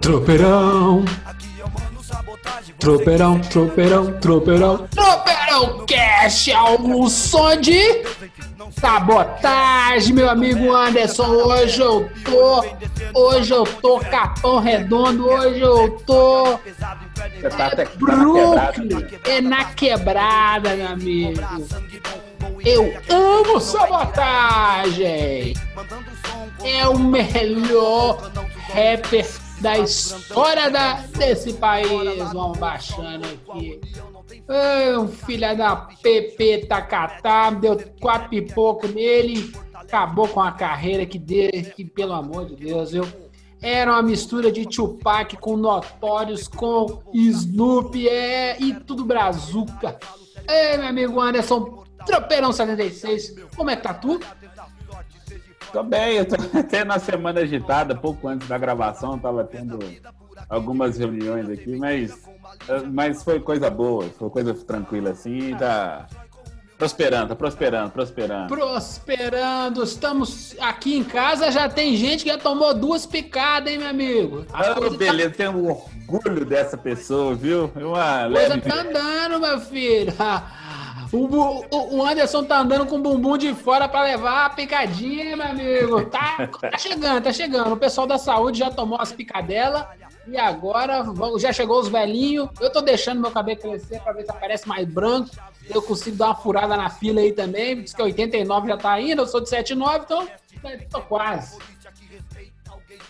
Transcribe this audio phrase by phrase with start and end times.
[0.00, 1.04] Tropeirão,
[2.78, 8.02] tropeirão, tropeirão, tropeirão, tropeirão Cast, algum som de
[8.80, 11.26] sabotagem, meu amigo Anderson.
[11.26, 12.64] Hoje eu tô,
[13.14, 19.40] hoje eu tô capão redondo, hoje eu tô Você tá até tá na Brooklyn, é
[19.42, 21.40] na quebrada, meu amigo.
[22.64, 25.54] Eu amo sabotagem.
[26.62, 28.30] É o melhor
[28.68, 29.26] rapper
[29.60, 31.88] da história da, desse país.
[32.32, 33.80] Vamos baixando aqui.
[34.98, 41.64] Um filho da PP Takatá, deu quatro pipoco nele, acabou com a carreira que dele,
[41.64, 43.06] que pelo amor de Deus, viu?
[43.62, 49.98] Era uma mistura de Tupac com Notorious, com Snoopy, é, e tudo brazuca.
[50.48, 54.18] Ei, meu amigo Anderson, Tropeirão 76, como é que tá tu?
[55.72, 59.78] Tô bem, eu tô até na semana agitada, pouco antes da gravação, tava tendo
[60.48, 62.28] algumas reuniões aqui, mas,
[62.92, 66.06] mas foi coisa boa, foi coisa tranquila assim, tá
[66.76, 68.48] prosperando, tá prosperando, prosperando.
[68.48, 73.88] Prosperando, estamos aqui em casa, já tem gente que já tomou duas picadas, hein, meu
[73.88, 74.46] amigo?
[74.52, 77.70] A Ah, tá- beleza, tenho um orgulho dessa pessoa, viu?
[77.76, 78.60] Uma A coisa leve.
[78.62, 80.12] tá andando, meu filho.
[81.12, 81.18] O,
[81.70, 85.46] o- o Anderson tá andando com o bumbum de fora pra levar a picadinha, meu
[85.46, 86.04] amigo.
[86.06, 87.72] Tá, tá chegando, tá chegando.
[87.72, 89.84] O pessoal da saúde já tomou as picadelas.
[90.28, 91.04] E agora
[91.38, 92.48] já chegou os velhinhos.
[92.60, 95.30] Eu tô deixando meu cabelo crescer pra ver se aparece mais branco.
[95.68, 97.82] Eu consigo dar uma furada na fila aí também.
[97.82, 99.22] Diz que 89 já tá indo.
[99.22, 100.28] Eu sou de 79, então
[100.62, 101.58] né, tô quase.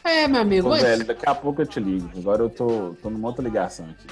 [0.03, 0.69] É, meu amigo.
[0.69, 2.09] Ô, mas- velho, daqui a pouco eu te ligo.
[2.17, 4.07] Agora eu tô, tô numa outra ligação aqui.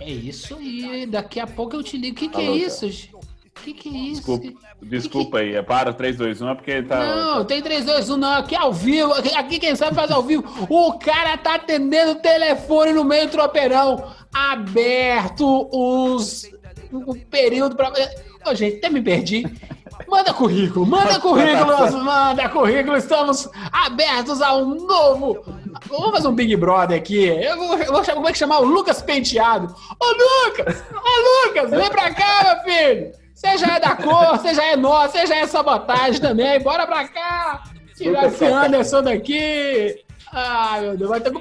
[0.00, 1.06] É isso aí.
[1.06, 2.16] Daqui a pouco eu te ligo.
[2.16, 2.86] O que, que Alô, é isso?
[2.86, 4.22] O que, que é isso?
[4.22, 6.98] Desculpa, desculpa aí, é para 3, 2, 1, é porque tá.
[6.98, 8.32] Não, tem 3, 2, 1, não.
[8.32, 9.12] Aqui é ao vivo.
[9.12, 10.44] Aqui, quem sabe faz ao vivo.
[10.70, 14.10] O cara tá atendendo o telefone no meio do tropeirão.
[14.32, 16.50] Aberto os.
[16.90, 17.92] O período pra.
[18.46, 19.44] Ô, gente, até me perdi.
[20.08, 22.96] Manda currículo, manda currículo, manda currículo.
[22.96, 25.44] Estamos abertos a um novo.
[25.88, 27.26] Vamos fazer um Big Brother aqui.
[27.26, 28.60] Eu vou, eu vou chamar, como é que chamar?
[28.60, 29.74] O Lucas Penteado.
[29.98, 30.82] Ô, Lucas!
[30.92, 33.12] Ô, Lucas, vem pra cá, meu filho!
[33.34, 36.60] Você já é da cor, você já é nosso, você já é sabotagem também.
[36.60, 37.62] Bora pra cá!
[37.96, 40.04] Tirar esse Anderson daqui!
[40.32, 41.16] Ai, meu Deus.
[41.16, 41.32] Então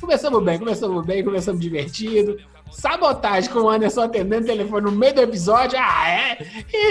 [0.00, 2.36] começamos bem, começamos bem, começamos divertido.
[2.74, 5.78] Sabotagem com o Anderson atendendo o telefone no meio do episódio.
[5.80, 6.38] Ah, é?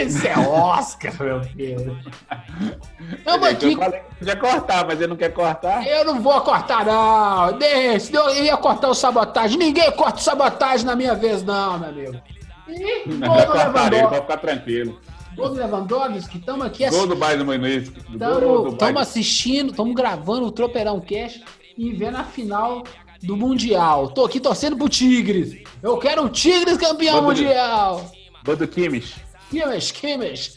[0.02, 1.78] Isso é Oscar, meu filho.
[1.78, 2.78] Gente, aqui.
[3.26, 3.76] Eu falei que
[4.20, 5.86] podia cortar, mas ele não quer cortar.
[5.86, 7.58] Eu não vou cortar, não.
[7.58, 8.16] Deixa.
[8.16, 9.58] Eu ia cortar o sabotagem.
[9.58, 12.22] Ninguém corta o sabotagem na minha vez, não, meu amigo.
[12.68, 15.00] E Não gol do pode ficar tranquilo.
[15.36, 17.90] Gol do Lewandowski, estamos aqui Gol do Bayern Muniz.
[17.90, 21.42] Gol do Estamos assistindo, estamos gravando o Tropeirão Cash
[21.78, 22.84] e vendo a final
[23.24, 24.10] do Mundial.
[24.10, 25.64] Tô aqui torcendo pro Tigres.
[25.82, 27.28] Eu quero o Tigres campeão ver.
[27.28, 28.12] mundial.
[28.46, 29.16] Gol do Kimmich.
[29.50, 30.56] Kimmich, Kimmich.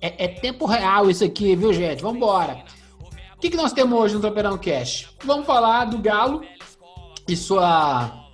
[0.00, 2.02] É, é tempo real isso aqui, viu, gente?
[2.02, 2.62] Vambora.
[3.34, 5.08] O que, que nós temos hoje no Tropeirão Cash?
[5.24, 6.42] Vamos falar do Galo
[7.26, 8.24] e sua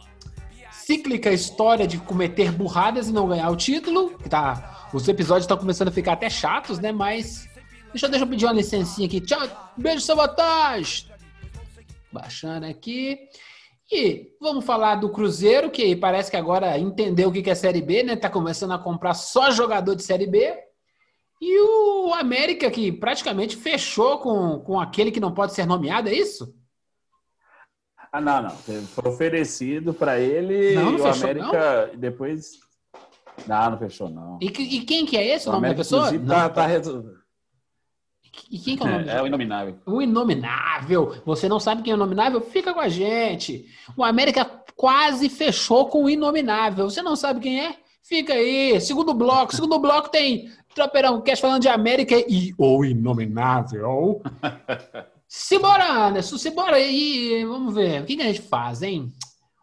[0.73, 4.11] cíclica história de cometer burradas e não ganhar o título.
[4.19, 6.91] que Tá, os episódios estão começando a ficar até chatos, né?
[6.91, 7.49] Mas
[7.93, 9.21] deixa, deixa eu pedir uma licencinha aqui.
[9.21, 9.41] Tchau,
[9.77, 11.10] beijo, sabotagem.
[12.13, 13.19] Baixando aqui.
[13.93, 18.03] E vamos falar do Cruzeiro, que parece que agora entendeu o que é Série B,
[18.05, 18.17] né?
[18.17, 20.57] Tá começando a comprar só jogador de Série B.
[21.41, 26.15] E o América, que praticamente fechou com, com aquele que não pode ser nomeado, é
[26.15, 26.55] isso?
[28.13, 28.51] Ah, não, não.
[28.51, 32.51] Foi oferecido pra ele Não, não e o fechou, América depois.
[33.47, 34.39] Não, não fechou, não.
[34.41, 36.03] E, e quem que é esse o O nome da pessoa?
[36.09, 36.35] inclusive, Não.
[36.35, 37.20] tá, tá resolvido.
[38.51, 39.09] E quem que é o nome?
[39.09, 39.79] É, o inominável.
[39.87, 41.15] O Inominável.
[41.25, 42.41] Você não sabe quem é o Inominável?
[42.41, 43.67] Fica com a gente.
[43.97, 44.45] O América
[44.77, 46.89] quase fechou com o Inominável.
[46.89, 47.77] Você não sabe quem é?
[48.03, 48.81] Fica aí.
[48.81, 49.55] Segundo bloco.
[49.55, 54.23] Segundo bloco tem Tropeirão Cast falando de América e o Inominável.
[55.27, 56.39] Simbora, Anderson.
[56.39, 57.45] Simbora aí.
[57.45, 58.03] Vamos ver.
[58.03, 59.13] O que, que a gente faz, hein?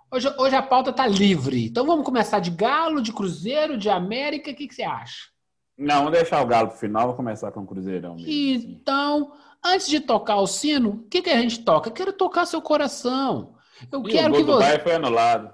[0.10, 1.66] Hoje, hoje a pauta tá livre.
[1.66, 4.52] Então vamos começar de Galo, de Cruzeiro, de América.
[4.52, 5.37] O que, que você acha?
[5.78, 8.28] Não, vamos deixar o Galo pro final, vou começar com o Cruzeirão mesmo.
[8.28, 8.78] assim.
[8.82, 9.32] Então,
[9.64, 11.90] Antes de tocar o sino, o que, que a gente toca?
[11.90, 13.56] Eu quero tocar seu coração.
[13.92, 14.64] Eu E quero o gol que do você.
[14.64, 15.54] Bayern foi anulado.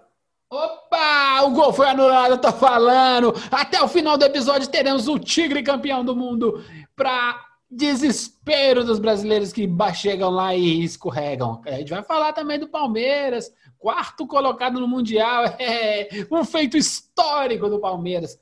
[0.51, 1.41] Opa!
[1.43, 3.33] O gol foi anulado, eu tô falando.
[3.49, 6.63] Até o final do episódio teremos o Tigre campeão do mundo
[6.95, 11.59] para desespero dos brasileiros que chegam lá e escorregam.
[11.65, 15.45] A gente vai falar também do Palmeiras, quarto colocado no Mundial.
[15.59, 18.37] É um feito histórico do Palmeiras.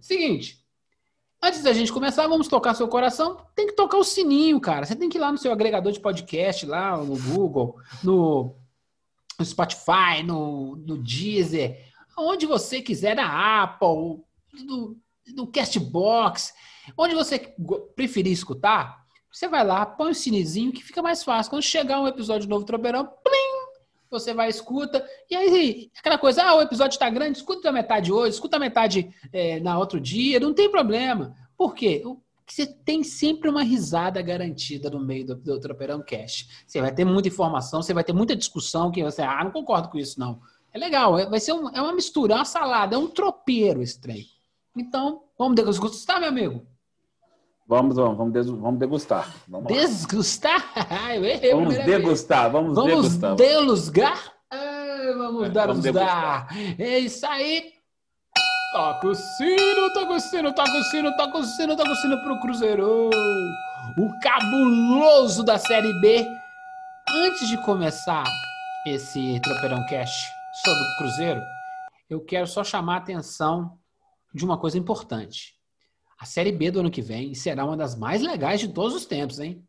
[0.00, 0.61] Seguinte,
[1.42, 3.38] antes da gente começar, vamos tocar seu coração.
[3.54, 4.86] Tem que tocar o sininho, cara.
[4.86, 8.54] Você tem que ir lá no seu agregador de podcast, lá no Google, no
[9.38, 11.84] no Spotify, no, no Deezer,
[12.16, 14.22] onde você quiser, na Apple,
[14.64, 14.96] no,
[15.34, 16.54] no Castbox,
[16.96, 17.54] onde você
[17.94, 21.50] preferir escutar, você vai lá, põe o sinezinho que fica mais fácil.
[21.50, 23.51] Quando chegar um episódio novo do Tropeirão, plim,
[24.12, 28.12] você vai, escuta, e aí, aquela coisa, ah, o episódio está grande, escuta a metade
[28.12, 31.34] hoje, escuta a metade eh, na outro dia, não tem problema.
[31.56, 32.02] Por quê?
[32.46, 36.48] Você tem sempre uma risada garantida no meio do, do Tropeirão Cash.
[36.66, 39.88] Você vai ter muita informação, você vai ter muita discussão que você, ah, não concordo
[39.88, 40.40] com isso, não.
[40.72, 43.82] É legal, é- vai ser um- é uma mistura, é uma salada, é um tropeiro
[43.82, 44.26] esse trem.
[44.76, 46.66] Então, vamos degustar, meu amigo?
[47.66, 49.32] Vamos, vamos, vamos, vamos degustar.
[49.48, 49.78] Vamos, lá.
[49.78, 50.62] Desgustar?
[50.76, 51.08] Ah,
[51.52, 53.34] vamos degustar, vamos, Vamos degustar.
[53.36, 54.32] delusgar?
[54.50, 56.48] Ah, vamos É, dar vamos usar.
[56.78, 57.72] É isso aí.
[58.72, 62.22] Toca o sino, toca o sino, toca o sino, toca o sino, toca o sino
[62.22, 63.10] pro Cruzeiro.
[63.98, 66.26] O cabuloso da Série B.
[67.14, 68.24] Antes de começar
[68.86, 70.10] esse Tropeirão Cash
[70.64, 71.42] sobre o Cruzeiro,
[72.08, 73.78] eu quero só chamar a atenção
[74.34, 75.54] de uma coisa importante.
[76.22, 79.04] A Série B do ano que vem será uma das mais legais de todos os
[79.04, 79.60] tempos, hein?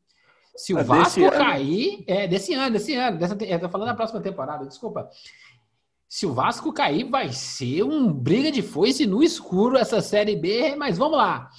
[0.56, 1.32] Se o Ah, Vasco ano?
[1.32, 5.10] cair, é desse ano, desse ano, dessa, eu tô falando da próxima temporada, desculpa.
[6.08, 10.76] Se o Vasco cair, vai ser um briga de foice no escuro essa Série B,
[10.76, 11.50] mas vamos lá.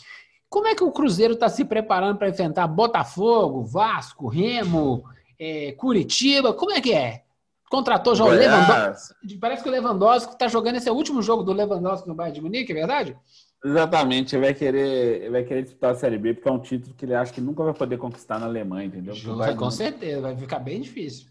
[0.49, 5.03] Como é que o Cruzeiro está se preparando para enfrentar Botafogo, Vasco, Remo,
[5.37, 6.55] é, Curitiba?
[6.55, 7.25] Como é que é?
[7.69, 9.39] Contratou já o Lewandowski.
[9.41, 12.41] Parece que o Lewandowski está jogando esse é último jogo do Lewandowski no Bayern de
[12.41, 13.19] Munique, é verdade?
[13.65, 16.95] Exatamente, ele vai querer, ele vai querer disputar a Série B porque é um título
[16.95, 19.15] que ele acha que nunca vai poder conquistar na Alemanha, entendeu?
[19.37, 21.29] Vai- com certeza, vai ficar bem difícil.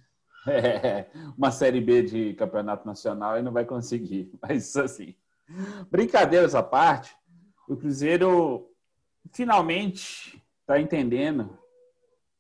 [0.47, 1.05] É,
[1.37, 4.31] uma Série B de campeonato nacional ele não vai conseguir.
[4.41, 5.13] Mas assim,
[5.91, 7.15] brincadeiras à parte,
[7.69, 8.67] o Cruzeiro
[9.31, 11.55] finalmente está entendendo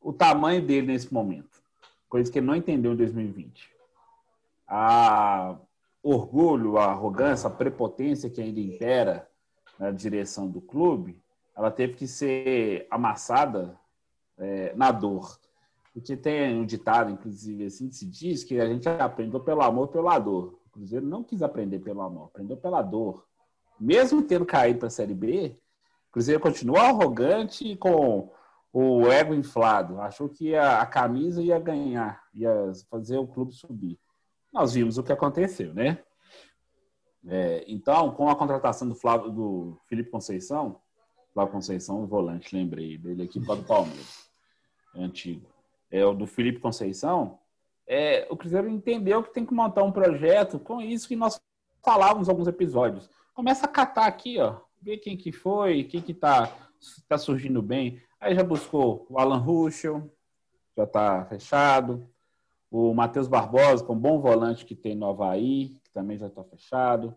[0.01, 1.61] o tamanho dele nesse momento,
[2.09, 3.69] coisa que ele não entendeu em 2020.
[4.67, 5.55] A
[6.01, 9.29] orgulho, a arrogância, a prepotência que ainda impera
[9.83, 11.21] na direção do clube,
[11.53, 13.77] ela teve que ser amassada
[14.37, 15.37] é, na dor.
[15.93, 19.89] Porque tem um ditado, inclusive, assim, que se diz que a gente aprendeu pelo amor,
[19.89, 20.57] pela dor.
[20.67, 23.25] O Cruzeiro não quis aprender pelo amor, aprendeu pela dor.
[23.77, 25.57] Mesmo tendo caído para a Série B,
[26.07, 28.31] o Cruzeiro continuou arrogante e com
[28.71, 29.99] o ego inflado.
[29.99, 33.99] Achou que a, a camisa ia ganhar, ia fazer o clube subir.
[34.51, 35.99] Nós vimos o que aconteceu, né?
[37.27, 40.81] É, então, com a contratação do, Flávio, do Felipe Conceição,
[41.33, 44.29] Flávio Conceição, o volante, lembrei dele aqui para o Palmeiras,
[44.95, 45.53] é antigo
[45.93, 47.37] é, o do Felipe Conceição,
[47.85, 51.39] é, o Cruzeiro entendeu que tem que montar um projeto com isso que nós
[51.85, 53.07] falávamos alguns episódios.
[53.35, 56.51] Começa a catar aqui, ó, ver quem que foi, quem que tá,
[57.07, 58.01] tá surgindo bem.
[58.19, 60.11] Aí já buscou o Alan Ruschel,
[60.75, 62.09] já tá fechado.
[62.71, 67.15] O Matheus Barbosa, com um bom volante que tem no Havaí, também já está fechado.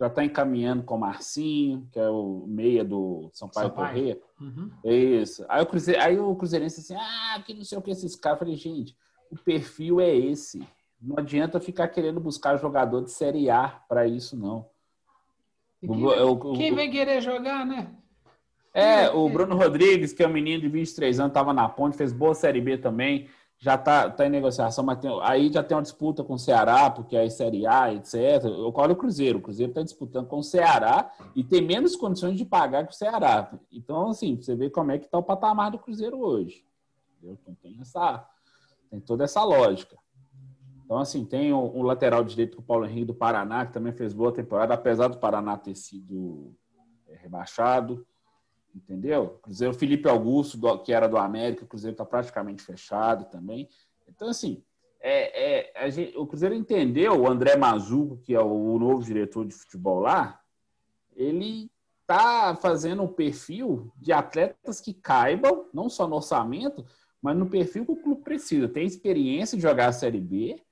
[0.00, 3.88] Já está encaminhando com o Marcinho, que é o meia do Sampaio Sampaio.
[3.94, 4.20] Corrêa.
[4.40, 4.70] Uhum.
[4.84, 5.44] Isso.
[5.48, 5.96] Aí o, Cruze...
[5.96, 8.36] aí o Cruzeirense assim, ah, que não sei o que esses caras.
[8.36, 8.96] Eu falei, gente,
[9.28, 10.64] o perfil é esse.
[11.02, 14.66] Não adianta ficar querendo buscar jogador de Série A para isso, não.
[15.80, 17.92] Quem, o- quem vai querer jogar, né?
[18.74, 22.12] É, o Bruno Rodrigues, que é um menino de 23 anos, estava na ponte, fez
[22.12, 23.28] boa Série B também,
[23.60, 26.88] já tá, tá em negociação, mas tem- aí já tem uma disputa com o Ceará,
[26.88, 28.44] porque é Série A, etc.
[28.44, 32.38] Eu olho o Cruzeiro, o Cruzeiro está disputando com o Ceará e tem menos condições
[32.38, 33.52] de pagar que o Ceará.
[33.72, 36.64] Então, assim, você vê como é que está o patamar do Cruzeiro hoje.
[37.20, 38.24] Então tem essa,
[38.88, 39.96] tem toda essa lógica.
[40.84, 44.14] Então, assim, tem o, o lateral direito, o Paulo Henrique do Paraná, que também fez
[44.14, 46.54] boa temporada, apesar do Paraná ter sido
[47.08, 48.06] é, rebaixado.
[48.74, 49.38] Entendeu?
[49.42, 53.68] Cruzeiro Felipe Augusto, do- que era do América, o Cruzeiro está praticamente fechado também.
[54.08, 54.62] Então, assim,
[55.00, 59.46] é, é, gente- o Cruzeiro entendeu, o André Mazuco, que é o, o novo diretor
[59.46, 60.40] de futebol lá,
[61.14, 61.70] ele
[62.02, 66.84] está fazendo um perfil de atletas que caibam, não só no orçamento,
[67.20, 68.68] mas no perfil que o clube precisa.
[68.68, 70.62] Tem experiência de jogar a Série B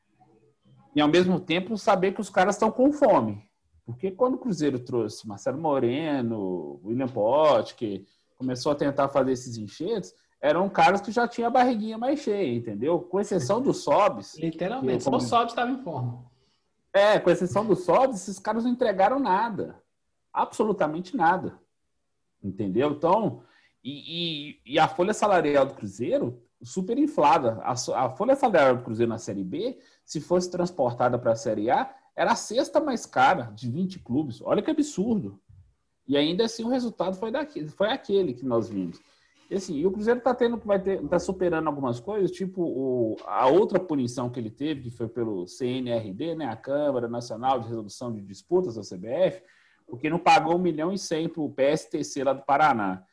[0.95, 3.46] e, ao mesmo tempo, saber que os caras estão com fome.
[3.87, 8.05] Porque quando o Cruzeiro trouxe Marcelo Moreno, William Pott, que
[8.37, 12.53] começou a tentar fazer esses enxertos, eram caras que já tinham a barriguinha mais cheia,
[12.53, 12.99] entendeu?
[12.99, 14.37] Com exceção dos Sobs.
[14.37, 16.25] Literalmente, só o Sobs estava em forma.
[16.93, 19.81] É, com exceção dos Sobs, esses caras não entregaram nada.
[20.33, 21.59] Absolutamente nada.
[22.43, 22.91] Entendeu?
[22.91, 23.43] Então,
[23.83, 27.61] e, e, e a folha salarial do Cruzeiro super inflada.
[27.63, 31.71] A, a folha salarial do Cruzeiro na Série B, se fosse transportada para a Série
[31.71, 34.41] A, era a sexta mais cara de 20 clubes.
[34.41, 35.39] Olha que absurdo.
[36.09, 39.01] E ainda assim o resultado foi, daqui, foi aquele que nós vimos.
[39.51, 43.17] E, assim, e o Cruzeiro está tendo vai ter, tá superando algumas coisas, tipo o,
[43.27, 47.69] a outra punição que ele teve, que foi pelo CNRD, né, a Câmara Nacional de
[47.69, 49.43] Resolução de Disputas da CBF,
[49.87, 53.05] porque não pagou um milhão e cem para o PSTC lá do Paraná.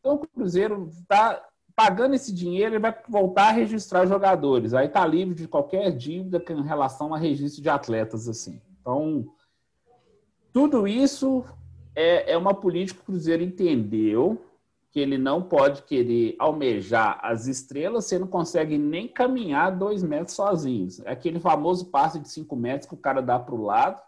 [0.00, 1.46] Então o Cruzeiro está
[1.82, 4.72] pagando esse dinheiro, ele vai voltar a registrar jogadores.
[4.72, 8.62] Aí está livre de qualquer dívida em relação a registro de atletas assim.
[8.80, 9.26] Então
[10.52, 11.44] tudo isso
[11.92, 14.40] é, é uma política que o Cruzeiro entendeu
[14.92, 20.36] que ele não pode querer almejar as estrelas ele não consegue nem caminhar dois metros
[20.36, 21.00] sozinhos.
[21.00, 24.00] É aquele famoso passe de cinco metros que o cara dá para o lado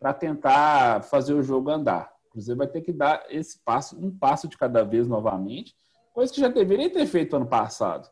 [0.00, 2.12] para tentar fazer o jogo andar.
[2.26, 5.76] O Cruzeiro vai ter que dar esse passo, um passo de cada vez novamente,
[6.14, 8.08] coisa que já deveria ter feito ano passado.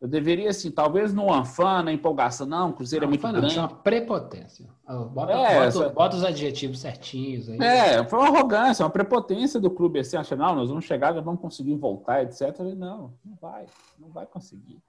[0.00, 3.32] Eu deveria, assim, talvez no Anfã, na empolgação, não, o Cruzeiro não, é muito não,
[3.32, 3.48] grande.
[3.48, 4.66] Isso é uma prepotência.
[4.86, 5.88] Bota, é, bota, essa...
[5.90, 7.58] bota, os adjetivos certinhos aí.
[7.60, 11.24] É, foi uma arrogância, uma prepotência do clube, assim, achando, não, nós vamos chegar, nós
[11.24, 12.58] vamos conseguir voltar, etc.
[12.76, 13.66] Não, não vai,
[13.98, 14.82] não vai conseguir.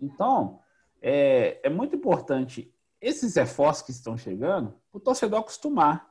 [0.00, 0.58] Então,
[1.00, 6.06] é, é muito importante esses reforços que estão chegando, o torcedor acostumar.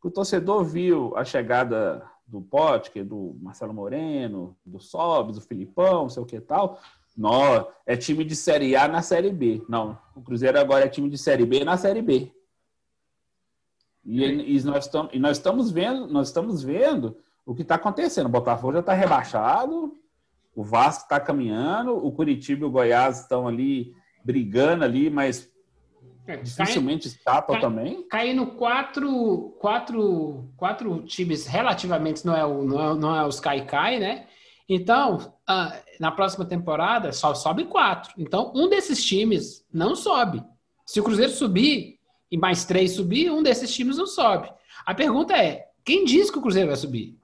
[0.00, 6.08] O torcedor viu a chegada do Potker, do Marcelo Moreno, do Sobes, do Filipão, não
[6.08, 6.80] sei o que tal,
[7.16, 9.64] não, é time de Série A na Série B.
[9.68, 12.32] Não, o Cruzeiro agora é time de Série B na Série B.
[14.04, 17.16] E, e nós, estamos, e nós estamos vendo, nós estamos vendo
[17.46, 18.26] o que está acontecendo.
[18.26, 19.96] O Botafogo já está rebaixado,
[20.56, 25.50] o Vasco está caminhando, o Curitiba e o Goiás estão ali brigando ali, mas
[26.26, 28.06] é, dificilmente escapa também.
[28.08, 33.98] Caindo quatro, quatro, quatro times relativamente não é, o, não é, não é os Cai-Cai,
[33.98, 34.26] né?
[34.68, 38.14] Então, ah, na próxima temporada, só sobe quatro.
[38.16, 40.42] Então, um desses times não sobe.
[40.86, 41.98] Se o Cruzeiro subir
[42.30, 44.50] e mais três subir, um desses times não sobe.
[44.86, 47.18] A pergunta é: quem diz que o Cruzeiro vai subir?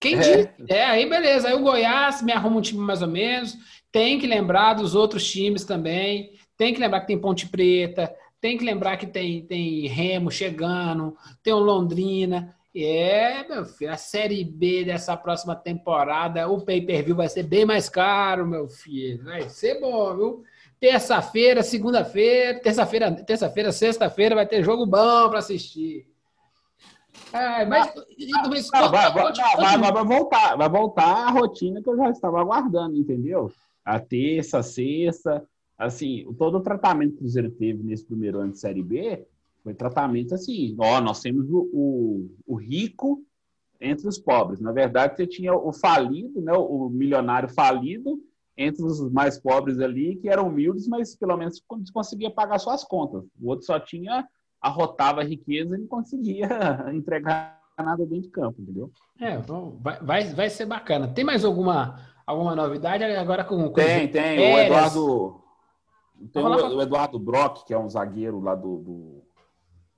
[0.00, 0.18] Quem é.
[0.18, 0.48] diz?
[0.68, 1.48] É, aí beleza.
[1.48, 3.56] Aí o Goiás me arruma um time mais ou menos.
[3.92, 6.32] Tem que lembrar dos outros times também.
[6.58, 8.12] Tem que lembrar que tem Ponte Preta.
[8.40, 11.16] Tem que lembrar que tem, tem Remo chegando.
[11.42, 12.54] Tem o Londrina.
[12.76, 17.88] É, meu filho, a Série B dessa próxima temporada, o pay-per-view vai ser bem mais
[17.88, 19.24] caro, meu filho.
[19.24, 20.44] Vai ser bom, viu?
[20.78, 26.06] Terça-feira, segunda-feira, terça-feira, terça-feira, sexta-feira vai ter jogo bom para assistir.
[27.32, 31.96] É, mas, mas não, vai, vai, vai, vai, voltar, vai voltar a rotina que eu
[31.96, 33.50] já estava aguardando, entendeu?
[33.84, 35.44] A terça, a sexta,
[35.78, 39.24] assim, todo o tratamento que o Cruzeiro teve nesse primeiro ano de Série B
[39.62, 43.22] foi tratamento assim, ó, nós temos o, o, o, rico
[43.80, 44.60] entre os pobres.
[44.60, 48.20] Na verdade, você tinha o falido, né, o milionário falido
[48.56, 53.24] entre os mais pobres ali, que eram humildes, mas pelo menos conseguia pagar suas contas.
[53.40, 54.26] O outro só tinha,
[54.60, 56.48] arrotava a riqueza e não conseguia
[56.92, 58.90] entregar nada dentro de campo, entendeu?
[59.20, 59.38] É,
[59.80, 61.06] vai, vai, vai ser bacana.
[61.06, 64.54] Tem mais alguma, alguma novidade agora com, com Tem, tem.
[64.54, 65.47] O Eduardo...
[66.32, 69.28] Tem o, o, Eduardo Brock, que é um zagueiro lá do, do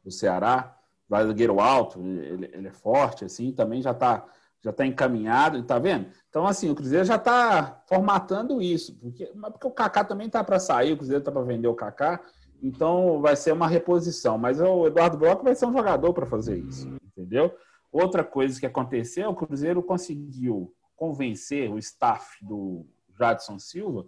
[0.04, 0.76] do Ceará,
[1.10, 4.26] zagueiro alto, ele, ele, é forte, assim, também já está
[4.62, 6.08] já tá encaminhado, tá vendo?
[6.28, 10.58] Então, assim, o Cruzeiro já está formatando isso, porque, porque o Kaká também está para
[10.58, 12.20] sair, o Cruzeiro está para vender o Kaká,
[12.62, 14.36] então vai ser uma reposição.
[14.36, 17.54] Mas o Eduardo Brock vai ser um jogador para fazer isso, entendeu?
[17.90, 22.86] Outra coisa que aconteceu, o Cruzeiro conseguiu convencer o staff do
[23.18, 24.04] Jadson Silva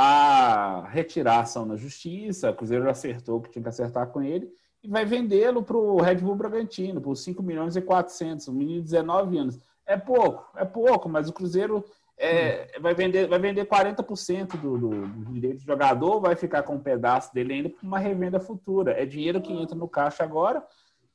[0.00, 4.22] a retirar a ação na justiça, o Cruzeiro acertou o que tinha que acertar com
[4.22, 4.48] ele,
[4.80, 8.76] e vai vendê-lo para o Red Bull Bragantino por 5 milhões e 400, um menino
[8.76, 9.58] de 19 anos.
[9.84, 11.84] É pouco, é pouco, mas o Cruzeiro
[12.16, 16.76] é, vai, vender, vai vender 40% do, do, do direito de jogador, vai ficar com
[16.76, 18.92] um pedaço dele ainda para uma revenda futura.
[18.92, 20.64] É dinheiro que entra no caixa agora.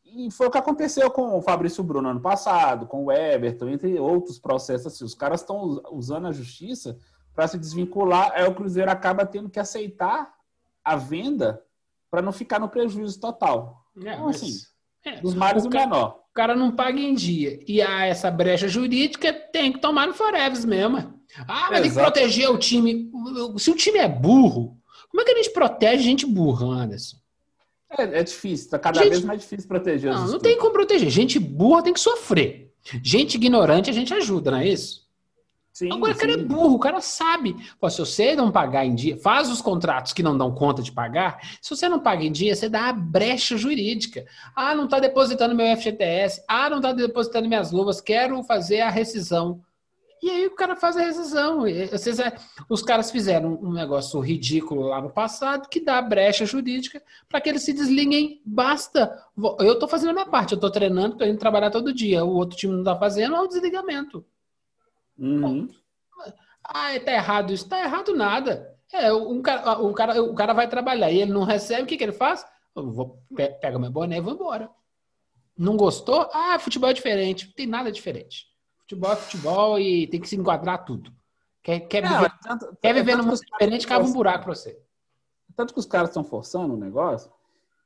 [0.04, 3.98] E foi o que aconteceu com o Fabrício Bruno ano passado, com o Everton, entre
[3.98, 4.88] outros processos.
[4.88, 5.06] Assim.
[5.06, 6.98] Os caras estão usando a justiça
[7.36, 8.32] para se desvincular.
[8.34, 10.34] Aí o Cruzeiro acaba tendo que aceitar
[10.84, 11.62] a venda
[12.10, 13.84] para não ficar no prejuízo total.
[13.98, 14.58] É, então, assim,
[15.06, 16.20] é, dos males o, o menor.
[16.30, 17.60] O cara não paga em dia.
[17.68, 20.98] E há essa brecha jurídica, tem que tomar no Forever mesmo.
[21.48, 23.12] Ah, mas tem que proteger o time.
[23.58, 24.78] Se o time é burro,
[25.10, 27.18] como é que a gente protege gente burra, Anderson?
[27.98, 29.12] É, é difícil, tá cada gente...
[29.12, 30.12] vez mais difícil proteger.
[30.12, 31.10] Não, não tem como proteger.
[31.10, 32.74] Gente burra tem que sofrer.
[33.02, 35.03] Gente ignorante a gente ajuda, não é isso?
[35.74, 37.56] Sim, Agora, o cara é burro, o cara sabe.
[37.80, 40.92] Pô, se você não pagar em dia, faz os contratos que não dão conta de
[40.92, 41.40] pagar.
[41.60, 44.24] Se você não paga em dia, você dá a brecha jurídica.
[44.56, 46.44] Ah, não está depositando meu FGTS.
[46.48, 48.00] Ah, não está depositando minhas luvas.
[48.00, 49.62] Quero fazer a rescisão.
[50.22, 51.64] E aí o cara faz a rescisão.
[52.70, 57.50] Os caras fizeram um negócio ridículo lá no passado que dá brecha jurídica para que
[57.50, 58.44] eles se desliguem.
[58.46, 59.12] Basta.
[59.60, 62.24] Eu estou fazendo a minha parte, eu estou treinando, estou indo trabalhar todo dia.
[62.24, 64.24] O outro time não está fazendo, é o desligamento.
[65.18, 65.68] Uhum.
[66.64, 67.68] Ah, tá errado isso.
[67.68, 68.74] Tá errado nada.
[68.92, 71.98] É, um cara, o, cara, o cara vai trabalhar e ele não recebe, o que,
[71.98, 72.46] que ele faz?
[72.76, 73.20] Eu vou,
[73.60, 74.70] pega meu boné e vou embora.
[75.58, 76.30] Não gostou?
[76.32, 77.48] Ah, futebol é diferente.
[77.48, 78.48] Não tem nada diferente.
[78.80, 81.12] Futebol é futebol e tem que se enquadrar tudo.
[81.62, 84.80] Quer, quer viver, não, tanto, quer viver num mundo diferente, cava um buraco para você.
[85.56, 87.32] Tanto que os caras estão forçando o negócio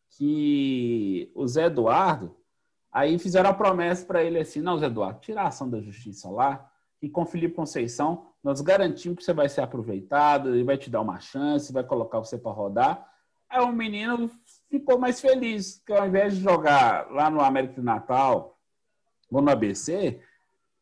[0.10, 2.36] que o Zé Eduardo
[2.91, 6.29] aí fizeram a promessa para ele assim: não, Zé Eduardo, tira a ação da justiça
[6.29, 6.69] lá
[7.01, 11.01] e com Felipe Conceição, nós garantimos que você vai ser aproveitado, ele vai te dar
[11.01, 13.08] uma chance, vai colocar você para rodar.
[13.50, 14.30] Aí o menino
[14.70, 18.58] ficou mais feliz, que ao invés de jogar lá no América de Natal
[19.32, 20.20] ou no ABC,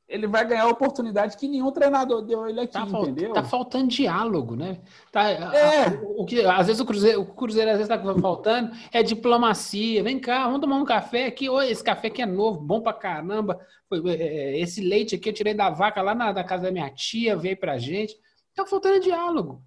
[0.08, 3.34] ele vai ganhar a oportunidade que nenhum treinador deu ele aqui, tá entendeu?
[3.34, 4.80] Tá faltando diálogo, né?
[5.12, 5.88] Tá, é.
[6.04, 10.04] o, o, que às vezes o Cruzeiro, o Cruzeiro às vezes tá faltando é diplomacia.
[10.04, 11.50] Vem cá, vamos tomar um café aqui.
[11.50, 13.60] Oi, esse café aqui é novo, bom pra caramba.
[13.92, 16.90] É, é, esse leite aqui eu tirei da vaca lá na, na casa da minha
[16.92, 18.16] tia, veio pra gente.
[18.54, 19.64] Tá faltando diálogo.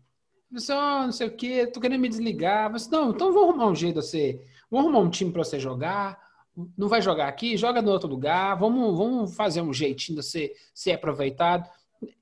[0.52, 2.71] Você, oh, não sei o que, tô querendo me desligar.
[2.71, 4.40] Você, não, então vamos arrumar um jeito de você.
[4.71, 6.27] Vamos arrumar um time para você jogar
[6.77, 10.53] não vai jogar aqui, joga no outro lugar, vamos, vamos fazer um jeitinho de ser,
[10.75, 11.69] ser aproveitado.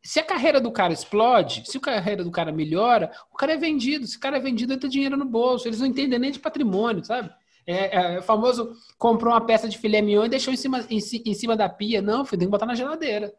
[0.02, 3.56] Se a carreira do cara explode, se a carreira do cara melhora, o cara é
[3.56, 4.06] vendido.
[4.06, 5.68] Se o cara é vendido, entra dinheiro no bolso.
[5.68, 7.30] Eles não entendem nem de patrimônio, sabe?
[7.66, 10.98] É, é, o famoso comprou uma peça de filé mignon e deixou em cima, em,
[10.98, 12.00] em cima da pia.
[12.00, 13.34] Não, filho, tem que botar na geladeira.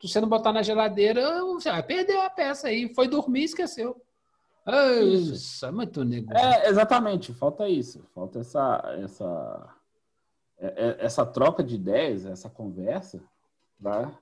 [0.00, 2.92] Se você não botar na geladeira, você vai perder a peça aí.
[2.94, 3.96] Foi dormir e esqueceu.
[5.02, 6.46] Isso, é muito negócio.
[6.46, 7.32] É, exatamente.
[7.32, 8.04] Falta isso.
[8.14, 9.77] Falta essa, essa é, é,
[10.98, 13.20] essa troca de ideias, essa conversa,
[13.80, 14.12] para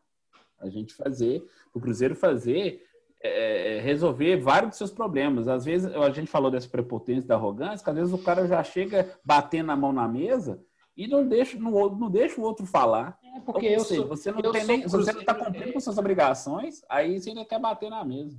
[0.61, 2.85] a gente fazer, o Cruzeiro fazer,
[3.23, 5.49] é, é, resolver vários dos seus problemas.
[5.49, 8.63] Às vezes, a gente falou dessa prepotência, da arrogância, que às vezes o cara já
[8.63, 10.63] chega batendo a mão na mesa
[10.97, 13.19] e não deixa, não, não deixa o outro falar.
[13.35, 16.83] É porque eu sou, você não tem nem, você não está cumprindo com suas obrigações,
[16.89, 18.39] aí você ainda quer bater na mesa.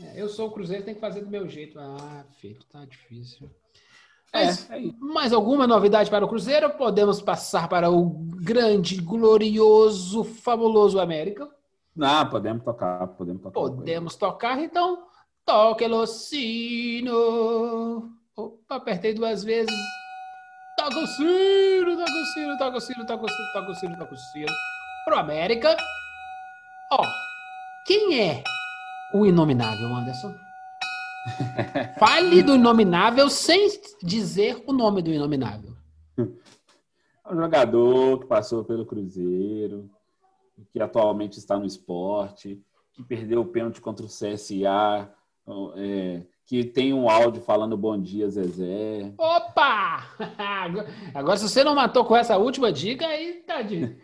[0.00, 1.78] É, eu sou o Cruzeiro, tem que fazer do meu jeito.
[1.78, 3.50] Ah, filho, tá difícil.
[4.32, 6.70] Mas, é, é mais alguma novidade para o Cruzeiro?
[6.70, 8.10] Podemos passar para o
[8.42, 11.48] grande, glorioso, fabuloso América?
[11.96, 13.60] Não, podemos tocar, podemos tocar.
[13.60, 15.06] Podemos tocar, então.
[15.44, 17.12] Toque o sino.
[18.36, 19.74] Opa, apertei duas vezes.
[20.76, 23.98] Toca o sino, toca o sino, toca o sino, toca o sino, toca o sino,
[23.98, 24.52] toca o sino.
[25.04, 25.76] Pro América.
[26.92, 27.04] Ó,
[27.84, 28.44] quem é
[29.12, 30.47] o inominável, Anderson?
[31.98, 33.68] Fale do inominável sem
[34.02, 35.72] dizer o nome do inominável.
[36.18, 39.90] É um jogador que passou pelo Cruzeiro,
[40.72, 42.60] que atualmente está no esporte,
[42.92, 45.12] que perdeu o pênalti contra o CSA,
[45.76, 49.12] é, que tem um áudio falando bom dia, Zezé.
[49.18, 50.06] Opa!
[51.14, 53.96] Agora, se você não matou com essa última dica, aí tá de,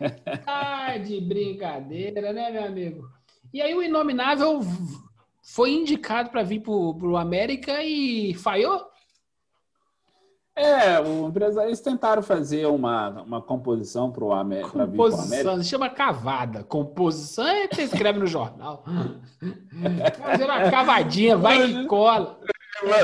[0.45, 3.09] tá de brincadeira, né, meu amigo?
[3.53, 4.59] E aí o inominável
[5.45, 8.83] foi indicado para vir para o América e falhou?
[10.55, 11.31] É, o
[11.63, 14.71] eles tentaram fazer uma, uma composição para o América.
[14.71, 16.63] Composição, se chama cavada.
[16.63, 18.83] Composição é que você escreve no jornal.
[20.17, 22.39] Fazer uma cavadinha, vai e cola.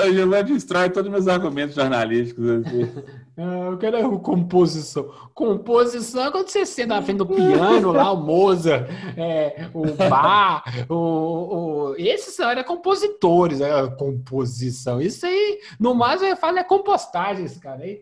[0.07, 2.49] O Gilão destrói todos os meus argumentos jornalísticos.
[2.49, 2.89] Assim.
[3.37, 5.11] É, eu quero composição.
[5.33, 10.63] Composição é quando você senta na frente do piano lá, o Mozart, é, o Bach,
[10.89, 15.01] o, o, esses são era compositores, é, composição.
[15.01, 18.01] Isso aí, no mais, eu falo é compostagem, esse cara aí.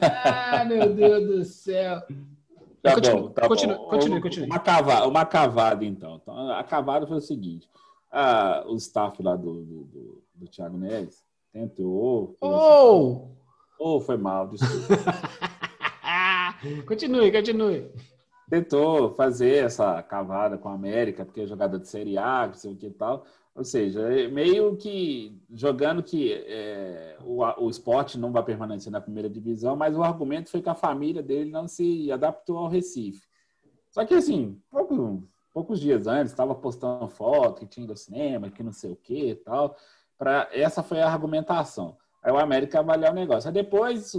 [0.00, 2.00] Ah, meu Deus do céu.
[2.80, 3.88] Tá continue, bom, tá continue, bom.
[3.88, 4.48] Continue, continue.
[4.48, 6.20] Uma cavada, uma cavada, então.
[6.22, 6.50] então.
[6.50, 7.68] A cavada foi o seguinte:
[8.12, 11.22] ah, o staff lá do, do, do do Thiago Neves.
[11.52, 12.36] Tentou.
[12.40, 13.28] Oh!
[13.86, 14.48] Oh, foi mal,
[16.88, 17.92] continue, continue.
[18.48, 22.72] Tentou fazer essa cavada com a América, porque é jogador de Série A, não sei
[22.72, 23.26] o que e tal.
[23.54, 29.02] Ou seja, é meio que jogando que é, o, o esporte não vai permanecer na
[29.02, 33.28] primeira divisão, mas o argumento foi que a família dele não se adaptou ao Recife.
[33.90, 38.62] Só que, assim, pouco, poucos dias antes, estava postando foto que tinha do cinema, que
[38.62, 39.76] não sei o que e tal
[40.16, 41.96] para essa foi a argumentação.
[42.24, 43.48] Aí o América avaliar o negócio.
[43.48, 44.12] Aí depois,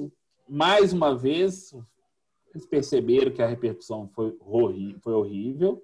[0.47, 1.75] mais uma vez,
[2.53, 4.37] eles perceberam que a repercussão foi,
[5.01, 5.83] foi horrível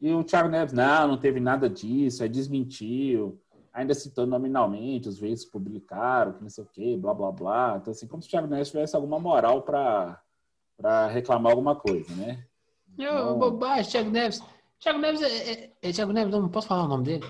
[0.00, 3.40] E o Thiago Neves, não, não teve nada disso, aí desmentiu,
[3.72, 7.78] ainda citou nominalmente, os veículos publicaram, que não sei o quê, blá, blá, blá.
[7.80, 12.44] Então, assim, como se o Thiago Neves tivesse alguma moral para reclamar alguma coisa, né?
[12.96, 14.42] Eu, bobagem, Thiago Neves.
[14.78, 17.24] Thiago Neves, é, é, é, Thiago Neves, não posso falar o nome dele?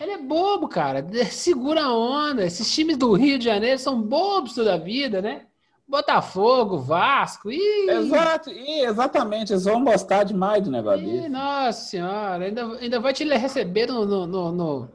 [0.00, 1.06] Ele é bobo, cara.
[1.30, 2.44] Segura a onda.
[2.44, 5.46] Esses times do Rio de Janeiro são bobos toda a vida, né?
[5.88, 7.50] Botafogo, Vasco.
[7.50, 7.88] Ih.
[7.88, 9.52] Exato, e exatamente.
[9.52, 11.28] Eles vão gostar demais do negócio dele.
[11.30, 14.88] Nossa senhora, ainda, ainda vai te receber no, no, no, no,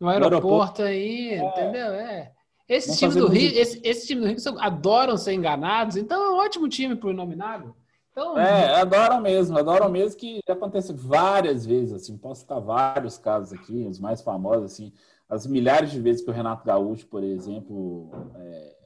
[0.00, 1.44] no aeroporto, aí, é.
[1.44, 1.92] entendeu?
[1.92, 2.32] É.
[2.68, 6.38] Esse time, do Rio, esse, esse, time do Rio adoram ser enganados, então é um
[6.38, 7.76] ótimo time para o nominado.
[8.12, 13.54] Então, é, adoram mesmo, adoram mesmo que acontece várias vezes, assim, posso citar vários casos
[13.54, 14.92] aqui, os mais famosos, assim,
[15.28, 18.76] as milhares de vezes que o Renato Gaúcho, por exemplo, é,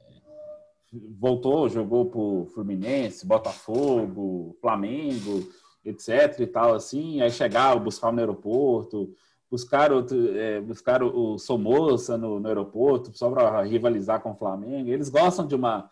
[1.19, 5.45] voltou, jogou pro Fluminense, Botafogo, Flamengo,
[5.83, 9.13] etc e tal, assim, aí chegava, buscar no aeroporto,
[9.51, 10.63] buscar, outro, é,
[11.13, 15.89] o Somoza no, no aeroporto, só para rivalizar com o Flamengo, eles gostam de uma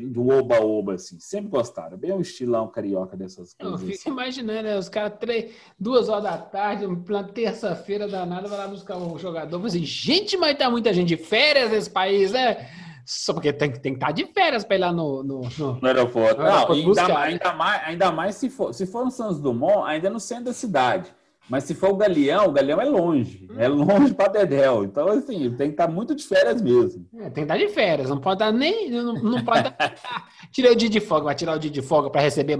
[0.00, 1.18] do oba-oba, assim.
[1.20, 1.96] Sempre gostaram.
[1.96, 3.80] Bem o estilão carioca dessas coisas.
[3.80, 4.10] Eu fico assim.
[4.10, 4.78] imaginando, né?
[4.78, 6.86] Os caras, três, duas horas da tarde,
[7.32, 9.64] terça-feira danada, vai lá buscar um jogador.
[9.64, 12.68] Assim, gente, mas tá muita gente de férias nesse país, né?
[13.06, 15.80] Só porque tem, tem que estar tá de férias para ir lá no, no, no,
[15.80, 16.42] no aeroporto.
[16.42, 17.24] Não, buscar, ainda, né?
[17.24, 20.52] ainda, mais, ainda mais se for, se for no Santos Dumont, ainda no centro da
[20.52, 21.14] cidade.
[21.48, 23.48] Mas se for o Galeão, o Galeão é longe.
[23.56, 24.84] É longe para Dedéu.
[24.84, 27.06] Então, assim, tem que estar tá muito de férias mesmo.
[27.14, 28.10] É, tem que estar tá de férias.
[28.10, 28.90] Não pode dar nem.
[28.90, 29.94] Não, não pode dar...
[30.50, 31.26] Tira o dia de folga.
[31.26, 32.58] Vai tirar o dia de folga para receber,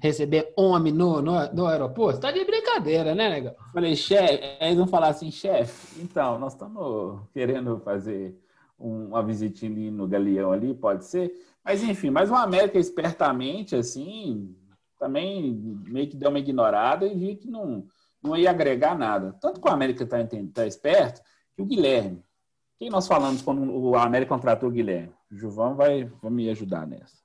[0.00, 2.20] receber homem no, no, no aeroporto?
[2.20, 3.54] Tá de brincadeira, né, negão?
[3.72, 4.40] Falei, chefe.
[4.60, 6.00] Eles vão falar assim, chefe.
[6.00, 8.38] Então, nós estamos querendo fazer
[8.78, 11.32] uma visitinha ali no Galeão ali, pode ser.
[11.64, 14.54] Mas, enfim, mas o América espertamente, assim,
[14.98, 15.52] também
[15.88, 17.84] meio que deu uma ignorada e viu que não
[18.22, 19.32] não ia agregar nada.
[19.40, 20.18] Tanto que o América está
[20.52, 21.22] tá esperto
[21.54, 22.22] que o Guilherme.
[22.78, 25.12] Quem nós falamos quando o América contratou o Guilherme?
[25.30, 27.18] O Gilvão vai, vai me ajudar nessa.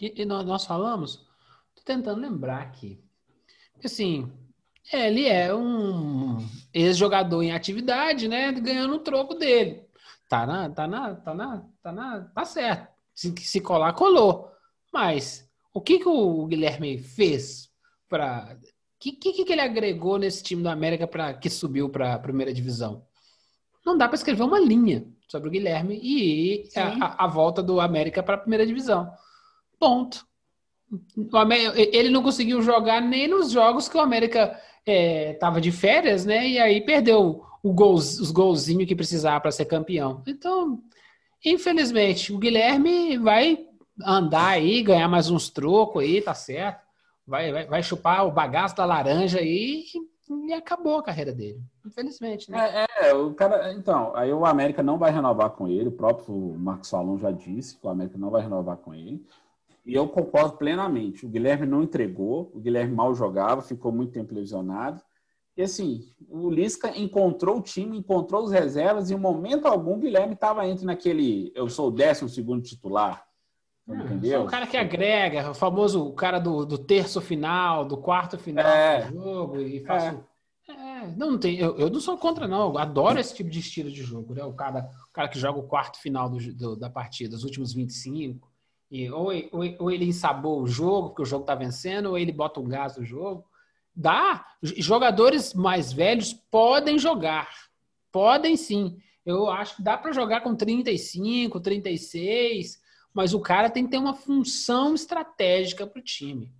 [0.00, 1.24] E, e nós, nós falamos?
[1.68, 3.00] Estou tentando lembrar aqui.
[3.84, 4.30] Assim,
[4.92, 6.38] ele é um
[6.74, 8.50] ex-jogador em atividade, né?
[8.52, 9.86] Ganhando o troco dele.
[10.28, 12.88] Tá na, tá na, tá na, tá na, tá certo.
[13.14, 14.50] Se, se colar, colou.
[14.92, 17.71] Mas o que, que o Guilherme fez
[18.12, 18.58] para
[19.00, 22.52] que, que, que ele agregou nesse time do América para que subiu para a primeira
[22.52, 23.02] divisão?
[23.86, 28.22] Não dá para escrever uma linha sobre o Guilherme e a, a, volta do América
[28.22, 29.10] para a primeira divisão.
[29.80, 30.26] Ponto.
[31.90, 36.46] Ele não conseguiu jogar nem nos jogos que o América estava é, de férias, né?
[36.46, 40.22] E aí perdeu o gol, os golzinhos que precisava para ser campeão.
[40.26, 40.82] Então,
[41.42, 43.66] infelizmente, o Guilherme vai
[44.04, 46.81] andar aí, ganhar mais uns trocos aí, tá certo
[47.26, 49.84] vai, vai, vai chupar o bagaço da laranja e,
[50.46, 51.60] e acabou a carreira dele.
[51.84, 52.86] Infelizmente, né?
[53.00, 53.72] É, é, o cara.
[53.72, 57.76] Então, aí o América não vai renovar com ele, o próprio Marcos Salom já disse
[57.76, 59.24] que o América não vai renovar com ele.
[59.84, 61.26] E eu concordo plenamente.
[61.26, 65.02] O Guilherme não entregou, o Guilherme mal jogava, ficou muito tempo lesionado.
[65.56, 69.98] E assim, o Lisca encontrou o time, encontrou os reservas, e em momento algum o
[69.98, 71.52] Guilherme estava entre naquele.
[71.54, 73.26] Eu sou o décimo segundo titular.
[73.92, 74.42] É, entendeu?
[74.42, 78.66] o cara que agrega, o famoso o cara do, do terço final, do quarto final
[78.66, 79.10] é.
[79.10, 80.24] do jogo e faço.
[80.68, 80.72] É.
[80.72, 81.14] é.
[81.16, 82.70] não, não tem, eu, eu não sou contra, não.
[82.70, 84.44] Eu adoro esse tipo de estilo de jogo, né?
[84.44, 87.72] O cara, o cara que joga o quarto final do, do da partida, os últimos
[87.72, 88.50] 25.
[88.90, 92.32] E, ou, ou, ou ele ensabou o jogo, porque o jogo tá vencendo, ou ele
[92.32, 93.44] bota um gás no jogo.
[93.94, 94.44] Dá.
[94.62, 97.48] Jogadores mais velhos podem jogar.
[98.10, 98.98] Podem sim.
[99.24, 102.81] Eu acho que dá para jogar com 35, 36
[103.14, 106.52] mas o cara tem que ter uma função estratégica para o time.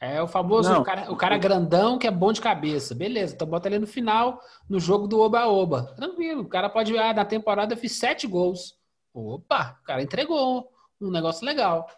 [0.00, 2.92] É o famoso Não, o, cara, o cara grandão que é bom de cabeça.
[2.92, 5.94] Beleza, então bota ele no final, no jogo do Oba-Oba.
[5.94, 8.76] Tranquilo, o cara pode, ah, na temporada eu fiz sete gols.
[9.14, 10.68] Opa, o cara entregou
[11.00, 11.88] um negócio legal.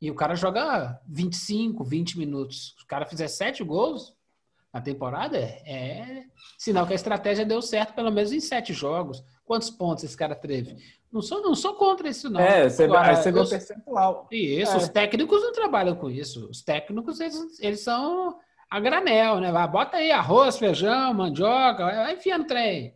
[0.00, 2.74] E o cara joga 25, 20 minutos.
[2.82, 4.16] O cara fizer sete gols
[4.72, 6.24] na temporada, é
[6.56, 9.22] sinal que a estratégia deu certo pelo menos em sete jogos.
[9.44, 10.76] Quantos pontos esse cara teve?
[11.12, 12.40] Não sou, não sou contra isso, não.
[12.40, 14.28] É, você, Agora, você vê o percentual.
[14.30, 14.76] Isso, é.
[14.76, 16.48] os técnicos não trabalham com isso.
[16.48, 18.38] Os técnicos, eles, eles são
[18.70, 19.50] a granel, né?
[19.50, 22.94] Vai, bota aí arroz, feijão, mandioca, vai enfiando trem.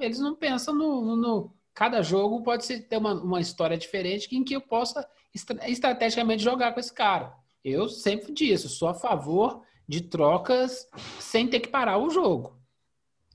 [0.00, 1.54] Eles não pensam no, no.
[1.72, 6.72] cada jogo pode ser, ter uma, uma história diferente em que eu possa estrategicamente jogar
[6.72, 7.32] com esse cara.
[7.64, 10.88] Eu sempre disse, sou a favor de trocas
[11.20, 12.58] sem ter que parar o jogo.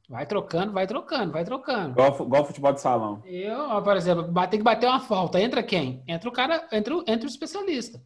[0.10, 1.91] Vai trocando, vai trocando, vai trocando.
[1.91, 3.22] Igual, igual futebol de salão.
[3.26, 5.39] Eu, por exemplo, tem que bater uma falta.
[5.39, 6.04] Entra quem?
[6.08, 8.02] Entra o cara, entra, entra o especialista.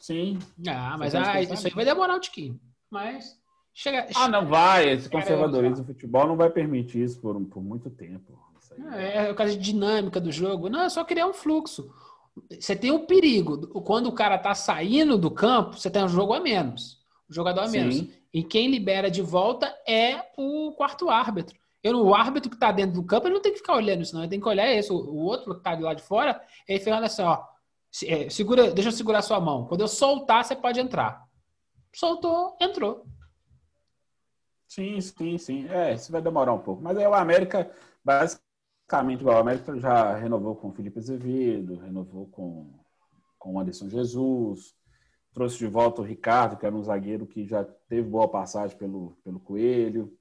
[0.00, 0.38] Sim.
[0.66, 2.58] Ah, mas ah, isso aí vai demorar um tiquinho.
[2.90, 3.38] Mas
[3.74, 4.08] chega.
[4.16, 4.88] Ah, não vai.
[4.88, 8.32] Esse conservadorismo do futebol não vai permitir isso por, por muito tempo.
[8.94, 10.70] É, é o caso de dinâmica do jogo.
[10.70, 11.92] Não, é só criar um fluxo.
[12.58, 13.68] Você tem o um perigo.
[13.82, 16.98] Quando o cara tá saindo do campo, você tem um jogo a menos.
[17.30, 17.96] Um jogador a menos.
[17.96, 18.21] Sim.
[18.32, 21.60] E quem libera de volta é o quarto árbitro.
[21.82, 24.14] Eu, o árbitro que está dentro do campo, ele não tem que ficar olhando isso,
[24.14, 24.22] não.
[24.22, 24.92] Ele tem que olhar esse.
[24.92, 27.44] O, outro que está lá de fora, ele fica assim, ó.
[28.06, 29.66] É, segura, deixa eu segurar sua mão.
[29.66, 31.26] Quando eu soltar, você pode entrar.
[31.92, 33.04] Soltou, entrou.
[34.66, 35.68] Sim, sim, sim.
[35.68, 36.80] É, isso vai demorar um pouco.
[36.80, 37.70] Mas aí o América,
[38.02, 42.72] basicamente, o América já renovou com o Felipe Azevedo, renovou com,
[43.38, 44.74] com o Anderson Jesus,
[45.32, 49.16] trouxe de volta o Ricardo, que era um zagueiro que já teve boa passagem pelo,
[49.24, 50.16] pelo Coelho.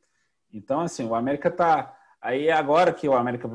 [0.54, 1.97] Então, assim, o América está.
[2.21, 3.50] Aí, agora que o América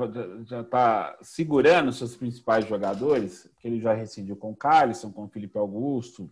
[0.45, 5.29] já está segurando seus principais jogadores, que ele já rescindiu com o Calisson, com o
[5.29, 6.29] Felipe Augusto,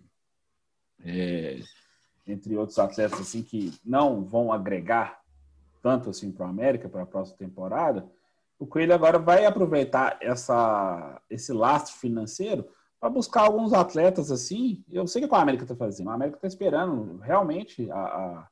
[1.03, 1.59] é,
[2.27, 5.21] entre outros atletas assim que não vão agregar
[5.81, 8.09] tanto assim para o América para a próxima temporada,
[8.57, 12.67] o Coelho agora vai aproveitar essa, esse lastro financeiro
[12.99, 14.83] para buscar alguns atletas assim.
[14.91, 16.09] Eu sei que a América está fazendo.
[16.09, 18.47] A América está esperando realmente a, a,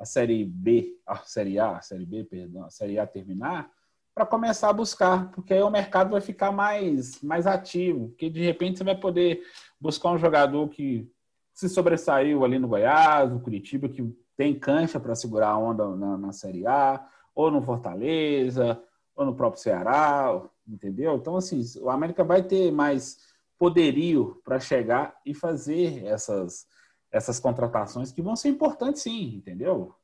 [0.00, 3.70] a, Série B, a Série A, a Série B, perdão, a Série A terminar,
[4.14, 8.40] para começar a buscar, porque aí o mercado vai ficar mais, mais ativo, porque de
[8.40, 9.42] repente você vai poder
[9.80, 11.10] buscar um jogador que
[11.52, 14.02] se sobressaiu ali no Goiás, no Curitiba, que
[14.36, 17.04] tem cancha para segurar a onda na, na Série A,
[17.34, 18.80] ou no Fortaleza,
[19.16, 21.16] ou no próprio Ceará, entendeu?
[21.16, 23.18] Então, assim, o América vai ter mais
[23.58, 26.66] poderio para chegar e fazer essas,
[27.10, 29.94] essas contratações que vão ser importantes sim, entendeu?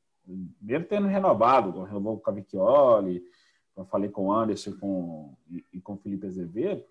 [0.61, 3.23] Mesmo tendo renovado, renovou o Cavicchioli,
[3.75, 6.85] eu falei com o Anderson com, e, e com o Felipe Azevedo.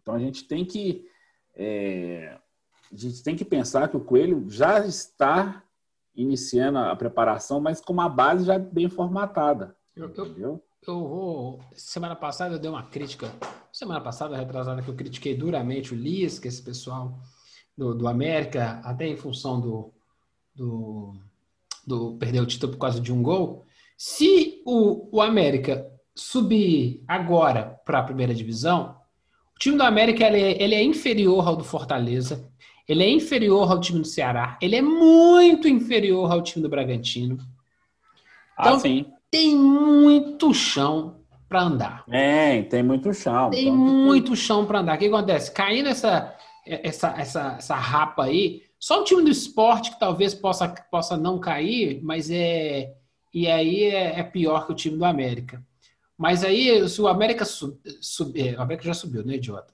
[0.00, 1.08] Então a gente tem que
[1.54, 2.38] é,
[2.92, 5.62] a gente tem que pensar que o Coelho já está
[6.14, 9.76] iniciando a preparação, mas com uma base já bem formatada.
[9.94, 10.62] Eu, entendeu?
[10.86, 11.60] Eu vou.
[11.74, 13.32] Semana passada eu dei uma crítica.
[13.72, 17.18] Semana passada, retrasada, que eu critiquei duramente o Lisca, esse pessoal
[17.76, 19.92] do, do América, até em função do,
[20.54, 21.14] do,
[21.86, 23.66] do perder o título por causa de um gol.
[23.96, 28.96] Se o, o América subir agora para a primeira divisão,
[29.54, 32.50] o time do América ele é, ele é inferior ao do Fortaleza,
[32.88, 37.38] ele é inferior ao time do Ceará, ele é muito inferior ao time do Bragantino.
[38.56, 42.04] Ah, então, ah, sim tem muito chão para andar.
[42.06, 43.50] Tem, tem muito chão.
[43.50, 44.96] Tem então, muito chão para andar.
[44.96, 45.50] O que acontece?
[45.52, 46.36] Caindo essa,
[46.66, 51.38] essa, essa, essa rapa aí, só o time do esporte que talvez possa, possa não
[51.38, 52.94] cair, mas é.
[53.32, 55.62] E aí é, é pior que o time do América.
[56.16, 58.54] Mas aí, se o América subir.
[58.54, 59.72] É, o América já subiu, né, idiota?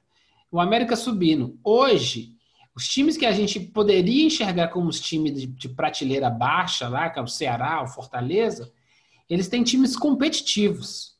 [0.51, 1.59] O América subindo.
[1.65, 2.35] Hoje,
[2.77, 7.09] os times que a gente poderia enxergar como os times de, de prateleira baixa lá,
[7.09, 8.73] que é o Ceará, o Fortaleza,
[9.29, 11.15] eles têm times competitivos.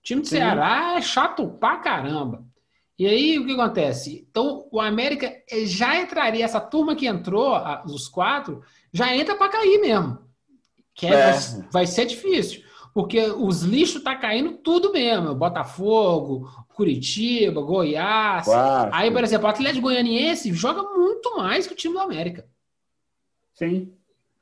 [0.00, 0.36] O time do Sim.
[0.36, 2.44] Ceará é chato pra caramba.
[2.98, 4.26] E aí, o que acontece?
[4.30, 5.34] Então, o América
[5.64, 10.18] já entraria, essa turma que entrou, os quatro, já entra para cair mesmo.
[10.94, 11.32] Que é, é.
[11.32, 12.62] Vai, vai, ser difícil.
[12.92, 15.34] Porque os lixos tá caindo tudo mesmo.
[15.34, 18.46] Botafogo, Curitiba, Goiás.
[18.92, 22.46] Aí, por exemplo, o Atlético Goianiense joga muito mais que o time do América.
[23.54, 23.94] Sim.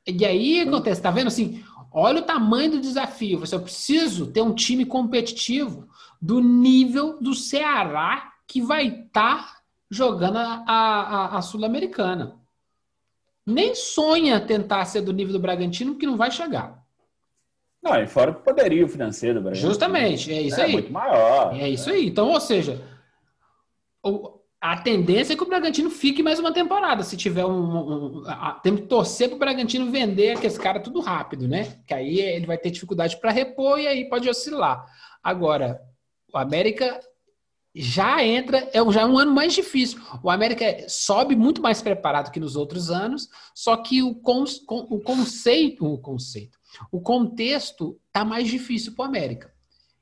[0.05, 1.63] E aí, acontece, tá vendo assim?
[1.91, 3.39] Olha o tamanho do desafio.
[3.39, 5.87] Você preciso ter um time competitivo
[6.21, 9.57] do nível do Ceará que vai estar tá
[9.89, 12.37] jogando a, a, a Sul-Americana.
[13.45, 16.83] Nem sonha tentar ser do nível do Bragantino, porque não vai chegar.
[17.81, 19.69] Não, e fora o poderio financeiro do Bragantino.
[19.69, 20.69] Justamente, é isso é aí.
[20.69, 21.55] É muito maior.
[21.55, 22.07] É isso aí.
[22.07, 22.79] Então, ou seja,
[24.61, 27.01] a tendência é que o Bragantino fique mais uma temporada.
[27.03, 27.51] Se tiver um.
[27.51, 28.23] um, um
[28.61, 31.79] tem que torcer para o Bragantino vender aqueles caras tudo rápido, né?
[31.87, 34.85] Que aí ele vai ter dificuldade para repor e aí pode oscilar.
[35.23, 35.79] Agora,
[36.33, 36.99] o América
[37.73, 40.01] já entra, é já é um ano mais difícil.
[40.21, 44.99] O América sobe muito mais preparado que nos outros anos, só que o, con, o
[44.99, 46.59] conceito, o conceito,
[46.91, 49.53] o contexto está mais difícil para o América.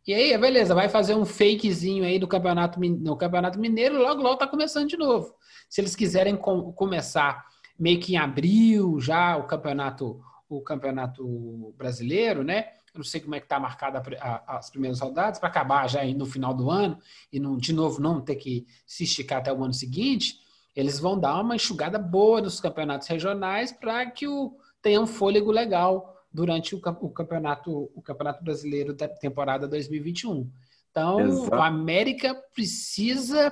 [0.08, 4.38] E aí, beleza, vai fazer um fakezinho aí do campeonato, no Campeonato Mineiro, logo, logo
[4.38, 5.36] tá começando de novo.
[5.67, 7.46] Se eles quiserem com, começar
[7.78, 12.70] meio que em abril já o campeonato, o campeonato brasileiro, né?
[12.93, 14.02] Eu não sei como é que tá marcada
[14.48, 16.98] as primeiras rodadas, para acabar já no final do ano
[17.30, 20.39] e não, de novo não ter que se esticar até o ano seguinte,
[20.74, 25.52] eles vão dar uma enxugada boa nos campeonatos regionais para que o, tenha um fôlego
[25.52, 30.47] legal durante o, o, campeonato, o campeonato brasileiro da temporada 2021.
[30.91, 31.56] Então, Exato.
[31.56, 33.52] o América precisa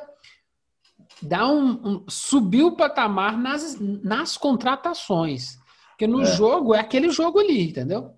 [1.19, 5.57] dá um, um subiu o patamar nas, nas contratações.
[5.89, 6.25] Porque no é.
[6.25, 8.13] jogo é aquele jogo ali, entendeu?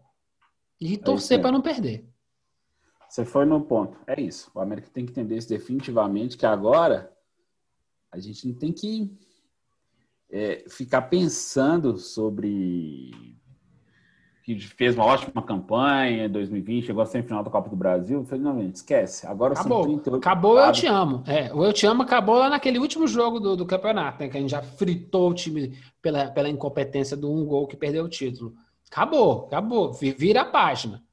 [0.81, 2.05] E é torcer para não perder.
[3.07, 3.97] Você foi no ponto.
[4.05, 4.51] É isso.
[4.53, 7.09] O América tem que entender isso definitivamente, que agora
[8.11, 9.17] a gente não tem que
[10.29, 13.37] é, ficar pensando sobre
[14.55, 18.19] que fez uma ótima campanha em 2020, chegou a semifinal da Copa do Brasil.
[18.19, 19.27] Eu falei, não, gente, esquece.
[19.27, 19.83] Agora acabou.
[19.83, 21.21] são 38 Acabou Eu Te Amo.
[21.27, 24.37] É, o Eu Te Amo acabou lá naquele último jogo do, do campeonato, né, que
[24.37, 28.09] a gente já fritou o time pela, pela incompetência do um gol que perdeu o
[28.09, 28.53] título.
[28.89, 29.91] Acabou, acabou.
[29.91, 31.03] Vira a página.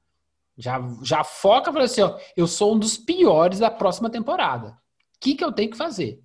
[0.56, 4.68] Já, já foca e fala assim: ó, eu sou um dos piores da próxima temporada.
[4.68, 4.74] O
[5.20, 6.22] que, que eu tenho que fazer?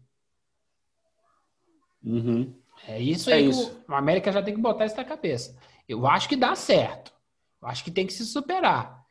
[2.04, 2.54] Uhum.
[2.88, 3.50] É isso é aí.
[3.50, 3.82] Isso.
[3.88, 5.58] O, o América já tem que botar isso na cabeça.
[5.90, 7.12] Eu acho que dá certo.
[7.60, 9.04] Eu acho que tem que se superar.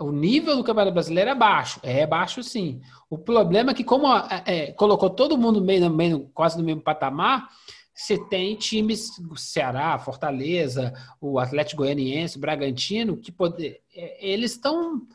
[0.00, 1.78] O nível do Campeonato Brasileiro é baixo.
[1.80, 2.82] É baixo, sim.
[3.08, 6.82] O problema é que, como é, é, colocou todo mundo meio, meio, quase no mesmo
[6.82, 7.48] patamar,
[7.94, 15.06] você tem times, Ceará, Fortaleza, o Atlético Goianiense, o Bragantino, que poder, é, eles estão.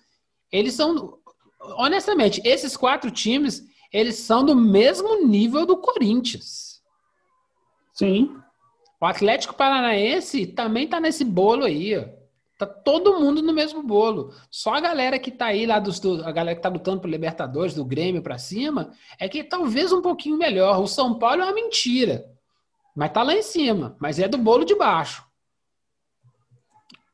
[0.49, 1.19] Eles são.
[1.75, 6.81] Honestamente, esses quatro times, eles são do mesmo nível do Corinthians.
[7.93, 8.37] Sim.
[8.99, 12.05] O Atlético Paranaense também está nesse bolo aí, ó.
[12.57, 14.33] Tá todo mundo no mesmo bolo.
[14.49, 17.09] Só a galera que tá aí lá dos, do, a galera que tá lutando pro
[17.09, 20.81] Libertadores, do Grêmio para cima, é que talvez um pouquinho melhor.
[20.81, 22.25] O São Paulo é uma mentira.
[22.95, 25.23] Mas tá lá em cima, mas é do bolo de baixo.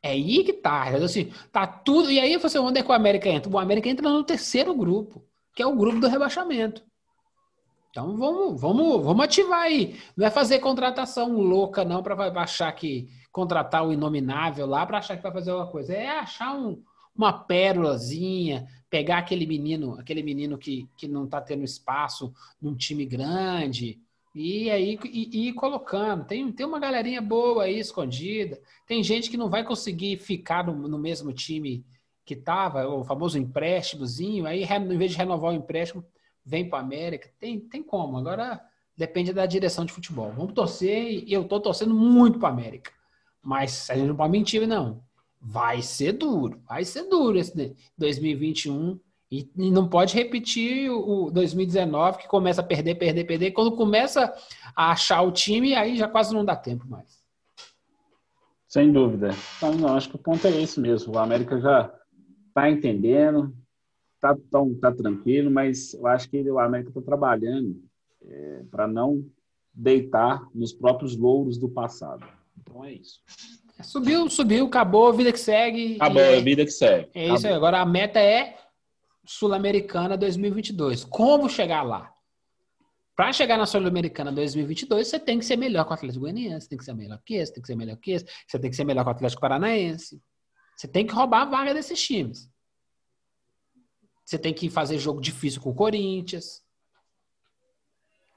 [0.02, 0.88] É aí que tá.
[0.96, 2.10] Assim, tá tudo.
[2.10, 3.52] E aí você onde é que o América entra?
[3.52, 6.82] O América entra no terceiro grupo, que é o grupo do rebaixamento.
[7.94, 10.00] Então vamos, vamos, vamos ativar aí.
[10.18, 15.16] Não é fazer contratação louca, não, para achar que contratar o inominável lá para achar
[15.16, 15.94] que vai fazer alguma coisa.
[15.94, 16.82] É achar um,
[17.16, 23.06] uma pérolazinha, pegar aquele menino, aquele menino que, que não está tendo espaço num time
[23.06, 24.02] grande.
[24.34, 26.26] E aí e, ir colocando.
[26.26, 28.60] Tem, tem uma galerinha boa aí escondida.
[28.88, 31.86] Tem gente que não vai conseguir ficar no, no mesmo time
[32.26, 34.48] que estava, o famoso empréstimozinho.
[34.48, 36.04] Aí, em vez de renovar o empréstimo,
[36.46, 38.18] vem para América, tem, tem como.
[38.18, 38.62] Agora
[38.98, 40.32] depende da direção de futebol.
[40.32, 42.92] Vamos torcer e eu estou torcendo muito para América.
[43.42, 45.04] Mas a gente não pode mentir, não.
[45.42, 51.32] Vai ser duro, vai ser duro esse 2021 e, e não pode repetir o, o
[51.32, 53.52] 2019 que começa a perder, perder, perder.
[53.52, 54.34] Quando começa
[54.76, 57.22] a achar o time, aí já quase não dá tempo mais.
[58.68, 59.32] Sem dúvida.
[59.58, 61.14] Então, não, acho que o ponto é esse mesmo.
[61.14, 61.94] O América já
[62.48, 63.54] está entendendo,
[64.24, 67.84] tá, tão, tá tranquilo, mas eu acho que o América está trabalhando
[68.26, 69.26] é, para não
[69.74, 72.26] deitar nos próprios louros do passado.
[72.58, 73.20] Então é isso.
[73.78, 75.98] É, subiu, subiu, acabou, a vida que segue.
[75.98, 77.10] Acabou, a vida que segue.
[77.14, 77.36] É acabou.
[77.36, 77.54] isso aí.
[77.54, 78.56] Agora a meta é
[79.26, 81.04] Sul-Americana 2022.
[81.04, 82.14] Como chegar lá?
[83.18, 86.78] Para chegar na Sul-Americana 2022, você tem que ser melhor que o Atlético Goianiense, tem
[86.78, 88.86] que ser melhor que esse, tem que ser melhor que esse, você tem que ser
[88.86, 90.22] melhor que o Atlético Paranaense.
[90.78, 92.53] Você tem que roubar a vaga desses times.
[94.26, 96.62] Você tem que fazer jogo difícil com o Corinthians.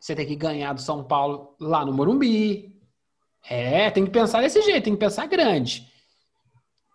[0.01, 2.77] Você tem que ganhar do São Paulo lá no Morumbi.
[3.49, 5.91] É, tem que pensar desse jeito, tem que pensar grande.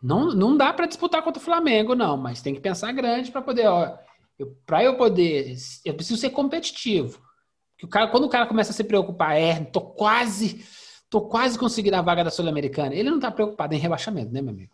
[0.02, 3.42] Não, não dá para disputar contra o Flamengo, não, mas tem que pensar grande para
[3.42, 3.66] poder,
[4.66, 7.22] para eu poder, eu preciso ser competitivo.
[7.78, 10.66] Que o cara, quando o cara começa a se preocupar, é, tô quase,
[11.10, 12.94] tô quase conseguindo a vaga da Sul-Americana.
[12.96, 14.74] Ele não tá preocupado em rebaixamento, né, meu amigo?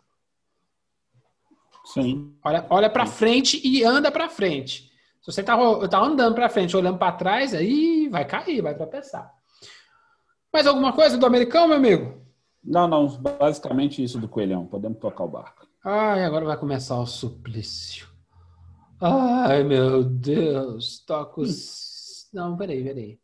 [1.92, 2.34] Sim.
[2.44, 4.90] Olha, olha para frente e anda para frente.
[5.22, 5.56] Se você tá,
[5.88, 9.32] tá andando para frente, olhando para trás, aí vai cair, vai tropeçar.
[10.52, 12.22] Mais alguma coisa do americano, meu amigo?
[12.62, 13.06] Não, não.
[13.08, 14.66] Basicamente isso do coelhão.
[14.66, 15.66] Podemos tocar o barco.
[15.84, 18.08] Ai, agora vai começar o suplício.
[19.00, 20.98] Ai, meu Deus.
[21.06, 22.28] Toca os.
[22.32, 23.18] Não, peraí, peraí.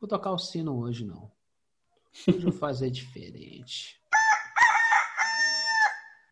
[0.00, 1.30] Vou tocar o sino hoje, não.
[2.26, 4.00] Eu fazer diferente.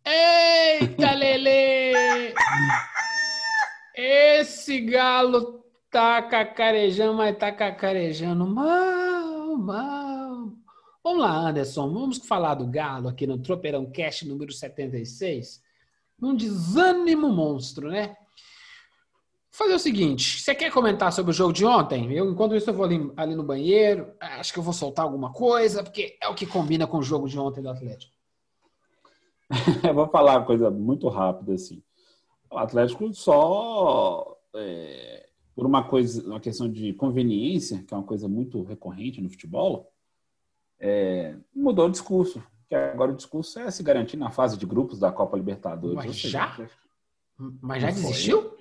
[0.04, 2.34] Eita, Lele!
[3.94, 10.52] Esse galo tá cacarejando, mas tá cacarejando mal, mal.
[11.04, 15.62] Vamos lá, Anderson, vamos falar do galo aqui no Tropeirão Cast número 76.
[16.20, 18.16] Um desânimo monstro, né?
[19.50, 22.10] Vou fazer o seguinte, você quer comentar sobre o jogo de ontem?
[22.12, 24.14] Eu, enquanto isso, eu vou ali, ali no banheiro.
[24.18, 27.28] Acho que eu vou soltar alguma coisa, porque é o que combina com o jogo
[27.28, 28.11] de ontem do Atlético.
[29.86, 31.82] eu vou falar uma coisa muito rápida assim.
[32.50, 38.28] O Atlético só é, por uma coisa, uma questão de conveniência, que é uma coisa
[38.28, 39.92] muito recorrente no futebol,
[40.78, 42.42] é, mudou o discurso.
[42.68, 45.94] Que agora o discurso é se garantir na fase de grupos da Copa Libertadores.
[45.94, 46.56] Mas já?
[47.60, 48.56] Mas já desistiu?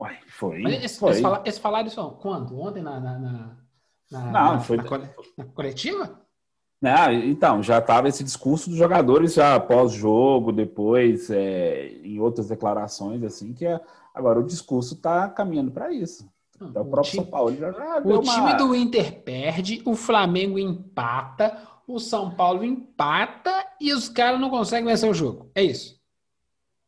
[0.00, 0.62] Uai, foi.
[0.62, 1.10] Mas esse, foi.
[1.12, 2.58] esse, fala, esse falaram isso quando?
[2.60, 3.56] Ontem na, na, na,
[4.10, 6.27] na Não, na, foi- na coletiva?
[6.82, 13.22] Ah, então, já estava esse discurso dos jogadores já pós-jogo, depois, é, em outras declarações,
[13.24, 13.80] assim, que é,
[14.14, 16.30] agora o discurso está caminhando para isso.
[16.54, 19.82] Então, o próprio time- São Paulo já, já deu O uma- time do Inter perde,
[19.84, 21.56] o Flamengo empata,
[21.86, 25.50] o São Paulo empata e os caras não conseguem vencer o jogo.
[25.54, 25.98] É isso.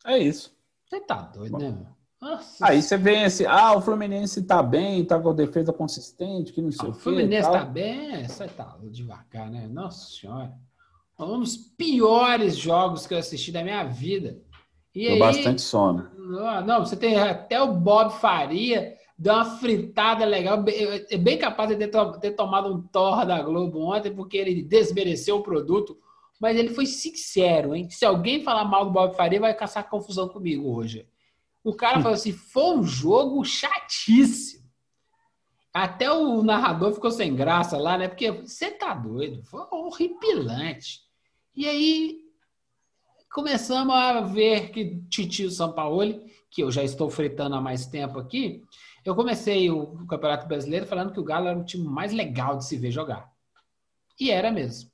[0.05, 0.55] É isso.
[0.89, 1.87] Você tá doido, né, meu?
[2.21, 6.53] Nossa Aí você vê esse, ah, o Fluminense tá bem, tá com a defesa consistente,
[6.53, 7.01] que não sei Ah, o o quê.
[7.01, 7.53] Fluminense tal.
[7.53, 9.67] tá bem, você tá devagar, né?
[9.67, 10.53] Nossa senhora.
[11.19, 14.39] Um dos piores jogos que eu assisti da minha vida.
[14.95, 16.09] E aí, bastante sono.
[16.17, 20.63] Não, não, você tem até o Bob Faria, deu uma fritada legal.
[20.63, 21.91] Bem- É bem capaz de ter,
[22.21, 25.97] ter tomado um torra da Globo ontem, porque ele desmereceu o produto.
[26.41, 27.89] Mas ele foi sincero, hein?
[27.91, 31.07] Se alguém falar mal do Bob Faria, vai caçar confusão comigo hoje.
[31.63, 34.61] O cara falou assim: foi um jogo chatíssimo.
[35.73, 38.09] Até o narrador ficou sem graça lá, né?
[38.09, 41.01] Porque você tá doido, foi horripilante.
[41.55, 42.25] E aí
[43.31, 48.65] começamos a ver que Titio Sampaoli, que eu já estou fritando há mais tempo aqui,
[49.05, 52.65] eu comecei o Campeonato Brasileiro falando que o Galo era o time mais legal de
[52.67, 53.31] se ver jogar.
[54.19, 54.91] E era mesmo.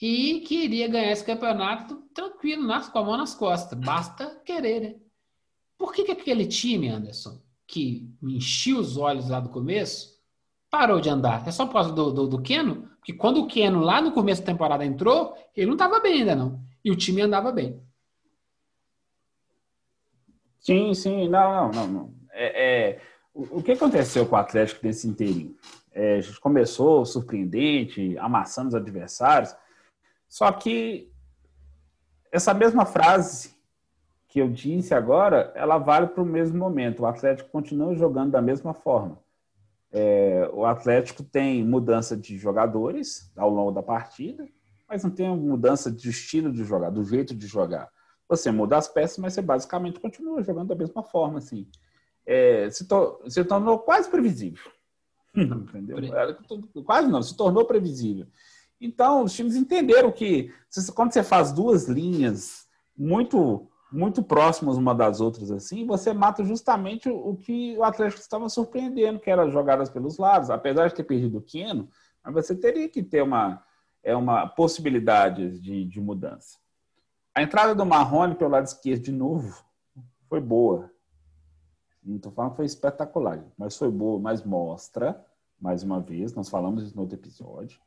[0.00, 3.78] E queria ganhar esse campeonato tranquilo, com a mão nas costas.
[3.78, 5.07] Basta querer, né?
[5.78, 10.18] Por que, que aquele time, Anderson, que me enchia os olhos lá do começo,
[10.68, 11.46] parou de andar?
[11.46, 12.88] É só por causa do, do, do Keno?
[12.96, 16.34] Porque quando o Keno, lá no começo da temporada, entrou, ele não estava bem ainda,
[16.34, 16.60] não.
[16.84, 17.80] E o time andava bem.
[20.58, 21.86] Sim, sim, não, não, não.
[21.86, 22.14] não.
[22.32, 23.00] É, é,
[23.32, 25.56] o, o que aconteceu com o Atlético nesse inteirinho?
[25.92, 29.54] É, começou surpreendente, amassando os adversários,
[30.28, 31.10] só que
[32.30, 33.57] essa mesma frase
[34.28, 37.00] que eu disse agora, ela vale para o mesmo momento.
[37.00, 39.18] O Atlético continua jogando da mesma forma.
[39.90, 44.46] É, o Atlético tem mudança de jogadores ao longo da partida,
[44.86, 47.90] mas não tem mudança de estilo de jogar, do jeito de jogar.
[48.28, 51.66] Você muda as peças, mas você basicamente continua jogando da mesma forma, assim.
[52.26, 54.70] É, se, to se tornou quase previsível.
[55.34, 55.98] Entendeu?
[55.98, 56.36] Era
[56.84, 58.26] Quase não, se tornou previsível.
[58.78, 60.52] Então, os times entenderam que
[60.94, 67.08] quando você faz duas linhas muito muito próximas uma das outras assim, você mata justamente
[67.08, 71.38] o, que o Atlético estava surpreendendo, que era jogadas pelos lados, apesar de ter perdido
[71.38, 71.88] o Quino,
[72.22, 73.62] mas você teria que ter uma
[74.02, 76.56] é uma possibilidade de, de mudança.
[77.34, 79.62] A entrada do Marrone pelo lado esquerdo de novo
[80.28, 80.90] foi boa.
[82.02, 85.22] Não estou falando que foi espetacular, mas foi boa, mas mostra,
[85.60, 87.80] mais uma vez, nós falamos isso no outro episódio,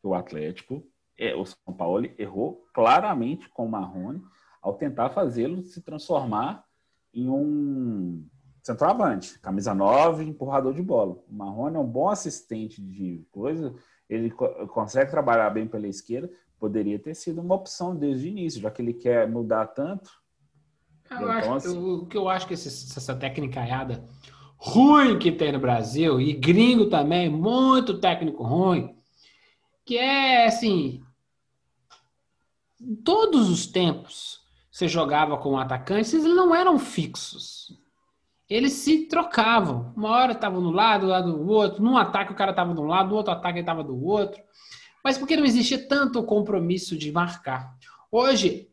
[0.00, 0.86] que o Atlético,
[1.18, 4.22] é, o São Paulo errou claramente com o Marrone
[4.64, 6.64] ao tentar fazê-lo se transformar
[7.12, 8.26] em um
[8.62, 11.18] centroavante, camisa 9, empurrador de bola.
[11.28, 13.74] O Marrone é um bom assistente de coisa,
[14.08, 18.60] ele co- consegue trabalhar bem pela esquerda, poderia ter sido uma opção desde o início,
[18.62, 20.10] já que ele quer mudar tanto.
[21.10, 23.60] Eu Então, acho, assim- eu- o que eu acho que esse- essa técnica
[24.56, 28.96] ruim que tem no Brasil, e gringo também, muito técnico ruim,
[29.84, 31.04] que é assim,
[33.04, 34.42] todos os tempos
[34.74, 37.78] você jogava com atacantes, eles não eram fixos.
[38.50, 39.92] Eles se trocavam.
[39.96, 41.80] Uma hora estavam no lado, lado do outro.
[41.80, 44.42] Num ataque o cara estava de um lado, no outro ataque ele estava do outro.
[45.04, 47.72] Mas porque não existia tanto compromisso de marcar.
[48.10, 48.68] Hoje,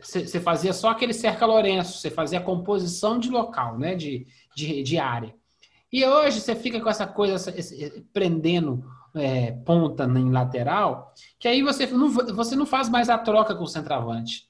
[0.00, 3.94] você fazia só aquele cerca Lourenço, você fazia a composição de local, né?
[3.94, 4.26] De,
[4.56, 5.34] de, de área.
[5.92, 8.82] E hoje você fica com essa coisa essa- esse- prendendo
[9.14, 13.64] é, ponta em lateral, que aí você não, você não faz mais a troca com
[13.64, 14.48] o centroavante.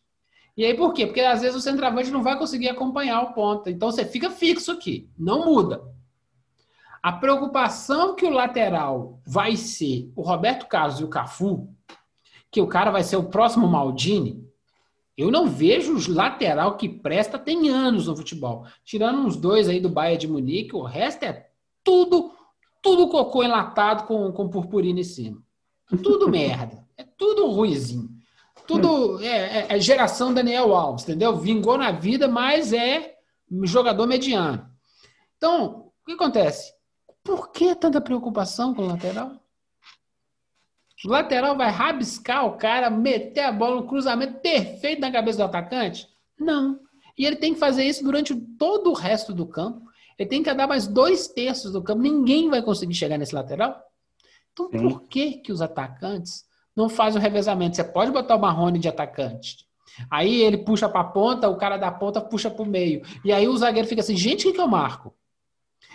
[0.56, 1.06] E aí por quê?
[1.06, 3.70] Porque às vezes o centroavante não vai conseguir acompanhar o ponta.
[3.70, 5.82] Então você fica fixo aqui, não muda.
[7.02, 11.68] A preocupação que o lateral vai ser o Roberto Carlos e o Cafu,
[12.50, 14.46] que o cara vai ser o próximo Maldini,
[15.16, 18.66] eu não vejo os lateral que presta tem anos no futebol.
[18.84, 21.48] Tirando uns dois aí do Bayern de Munique, o resto é
[21.82, 22.32] tudo,
[22.82, 25.40] tudo cocô enlatado com, com purpurina em cima.
[26.02, 26.84] Tudo merda.
[26.96, 28.10] É tudo ruizinho.
[28.66, 31.36] Tudo é, é- é geração Daniel Alves, entendeu?
[31.36, 33.16] Vingou na vida, mas é
[33.64, 34.68] jogador mediano.
[35.36, 36.72] Então, o que acontece?
[37.24, 39.32] Por que tanta preocupação com o lateral?
[41.04, 45.44] O lateral vai rabiscar o cara, meter a bola no cruzamento perfeito na cabeça do
[45.44, 46.08] atacante?
[46.38, 46.78] Não.
[47.18, 49.82] E ele tem que fazer isso durante todo o resto do campo.
[50.22, 52.00] Ele tem que andar mais dois terços do campo.
[52.00, 53.76] Ninguém vai conseguir chegar nesse lateral.
[54.52, 54.78] Então, Sim.
[54.78, 56.44] por que, que os atacantes
[56.76, 57.74] não fazem o revezamento?
[57.74, 59.66] Você pode botar o Marrone de atacante.
[60.08, 63.02] Aí ele puxa para a ponta, o cara da ponta puxa para o meio.
[63.24, 65.12] E aí o zagueiro fica assim, gente, quem que eu marco?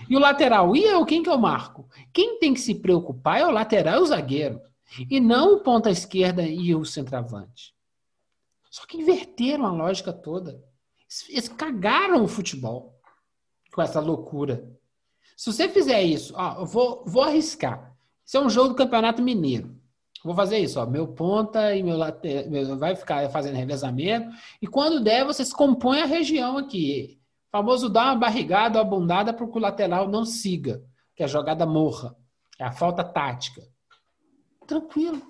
[0.09, 1.87] E o lateral, e eu, quem que eu marco?
[2.13, 4.61] Quem tem que se preocupar é o lateral e o zagueiro.
[5.09, 7.73] E não o ponta esquerda e o centroavante.
[8.69, 10.61] Só que inverteram a lógica toda.
[11.29, 12.96] Eles cagaram o futebol
[13.77, 14.67] com essa loucura.
[15.35, 17.95] Se você fizer isso, ó, eu vou, vou arriscar.
[18.25, 19.77] Isso é um jogo do Campeonato Mineiro.
[20.25, 20.85] Vou fazer isso, ó.
[20.87, 24.35] Meu ponta e meu lateral vai ficar fazendo revezamento.
[24.59, 27.19] E quando der, você se compõe a região aqui.
[27.49, 30.83] O famoso dar uma barrigada ou abundada para o lateral não siga,
[31.15, 32.15] que a jogada morra.
[32.57, 33.61] É a falta tática.
[34.65, 35.21] Tranquilo.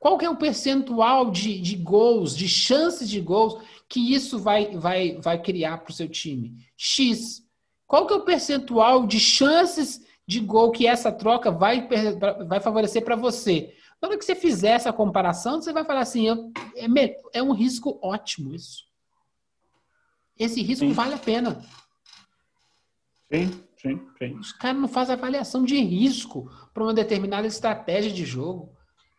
[0.00, 4.76] Qual que é o percentual de, de gols, de chances de gols que isso vai,
[4.76, 6.56] vai, vai criar para o seu time?
[6.76, 7.45] X.
[7.86, 11.88] Qual que é o percentual de chances de gol que essa troca vai,
[12.48, 13.74] vai favorecer para você?
[14.00, 16.28] Na hora que você fizer essa comparação, você vai falar assim:
[16.74, 18.84] é, é um risco ótimo isso.
[20.38, 20.92] Esse risco sim.
[20.92, 21.64] vale a pena.
[23.32, 24.38] Sim, sim, sim.
[24.38, 28.70] Os caras não fazem avaliação de risco para uma determinada estratégia de jogo.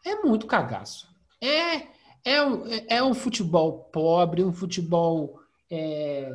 [0.05, 1.07] É muito cagaço.
[1.41, 1.87] É,
[2.23, 5.39] é, um, é um futebol pobre, um futebol
[5.69, 6.31] é,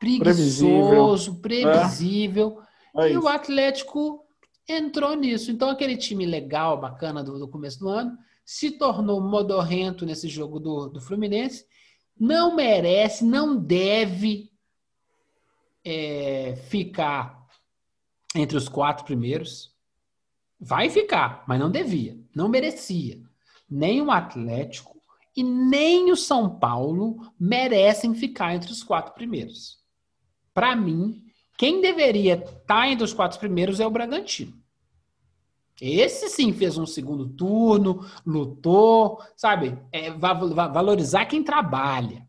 [0.00, 1.72] preguiçoso, previsível.
[1.72, 2.62] previsível.
[2.96, 3.12] É.
[3.12, 4.24] e o Atlético
[4.66, 5.50] entrou nisso.
[5.50, 10.58] Então, aquele time legal, bacana do, do começo do ano, se tornou modorrento nesse jogo
[10.58, 11.66] do, do Fluminense.
[12.18, 14.50] Não merece, não deve
[15.84, 17.46] é, ficar
[18.34, 19.74] entre os quatro primeiros.
[20.58, 23.22] Vai ficar, mas não devia, não merecia.
[23.68, 25.00] Nem o Atlético
[25.36, 29.79] e nem o São Paulo merecem ficar entre os quatro primeiros.
[30.60, 31.24] Para mim,
[31.56, 34.52] quem deveria estar tá entre os quatro primeiros é o Bragantino.
[35.80, 39.78] Esse sim fez um segundo turno, lutou, sabe?
[39.90, 42.28] É, valorizar quem trabalha.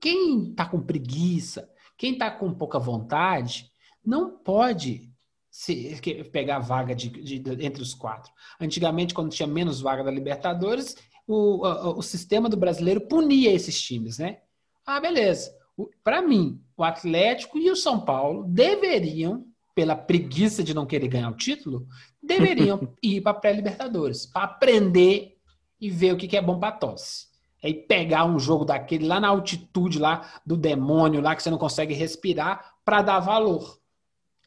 [0.00, 3.70] Quem está com preguiça, quem está com pouca vontade,
[4.04, 5.12] não pode
[5.48, 5.96] se,
[6.32, 8.32] pegar vaga de, de, entre os quatro.
[8.60, 13.80] Antigamente, quando tinha menos vaga da Libertadores, o, o, o sistema do brasileiro punia esses
[13.80, 14.40] times, né?
[14.84, 15.60] Ah, beleza.
[16.02, 21.30] Para mim, o Atlético e o São Paulo deveriam pela preguiça de não querer ganhar
[21.30, 21.86] o título,
[22.22, 25.36] deveriam ir para pré-libertadores, para aprender
[25.80, 27.28] e ver o que, é bom para tosse.
[27.62, 31.58] Aí pegar um jogo daquele lá na altitude lá do demônio lá que você não
[31.58, 33.78] consegue respirar para dar valor.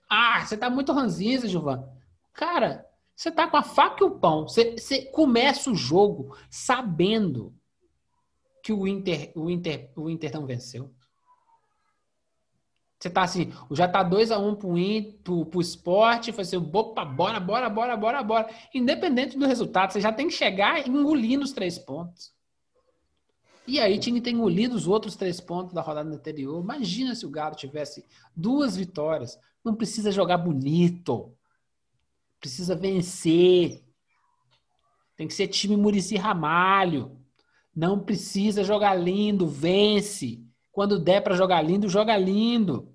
[0.10, 1.88] Ah, você tá muito ranzinza, Gilvan.
[2.34, 4.48] Cara, você tá com a faca e o pão.
[4.48, 7.54] Você, você começa o jogo sabendo
[8.64, 10.92] que o Inter, o Inter, o Inter não venceu.
[13.04, 14.74] Você tá assim, já tá 2x1 um pro,
[15.26, 18.50] pro, pro esporte, foi assim, opa, bora, bora, bora, bora, bora.
[18.74, 22.32] Independente do resultado, você já tem que chegar engolindo os três pontos.
[23.68, 26.64] E aí tinha que ter engolido os outros três pontos da rodada anterior.
[26.64, 29.38] Imagina se o Galo tivesse duas vitórias.
[29.66, 31.36] Não precisa jogar bonito.
[32.40, 33.84] Precisa vencer.
[35.18, 37.20] Tem que ser time Murici Ramalho.
[37.76, 40.42] Não precisa jogar lindo, vence.
[40.72, 42.93] Quando der para jogar lindo, joga lindo.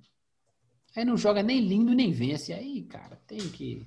[0.98, 2.52] Aí não joga nem lindo nem vence.
[2.52, 3.86] Aí, cara, tem que.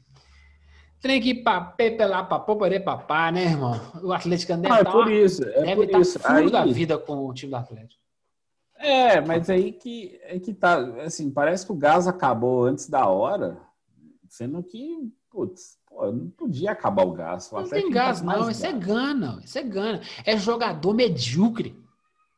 [1.01, 1.43] Tem que
[1.75, 3.73] pepelar pra poder papá, né, irmão?
[4.01, 6.19] O Atlético deve ah, é por isso, é deve por isso.
[6.23, 6.49] Aí...
[6.49, 8.01] da vida com o time do Atlético.
[8.77, 13.07] É, mas aí que, é que tá, assim, parece que o gás acabou antes da
[13.07, 13.57] hora,
[14.29, 17.51] sendo que, putz, pô, não podia acabar o gás.
[17.51, 20.01] O não tem gás, não, isso é gana, isso é gana.
[20.25, 21.75] É jogador medíocre.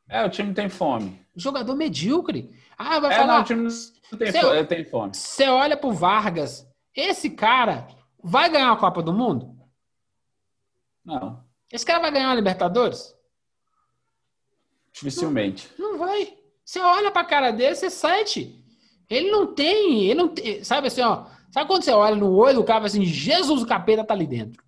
[0.09, 1.19] É, o time tem fome.
[1.35, 2.51] Jogador medíocre.
[2.77, 3.37] Ah, vai é, falar.
[3.37, 5.15] Não, time não tem, fome, tem fome.
[5.15, 7.87] Você olha pro Vargas, esse cara
[8.23, 9.57] vai ganhar a Copa do Mundo?
[11.03, 11.43] Não.
[11.71, 13.15] Esse cara vai ganhar a Libertadores?
[14.93, 15.69] Dificilmente.
[15.77, 16.37] Não, não vai.
[16.63, 18.63] Você olha pra cara dele, você sente.
[19.09, 21.25] Ele não tem, ele não tem, sabe assim, ó.
[21.51, 24.63] Sabe quando você olha no olho do cara assim, Jesus, o capeta tá ali dentro.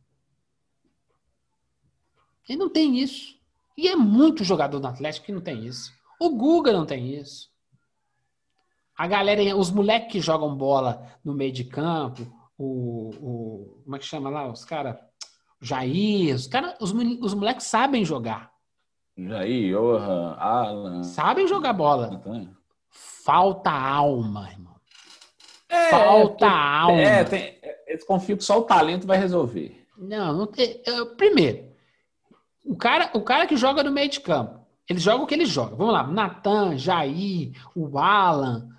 [2.47, 3.36] Ele não tem isso.
[3.78, 5.91] E é muito jogador do Atlético que não tem isso.
[6.20, 7.49] O Guga não tem isso.
[8.98, 12.26] A galera, os moleques que jogam bola no meio de campo,
[12.58, 14.48] o, o como é que chama lá?
[14.48, 14.96] Os caras,
[15.62, 18.52] Jair, os, cara, os, os moleques sabem jogar.
[19.18, 21.04] Jair, Johan, Alan.
[21.04, 22.22] Sabem jogar bola.
[22.89, 24.76] Falta alma, irmão.
[25.68, 27.02] É, Falta alma.
[27.02, 29.86] É, tem, eles confiam que só o talento vai resolver.
[29.98, 30.82] Não, não tem.
[31.18, 31.66] Primeiro,
[32.64, 35.46] o cara, o cara que joga no meio de campo, ele joga o que ele
[35.46, 35.76] joga.
[35.76, 38.70] Vamos lá, Natan, Jair, o Alan.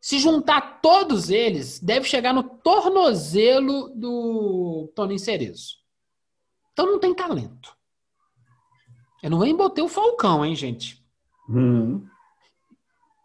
[0.00, 5.76] Se juntar todos eles, deve chegar no tornozelo do Toninho Cerezo.
[6.72, 7.76] Então não tem talento.
[9.22, 11.04] Eu não vem botei o Falcão, hein, gente?
[11.48, 12.06] Hum.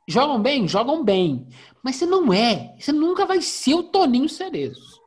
[0.07, 0.67] Jogam bem?
[0.67, 1.47] Jogam bem.
[1.83, 2.75] Mas você não é.
[2.79, 5.01] Você nunca vai ser o Toninho Cerezo.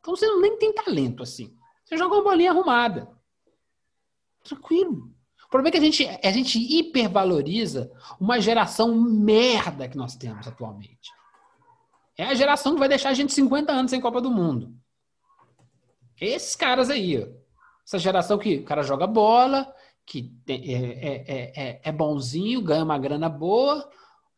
[0.00, 1.56] Então você nem tem talento assim.
[1.84, 3.10] Você joga uma bolinha arrumada.
[4.44, 5.15] Tranquilo.
[5.46, 7.90] O problema é que a gente, a gente hipervaloriza
[8.20, 11.10] uma geração merda que nós temos atualmente.
[12.18, 14.74] É a geração que vai deixar a gente 50 anos sem Copa do Mundo.
[16.20, 17.28] Esses caras aí, ó.
[17.86, 19.72] Essa geração que o cara joga bola,
[20.04, 23.88] que é, é, é, é bonzinho, ganha uma grana boa,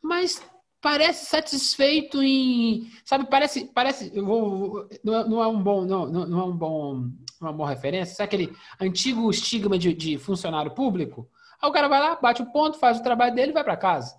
[0.03, 0.43] mas
[0.81, 6.45] parece satisfeito em, sabe, parece, parece, eu vou, não, é um bom, não, não é
[6.45, 7.11] um bom,
[7.41, 11.29] uma boa referência, sabe aquele antigo estigma de, de funcionário público?
[11.61, 13.77] Aí o cara vai lá, bate o ponto, faz o trabalho dele e vai para
[13.77, 14.17] casa.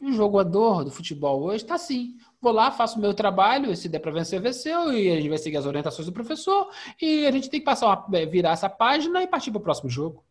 [0.00, 2.16] O jogador do futebol hoje está assim.
[2.40, 5.38] Vou lá, faço o meu trabalho, se der para vencer, venceu, e a gente vai
[5.38, 6.70] seguir as orientações do professor,
[7.00, 9.90] e a gente tem que passar uma, virar essa página e partir para o próximo
[9.90, 10.24] jogo.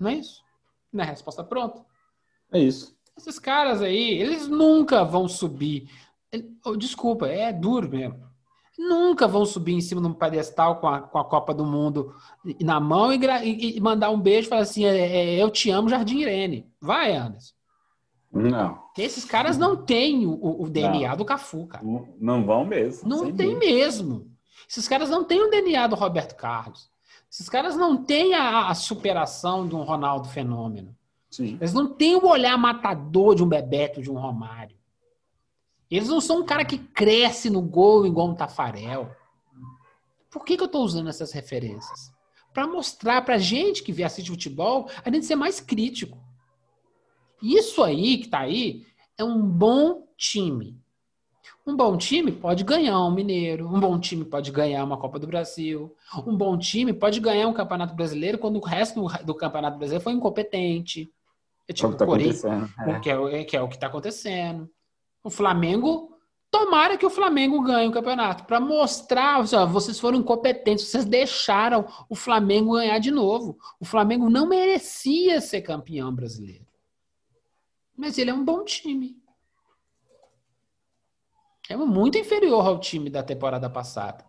[0.00, 0.42] Não é isso?
[0.90, 1.84] Não é resposta pronta?
[2.52, 2.93] É isso.
[3.16, 5.88] Esses caras aí, eles nunca vão subir.
[6.78, 8.24] Desculpa, é duro mesmo.
[8.76, 12.12] Nunca vão subir em cima de um pedestal com a, com a Copa do Mundo
[12.60, 15.88] na mão e, e mandar um beijo e falar assim: é, é, Eu te amo,
[15.88, 16.66] Jardim Irene.
[16.80, 17.54] Vai, Anderson.
[18.32, 18.82] Não.
[18.98, 21.16] Esses caras não têm o, o DNA não.
[21.16, 21.84] do Cafu, cara.
[22.18, 23.08] Não, vão mesmo.
[23.08, 24.28] Não tem mesmo.
[24.68, 26.90] Esses caras não têm o DNA do Roberto Carlos.
[27.30, 30.96] Esses caras não têm a, a superação de um Ronaldo Fenômeno.
[31.34, 31.58] Sim.
[31.60, 34.76] Eles não têm o olhar matador de um Bebeto, de um Romário.
[35.90, 39.10] Eles não são um cara que cresce no gol igual um Tafarel.
[40.30, 42.12] Por que, que eu estou usando essas referências?
[42.52, 46.22] Para mostrar para gente que vê assiste futebol, a gente ser mais crítico.
[47.42, 48.86] Isso aí que está aí
[49.18, 50.80] é um bom time.
[51.66, 55.26] Um bom time pode ganhar um Mineiro, um bom time pode ganhar uma Copa do
[55.26, 60.04] Brasil, um bom time pode ganhar um Campeonato Brasileiro quando o resto do Campeonato Brasileiro
[60.04, 61.12] foi incompetente.
[61.66, 63.00] É tipo tá Corinthians, é.
[63.00, 64.70] Que, é, que é o que está acontecendo.
[65.22, 66.18] O Flamengo,
[66.50, 71.86] tomara que o Flamengo ganhe o campeonato, para mostrar, ó, vocês foram incompetentes, vocês deixaram
[72.08, 73.58] o Flamengo ganhar de novo.
[73.80, 76.66] O Flamengo não merecia ser campeão brasileiro.
[77.96, 79.16] Mas ele é um bom time.
[81.68, 84.24] É muito inferior ao time da temporada passada.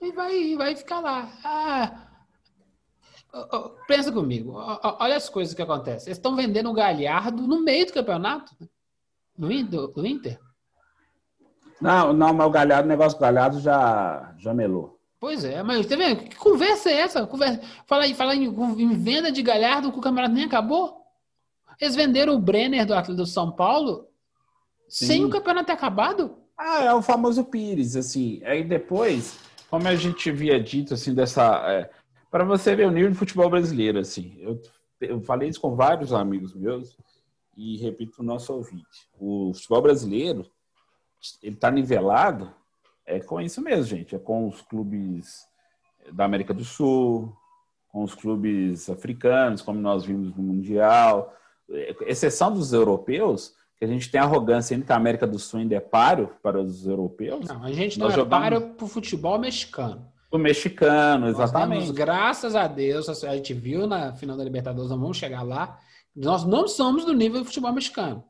[0.00, 1.32] E vai, vai ficar lá.
[1.42, 2.13] Ah,
[3.86, 6.08] pensa comigo, olha as coisas que acontecem.
[6.08, 8.54] Eles estão vendendo o Galhardo no meio do campeonato,
[9.36, 9.48] no,
[9.88, 10.38] do, Inter.
[11.80, 14.98] Não, não, mas o Galhardo, o negócio do Galhardo já, já melou.
[15.18, 16.24] Pois é, mas tá vendo?
[16.24, 17.26] Que conversa é essa?
[17.26, 21.02] Conversa, fala, fala em, em venda de Galhardo que o campeonato nem acabou.
[21.80, 24.06] Eles venderam o Brenner do Atlético do São Paulo
[24.88, 25.06] Sim.
[25.06, 26.36] sem o campeonato ter acabado.
[26.56, 28.40] Ah, é o famoso Pires, assim.
[28.44, 31.62] Aí depois, como a gente havia dito, assim, dessa.
[31.68, 31.90] É,
[32.34, 34.36] para você ver o nível de futebol brasileiro, assim.
[34.40, 34.60] Eu,
[35.00, 36.98] eu falei isso com vários amigos meus
[37.56, 39.08] e repito o nosso ouvinte.
[39.20, 40.44] O futebol brasileiro,
[41.40, 42.52] ele está nivelado
[43.06, 44.16] é com isso mesmo, gente.
[44.16, 45.46] É com os clubes
[46.10, 47.32] da América do Sul,
[47.86, 51.32] com os clubes africanos, como nós vimos no Mundial.
[52.00, 55.76] Exceção dos europeus, que a gente tem arrogância ainda que a América do Sul ainda
[55.76, 57.46] é páreo para os europeus.
[57.46, 58.28] Não, a gente não é jogamos...
[58.28, 60.12] páreo para o futebol mexicano.
[60.34, 61.82] O mexicano, exatamente.
[61.82, 65.78] Temos, graças a Deus, a gente viu na final da Libertadores, nós vamos chegar lá.
[66.14, 68.24] Nós não somos do nível do futebol mexicano.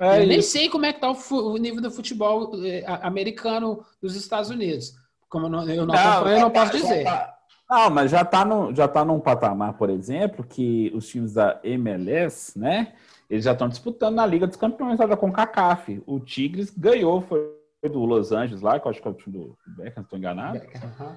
[0.00, 3.84] É eu nem sei como é que está o, o, nível do futebol eh, americano
[4.02, 4.94] dos Estados Unidos.
[5.28, 7.04] Como eu não, eu não, não, eu não posso dizer.
[7.04, 7.36] Tá,
[7.70, 8.44] não, mas já está
[8.74, 12.94] já tá num patamar, por exemplo, que os times da MLS, né?
[13.30, 16.02] Eles já estão disputando na Liga dos Campeões lá da CONCACAF.
[16.04, 17.48] O Tigres ganhou, foi
[17.88, 20.18] do Los Angeles lá, que eu acho que é o time do Beckham, não estou
[20.18, 20.58] enganado.
[20.58, 21.16] Beckham,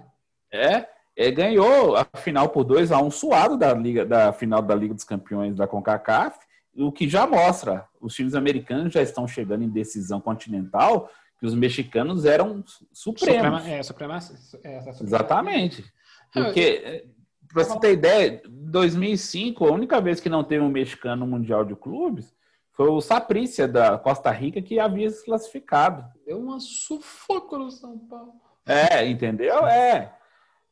[0.52, 4.62] é, é, ganhou a final por 2 a 1 um, suado da liga da final
[4.62, 6.38] da Liga dos Campeões da CONCACAF,
[6.76, 11.56] o que já mostra os times americanos já estão chegando em decisão continental que os
[11.56, 13.62] mexicanos eram supremos.
[13.62, 15.86] Suprema, é, suprema, é, suprema, Exatamente.
[16.34, 17.06] Porque,
[17.52, 21.64] para você ter ideia, 2005, a única vez que não teve um mexicano no Mundial
[21.64, 22.36] de Clubes
[22.74, 26.06] foi o Saprícia da Costa Rica que havia se classificado.
[26.26, 28.34] Deu uma sufoco no São Paulo.
[28.66, 29.66] É, entendeu?
[29.66, 30.14] É.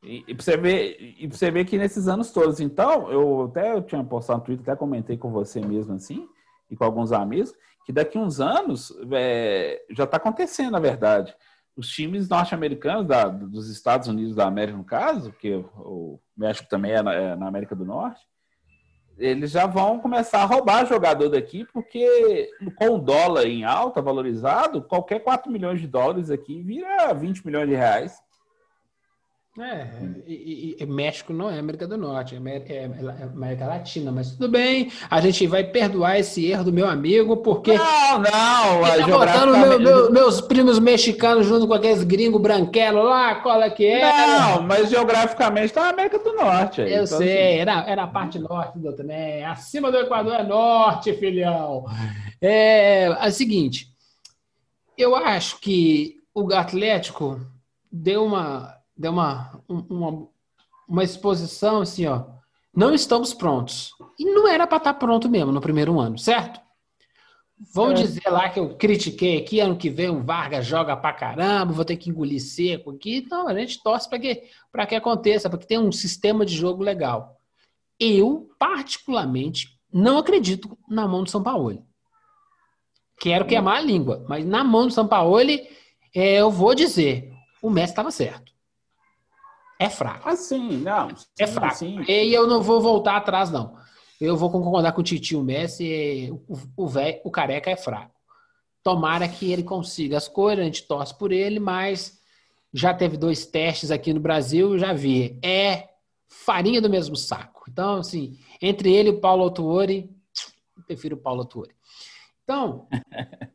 [0.06, 3.46] E, e, pra você ver, e pra você ver que nesses anos todos, então, eu
[3.46, 6.28] até eu tinha postado no Twitter, até comentei com você mesmo assim,
[6.70, 7.54] e com alguns amigos,
[7.86, 11.36] que daqui uns anos é, já está acontecendo, na verdade.
[11.76, 13.08] Os times norte-americanos
[13.50, 17.48] dos Estados Unidos da América, no caso, que o, México também é na, é na,
[17.48, 18.22] América do Norte,
[19.18, 24.82] eles já vão começar a roubar jogador daqui, porque com o dólar em alta, valorizado,
[24.82, 28.25] qualquer 4 milhões de dólares aqui vira 20 milhões de reais.
[29.58, 29.88] É,
[30.28, 32.92] e, e, México não é América do Norte, é, é,
[33.22, 37.38] é América Latina, mas tudo bem, a gente vai perdoar esse erro do meu amigo,
[37.38, 37.74] porque.
[37.74, 43.06] Não, não, ele tá botando meu, meu, meus primos mexicanos junto com aqueles gringos branquelos
[43.06, 44.28] lá, qual é que é?
[44.28, 46.82] Não, mas geograficamente tá na América do Norte.
[46.82, 47.60] Aí, Eu então, sei, assim...
[47.60, 49.46] era, era a parte norte do também.
[49.46, 51.86] Acima do Equador é norte, filhão.
[52.42, 53.88] É, é o seguinte,
[54.98, 57.40] eu acho que o Atlético
[57.90, 60.28] deu uma deu uma, uma,
[60.88, 62.26] uma exposição assim, ó.
[62.76, 63.92] Não estamos prontos.
[64.20, 66.60] E não era para estar tá pronto mesmo no primeiro ano, certo?
[67.74, 68.04] Vamos é.
[68.04, 71.86] dizer lá que eu critiquei aqui, ano que vem o Vargas joga pra caramba, vou
[71.86, 73.18] ter que engolir seco aqui.
[73.18, 77.40] Então, a gente torce para que, que aconteça, porque tem um sistema de jogo legal.
[77.98, 81.82] Eu, particularmente, não acredito na mão do São Paulo.
[83.18, 85.62] Quero queimar a língua, mas na mão do São Paulo, é,
[86.14, 87.32] eu vou dizer,
[87.62, 88.55] o Messi estava certo.
[89.80, 90.28] É fraco.
[90.28, 91.10] Assim, não.
[91.10, 91.76] Sim, é fraco.
[91.76, 92.02] Sim.
[92.08, 93.76] E eu não vou voltar atrás, não.
[94.20, 96.32] Eu vou concordar com o Titio Messi.
[96.48, 98.14] O, o, véio, o careca é fraco.
[98.82, 102.20] Tomara que ele consiga as coisas, a gente torce por ele, mas
[102.74, 105.40] já teve dois testes aqui no Brasil, já vi.
[105.44, 105.90] É
[106.30, 107.64] farinha do mesmo saco.
[107.70, 110.10] Então, assim, entre ele e o Paulo Autuori,
[110.86, 111.76] prefiro o Paulo Autuori.
[112.44, 112.88] Então,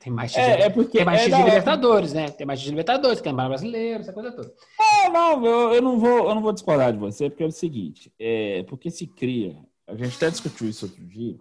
[0.00, 2.30] Tem mais de, é, é porque tem mais é de Libertadores, né?
[2.30, 4.52] Tem mais de Libertadores, Campeonato Brasileiro, essa coisa toda.
[4.80, 7.52] É, não, eu, eu, não vou, eu não vou discordar de você, porque é o
[7.52, 9.56] seguinte, é, porque se cria,
[9.86, 11.36] a gente até discutiu isso outro dia,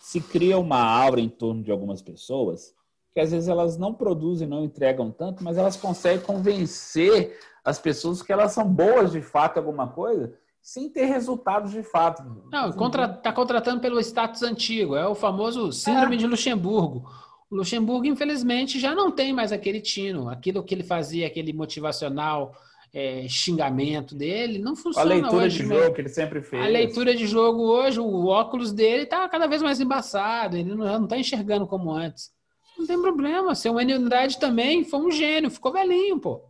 [0.00, 2.74] se cria uma aura em torno de algumas pessoas
[3.14, 8.20] que às vezes elas não produzem, não entregam tanto, mas elas conseguem convencer as pessoas
[8.20, 12.22] que elas são boas de fato alguma coisa, sem ter resultados de fato.
[12.50, 16.18] Não, contra, tá contratando pelo status antigo, é o famoso síndrome é.
[16.18, 17.08] de Luxemburgo.
[17.54, 22.52] Luxemburgo, infelizmente, já não tem mais aquele tino, aquilo que ele fazia, aquele motivacional
[22.92, 25.00] é, xingamento dele, não funciona.
[25.00, 26.62] A leitura hoje, de jogo que ele sempre fez.
[26.62, 31.04] A leitura de jogo hoje, o óculos dele está cada vez mais embaçado, ele não
[31.04, 32.32] está enxergando como antes.
[32.76, 36.42] Não tem problema, seu Enio Andrade também foi um gênio, ficou velhinho, pô.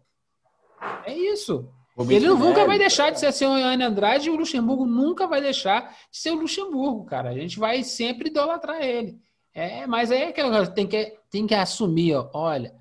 [1.05, 1.69] É isso.
[2.09, 5.95] Ele nunca vai deixar de ser seu Enio Andrade e o Luxemburgo nunca vai deixar
[6.11, 7.29] de ser o Luxemburgo, cara.
[7.29, 9.19] A gente vai sempre idolatrar ele.
[9.55, 12.75] É, mas é coisa, tem que, tem que assumir, ó, olha,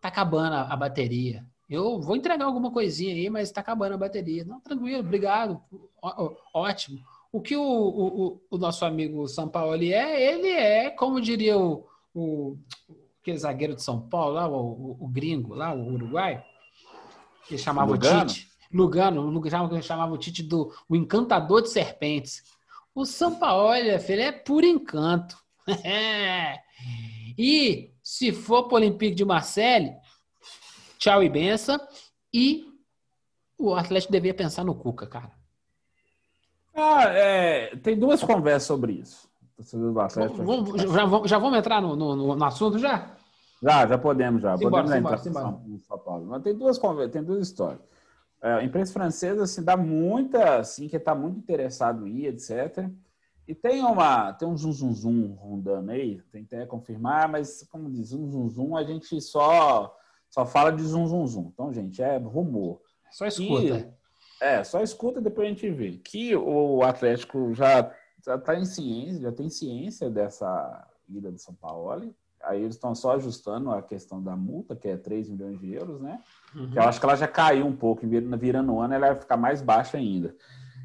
[0.00, 1.44] tá acabando a, a bateria.
[1.68, 4.44] Eu vou entregar alguma coisinha aí, mas tá acabando a bateria.
[4.44, 5.62] Não, tranquilo, obrigado,
[6.02, 6.98] ó, ó, ótimo.
[7.32, 11.86] O que o, o, o, nosso amigo São Paulo é, ele é, como diria o,
[12.12, 12.58] o
[13.22, 16.44] aquele zagueiro de São Paulo, lá, o, o, gringo, lá, o Uruguai,
[17.46, 18.22] que chamava Lugano.
[18.22, 18.50] o Tite.
[18.72, 22.42] Lugano, Lugano chamava o Tite do o encantador de serpentes.
[22.94, 25.38] O São Paulo, filho, é puro encanto.
[27.38, 29.94] e se for para o Olympique de Marseille,
[30.98, 31.78] tchau e benção.
[32.32, 32.64] E
[33.58, 35.32] o Atlético deveria pensar no Cuca, cara.
[36.74, 39.28] Ah, é, tem duas conversas sobre isso.
[40.36, 43.14] Vamos, já, vamos, já vamos entrar no, no, no, assunto já?
[43.62, 44.56] Já, já podemos já.
[44.56, 46.26] Simbora, podemos simbora, entrar no São Paulo.
[46.26, 47.80] Mas tem duas conversas, tem duas histórias.
[48.42, 52.88] É, a imprensa francesa assim, dá muita, assim, que está muito interessado em ir, etc.
[53.50, 58.10] E tem uma, tem um zum zum zum rondando aí, que confirmar, mas como diz
[58.10, 59.92] zum zum zum, a gente só
[60.30, 61.50] só fala de zum zum zum.
[61.52, 62.80] Então, gente, é rumor.
[63.10, 63.64] Só escuta.
[63.64, 63.88] E,
[64.40, 65.96] é, só escuta e depois a gente vê.
[65.96, 67.92] Que o Atlético já
[68.24, 72.14] já tá em ciência, já tem ciência dessa ida de São Paulo.
[72.44, 76.00] Aí eles estão só ajustando a questão da multa, que é 3 milhões de euros,
[76.00, 76.22] né?
[76.54, 76.70] Uhum.
[76.70, 79.36] Que eu acho que ela já caiu um pouco, virando o ano, ela vai ficar
[79.36, 80.36] mais baixa ainda.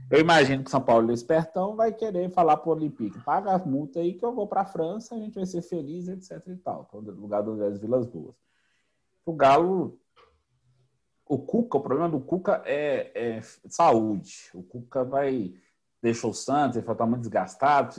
[0.09, 3.99] Eu imagino que São Paulo, espertão, vai querer falar para o Olympique, paga a multa
[3.99, 6.87] aí que eu vou para a França, a gente vai ser feliz, etc e tal,
[6.93, 8.35] no lugar das Vilas Boas.
[9.25, 9.99] O Galo,
[11.27, 14.51] o Cuca, o problema do Cuca é, é saúde.
[14.53, 15.55] O Cuca vai
[16.05, 17.95] deixou o Santos, ele está muito desgastado,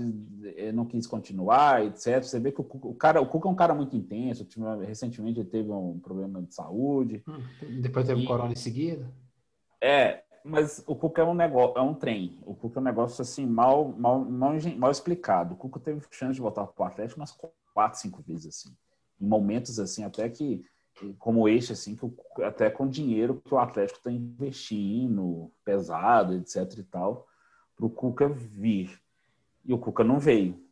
[0.72, 2.22] não quis continuar, etc.
[2.22, 4.46] Você vê que o, Cuca, o cara, o Cuca é um cara muito intenso.
[4.86, 7.24] Recentemente ele teve um problema de saúde.
[7.26, 9.10] Hum, depois teve e, um corona em seguida.
[9.80, 12.38] É, mas o Cuca é um negócio, é um trem.
[12.46, 15.54] O Cuca é um negócio assim mal, mal, mal, mal explicado.
[15.54, 17.36] O Cuca teve chance de voltar para o Atlético umas
[17.74, 18.76] quatro, cinco vezes assim,
[19.20, 20.64] em momentos assim até que
[21.18, 26.82] como este assim que até com dinheiro que o Atlético está investindo pesado, etc e
[26.84, 27.26] tal,
[27.76, 28.98] para o Cuca vir.
[29.64, 30.64] E o Cuca não veio.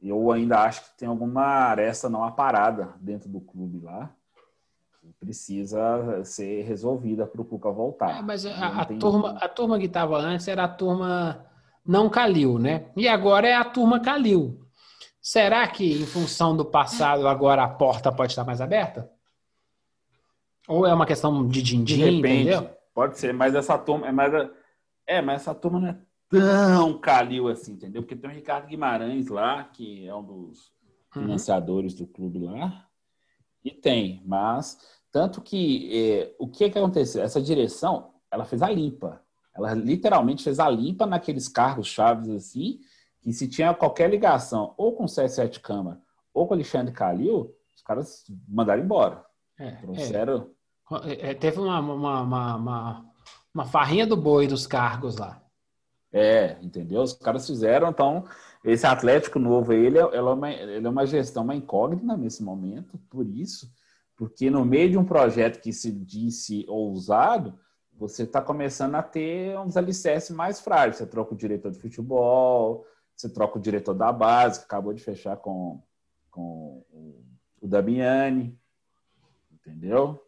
[0.00, 4.14] Eu ainda acho que tem alguma aresta não aparada dentro do clube lá
[5.18, 8.18] precisa ser resolvida para o Cuca voltar.
[8.18, 11.46] É, mas a, a turma, a turma que estava antes era a turma
[11.86, 12.86] não Calil, né?
[12.96, 14.60] E agora é a turma Calil.
[15.20, 19.10] Será que, em função do passado, agora a porta pode estar mais aberta?
[20.68, 22.70] Ou é uma questão de din-din, entendeu?
[22.94, 24.32] Pode ser, mas essa turma é mais.
[25.06, 25.98] É, mas essa turma não é
[26.30, 28.02] tão calil assim, entendeu?
[28.02, 30.72] Porque tem o Ricardo Guimarães lá, que é um dos
[31.14, 31.22] uhum.
[31.22, 32.85] financiadores do clube lá.
[33.66, 34.78] E tem, mas
[35.10, 37.20] tanto que é, o que, que aconteceu?
[37.20, 39.20] Essa direção, ela fez a limpa.
[39.52, 42.78] Ela literalmente fez a limpa naqueles cargos chaves assim,
[43.20, 46.00] que se tinha qualquer ligação ou com o C7 Câmara
[46.32, 49.24] ou com o Alexandre Calil, os caras mandaram embora.
[49.58, 50.50] É, Trouxeram.
[51.02, 51.30] É.
[51.30, 53.06] É, teve uma, uma, uma, uma,
[53.52, 55.42] uma farrinha do boi dos cargos lá.
[56.12, 57.02] É, entendeu?
[57.02, 58.24] Os caras fizeram, então,
[58.72, 62.16] esse Atlético novo aí, ele é, ele é, uma, ele é uma gestão, uma incógnita
[62.16, 63.70] nesse momento, por isso,
[64.16, 67.56] porque no meio de um projeto que se disse ousado,
[67.92, 70.96] você está começando a ter uns alicerces mais frágeis.
[70.96, 75.02] Você troca o diretor de futebol, você troca o diretor da base, que acabou de
[75.02, 75.82] fechar com,
[76.30, 76.84] com
[77.60, 78.58] o Damiani,
[79.50, 80.22] entendeu?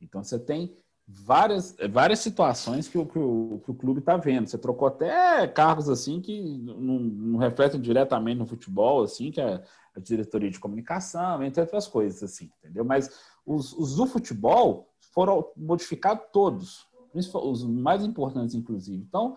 [0.00, 0.76] Então você tem
[1.12, 4.48] várias, várias situações que o, que o, que o clube está vendo.
[4.48, 9.62] Você trocou até cargos assim que não, não, refletem diretamente no futebol, assim, que é
[9.94, 12.84] a diretoria de comunicação, entre outras coisas, assim, entendeu?
[12.84, 13.10] Mas
[13.44, 19.02] os, os do futebol foram modificados todos, os mais importantes, inclusive.
[19.02, 19.34] Então,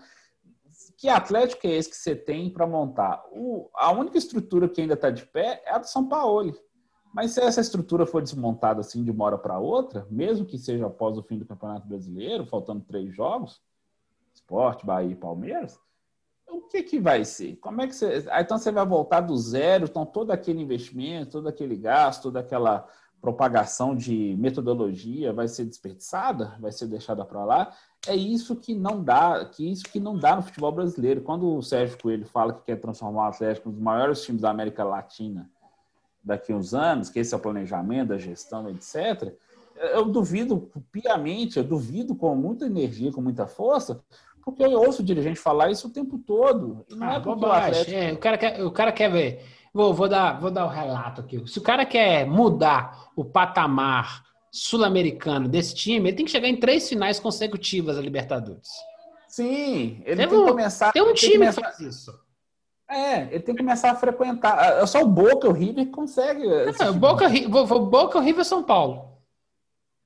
[0.97, 3.23] que Atlético é esse que você tem para montar?
[3.31, 6.55] O, a única estrutura que ainda está de pé é a do São Paulo.
[7.13, 10.87] Mas se essa estrutura for desmontada assim de uma hora para outra, mesmo que seja
[10.87, 13.61] após o fim do Campeonato Brasileiro, faltando três jogos,
[14.33, 15.79] Esporte, Bahia e Palmeiras,
[16.49, 17.55] o que que vai ser?
[17.57, 18.25] Como é que você.
[18.29, 22.39] Aí, então você vai voltar do zero, então todo aquele investimento, todo aquele gasto, toda
[22.39, 22.87] aquela
[23.21, 27.73] propagação de metodologia vai ser desperdiçada, vai ser deixada para lá.
[28.05, 31.21] É isso que não dá, que isso que não dá no futebol brasileiro.
[31.21, 34.83] Quando o Sérgio Coelho fala que quer transformar o Atlético nos maiores times da América
[34.83, 35.49] Latina,
[36.23, 39.33] daqui a uns anos, que esse é o planejamento, da gestão, etc.,
[39.75, 44.01] eu duvido piamente, eu duvido com muita energia, com muita força,
[44.43, 46.85] porque eu ouço o dirigente falar isso o tempo todo.
[46.89, 47.79] E não ah, é bobagem.
[47.79, 47.97] o Atlético...
[47.97, 49.45] É, o, cara quer, o cara quer ver.
[49.73, 51.41] Vou, vou, dar, vou dar o um relato aqui.
[51.47, 56.57] Se o cara quer mudar o patamar sul-americano desse time, ele tem que chegar em
[56.57, 58.69] três finais consecutivas da Libertadores.
[59.27, 60.91] Sim, ele tem, tem que começar.
[60.91, 62.22] Tem um time que, que faz isso.
[62.89, 64.81] É, ele tem que começar a frequentar.
[64.81, 66.43] É só o Boca, o River que consegue.
[66.79, 69.13] Não, Boca, Boca, o River São Paulo.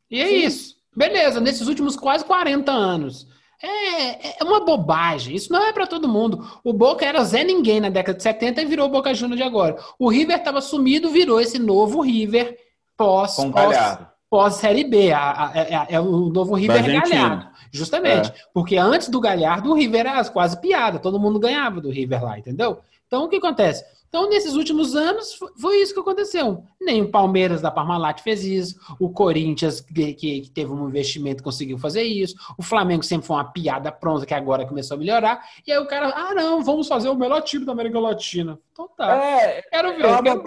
[0.10, 0.36] E é Sim.
[0.46, 0.78] isso.
[0.96, 3.28] Beleza, nesses últimos quase 40 anos.
[3.62, 5.36] É, é uma bobagem.
[5.36, 6.48] Isso não é para todo mundo.
[6.64, 9.78] O Boca era Zé Ninguém na década de 70 e virou Boca Juniors de agora.
[9.98, 12.58] O River estava sumido, virou esse novo River
[12.96, 14.00] pós, pós,
[14.30, 15.10] pós Série B.
[15.10, 17.48] É, é, o novo River Galhardo.
[17.72, 18.30] Justamente.
[18.30, 18.34] É.
[18.54, 21.00] Porque antes do Galhardo, o River era quase piada.
[21.00, 22.80] Todo mundo ganhava do River lá, entendeu?
[23.08, 23.84] Então, o que acontece?
[24.10, 26.64] Então, nesses últimos anos, foi isso que aconteceu.
[26.80, 31.78] Nem o Palmeiras da Parmalat fez isso, o Corinthians, que, que, teve um investimento, conseguiu
[31.78, 35.72] fazer isso, o Flamengo sempre foi uma piada pronta, que agora começou a melhorar, e
[35.72, 38.58] aí o cara, ah, não, vamos fazer o melhor time da América Latina.
[38.72, 39.14] Então tá.
[39.14, 40.06] É, quero ver.
[40.06, 40.44] É quero...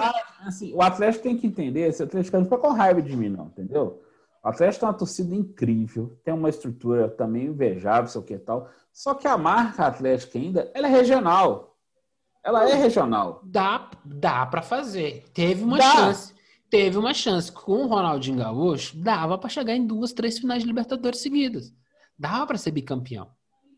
[0.46, 3.46] Assim, o Atlético tem que entender, esse Atlético não fica com raiva de mim, não,
[3.46, 4.02] entendeu?
[4.42, 8.70] O Atlético tem uma torcida incrível, tem uma estrutura também invejável, sei o que tal.
[8.90, 11.76] Só que a marca Atlético ainda, ela é regional.
[12.42, 13.42] Ela é regional.
[13.44, 15.24] Dá, dá para fazer.
[15.34, 15.92] Teve uma dá.
[15.92, 16.34] chance.
[16.70, 20.68] Teve uma chance com o Ronaldinho Gaúcho, dava para chegar em duas, três finais de
[20.68, 21.74] Libertadores seguidas.
[22.18, 23.28] Dava para ser bicampeão.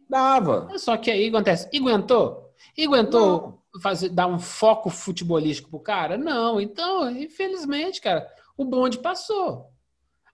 [0.09, 0.69] Dava.
[0.79, 2.53] Só que aí acontece, e aguentou?
[2.77, 6.19] E aguentou fazer, dar um foco futebolístico pro cara?
[6.19, 6.61] Não.
[6.61, 9.72] Então, infelizmente, cara, o bonde passou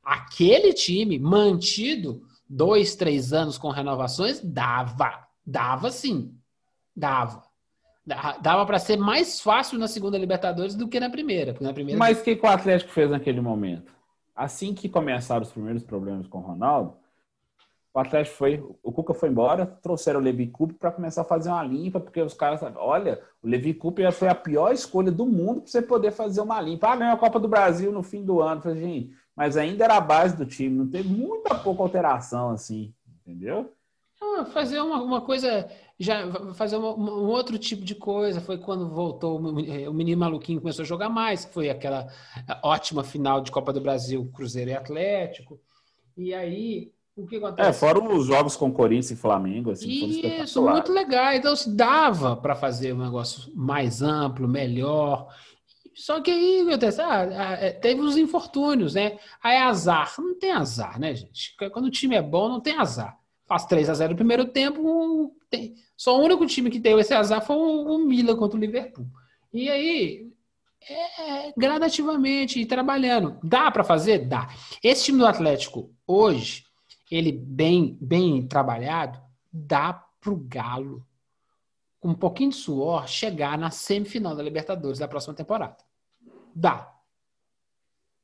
[0.09, 5.29] aquele time mantido dois, três anos com renovações, dava.
[5.47, 6.35] Dava sim.
[6.97, 7.45] Dava.
[8.41, 11.55] Dava para ser mais fácil na segunda Libertadores do que na primeira.
[11.61, 13.93] Na primeira Mas o que, que o Atlético fez naquele momento?
[14.35, 16.97] Assim que começaram os primeiros problemas com o Ronaldo,
[17.93, 21.51] o Atlético foi, o Cuca foi embora, trouxeram o Levi Coupe para começar a fazer
[21.51, 25.63] uma limpa, porque os caras, olha, o Levi Coupe foi a pior escolha do mundo
[25.63, 26.89] para você poder fazer uma limpa.
[26.89, 28.63] Ah, ganhou a Copa do Brasil no fim do ano.
[28.63, 32.93] Falei, gente, mas ainda era a base do time, não teve muita pouca alteração assim,
[33.25, 33.73] entendeu?
[34.21, 38.41] Ah, fazer uma, uma coisa, já fazer uma, um outro tipo de coisa.
[38.41, 42.09] Foi quando voltou o menino maluquinho começou a jogar mais, foi aquela
[42.65, 45.61] ótima final de Copa do Brasil, Cruzeiro e Atlético.
[46.17, 47.69] E aí o que acontece?
[47.69, 51.33] É, fora os jogos com Corinthians e Flamengo, assim, Isso, muito legal.
[51.33, 55.29] Então se dava para fazer um negócio mais amplo, melhor.
[55.99, 59.19] Só que aí, meu Deus, ah, ah, é, teve os infortúnios, né?
[59.43, 60.15] Aí é azar.
[60.17, 61.57] Não tem azar, né, gente?
[61.73, 63.19] Quando o time é bom, não tem azar.
[63.47, 65.35] Faz 3 a 0 no primeiro tempo.
[65.51, 65.75] Tem...
[65.97, 69.07] Só o único time que teve esse azar foi o Milan contra o Liverpool.
[69.53, 70.31] E aí,
[70.89, 73.37] é, gradativamente e trabalhando.
[73.43, 74.21] Dá para fazer?
[74.21, 74.49] Dá.
[74.85, 76.65] Esse time do Atlético, hoje,
[77.11, 79.21] ele bem, bem trabalhado,
[79.53, 81.05] dá para o Galo,
[81.99, 85.88] com um pouquinho de suor, chegar na semifinal da Libertadores da próxima temporada.
[86.59, 86.93] Dá.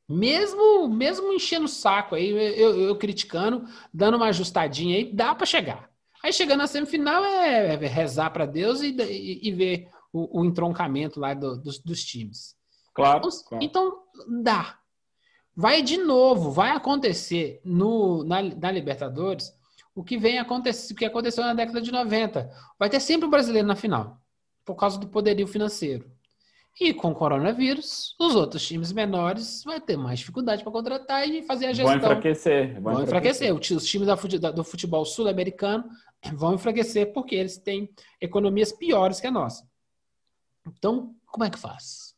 [0.08, 5.46] Mesmo, mesmo enchendo o saco aí, eu, eu criticando, dando uma ajustadinha aí, dá para
[5.46, 5.88] chegar.
[6.22, 10.44] Aí chegando na semifinal é, é rezar para Deus e, e, e, ver o, o
[10.44, 12.56] entroncamento lá do, dos, dos, times.
[12.92, 13.64] Claro então, claro.
[13.64, 14.02] então,
[14.42, 14.78] dá.
[15.54, 19.52] Vai de novo, vai acontecer no, na, na Libertadores
[19.94, 22.50] o que vem acontecer, o que aconteceu na década de 90.
[22.78, 24.20] Vai ter sempre o brasileiro na final,
[24.64, 26.13] por causa do poderio financeiro.
[26.80, 31.42] E com o coronavírus, os outros times menores vão ter mais dificuldade para contratar e
[31.42, 31.86] fazer a gestão.
[31.86, 32.74] Vão enfraquecer.
[32.74, 33.48] Vão, vão enfraquecer.
[33.48, 33.76] enfraquecer.
[33.76, 34.08] Os times
[34.54, 35.84] do futebol sul-americano
[36.34, 37.88] vão enfraquecer porque eles têm
[38.20, 39.68] economias piores que a nossa.
[40.66, 42.14] Então, como é que faz?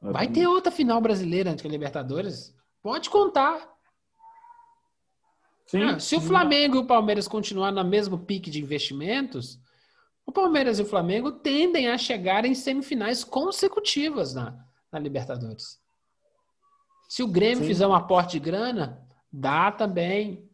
[0.00, 2.54] Vai ter outra final brasileira antes que a Libertadores?
[2.82, 3.68] Pode contar.
[5.66, 6.16] Sim, ah, se sim.
[6.16, 9.58] o Flamengo e o Palmeiras continuar no mesmo pique de investimentos,
[10.26, 14.58] o Palmeiras e o Flamengo tendem a chegar em semifinais consecutivas na,
[14.90, 15.78] na Libertadores.
[17.08, 17.68] Se o Grêmio sim.
[17.68, 20.44] fizer um aporte de grana, dá também.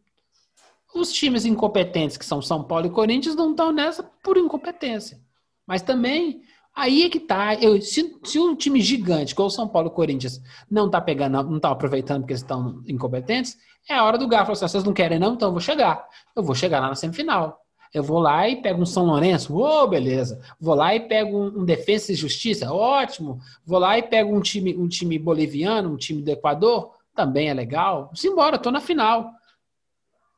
[0.93, 5.19] Os times incompetentes, que são São Paulo e Corinthians, não estão nessa por incompetência.
[5.65, 6.43] Mas também,
[6.75, 7.55] aí é que tá.
[7.55, 11.41] Eu, se, se um time gigante, como o São Paulo e Corinthians, não está pegando,
[11.41, 13.57] não está aproveitando porque eles estão incompetentes,
[13.89, 14.51] é a hora do garfo.
[14.51, 15.33] Assim, vocês não querem, não?
[15.33, 16.07] Então eu vou chegar.
[16.35, 17.62] Eu vou chegar lá na semifinal.
[17.93, 20.41] Eu vou lá e pego um São Lourenço, ô, oh, beleza.
[20.59, 23.39] Vou lá e pego um, um, Defesa e Justiça, ótimo.
[23.63, 27.53] Vou lá e pego um time, um time boliviano, um time do Equador, também é
[27.53, 28.09] legal.
[28.15, 29.31] Simbora, tô na final.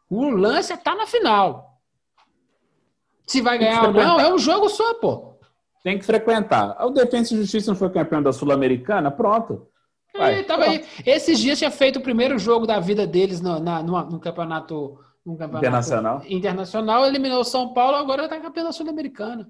[0.09, 1.79] O lance é tá na final.
[3.25, 5.35] Se vai ganhar ou não, é um jogo só, pô.
[5.81, 6.75] Tem que frequentar.
[6.85, 9.09] O Defesa e Justiça não foi campeão da Sul-Americana?
[9.09, 9.67] Pronto.
[10.17, 10.85] Vai, tava aí.
[11.05, 14.97] Esses dias tinha feito o primeiro jogo da vida deles no, na, no, no campeonato,
[15.25, 16.21] no campeonato internacional.
[16.27, 19.49] Internacional, eliminou o São Paulo, agora está campeão da Sul-Americana.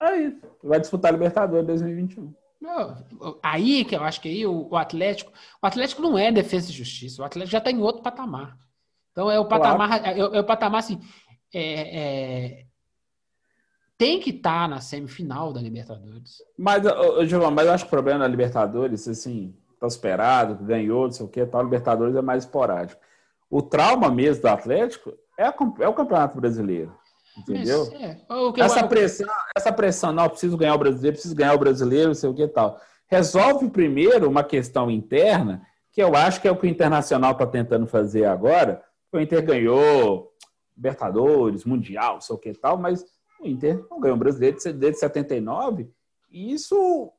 [0.00, 0.40] É isso.
[0.62, 2.32] Vai disputar a Libertadores 2021.
[3.42, 5.32] Aí que eu acho que aí o, o, Atlético.
[5.62, 7.22] O Atlético não é defesa e justiça.
[7.22, 8.56] O Atlético já está em outro patamar.
[9.12, 10.06] Então é o patamar, claro.
[10.06, 11.00] é, é, o patamar assim.
[11.52, 12.66] É, é,
[13.96, 16.42] tem que estar tá na semifinal da Libertadores.
[16.58, 16.82] Mas,
[17.28, 21.24] João, mas eu acho que o problema da Libertadores, assim, tá esperado, ganhou, não sei
[21.24, 23.00] o que, tal, Libertadores é mais esporádico.
[23.50, 26.92] O trauma mesmo do Atlético é, a, é o Campeonato Brasileiro.
[27.36, 27.92] Entendeu?
[27.92, 28.16] É.
[28.62, 32.30] essa, pressão, essa pressão, não, preciso ganhar o brasileiro, preciso ganhar o brasileiro, não sei
[32.30, 32.80] o que tal.
[33.06, 37.46] Resolve primeiro uma questão interna, que eu acho que é o que o Internacional está
[37.46, 38.82] tentando fazer agora.
[39.12, 40.32] O Inter ganhou
[40.74, 43.04] Libertadores, Mundial, não sei o que tal, mas
[43.40, 45.90] o Inter não ganhou o brasileiro desde 79,
[46.30, 47.12] e isso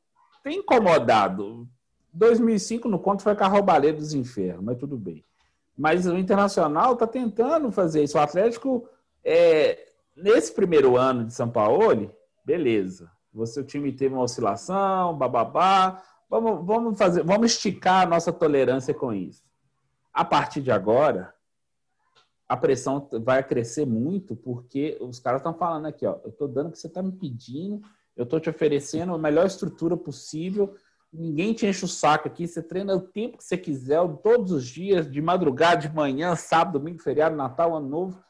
[0.43, 1.67] tem incomodado.
[2.11, 5.23] 2005 no conto foi Carrobaleiro dos Infernos, mas tudo bem.
[5.77, 8.17] Mas o Internacional está tentando fazer isso.
[8.17, 8.89] O Atlético,
[9.23, 13.11] é, nesse primeiro ano de São Paulo, beleza.
[13.31, 16.01] Você, o time teve uma oscilação, bababá.
[16.27, 19.43] Vamos, vamos, fazer, vamos esticar a nossa tolerância com isso.
[20.11, 21.33] A partir de agora,
[22.49, 26.69] a pressão vai crescer muito, porque os caras estão falando aqui, ó, eu estou dando
[26.69, 27.81] o que você está me pedindo,
[28.15, 30.73] eu estou te oferecendo a melhor estrutura possível,
[31.11, 32.47] Ninguém te enche o saco aqui.
[32.47, 36.79] Você treina o tempo que você quiser, todos os dias, de madrugada, de manhã, sábado,
[36.79, 38.23] domingo, feriado, Natal, Ano Novo.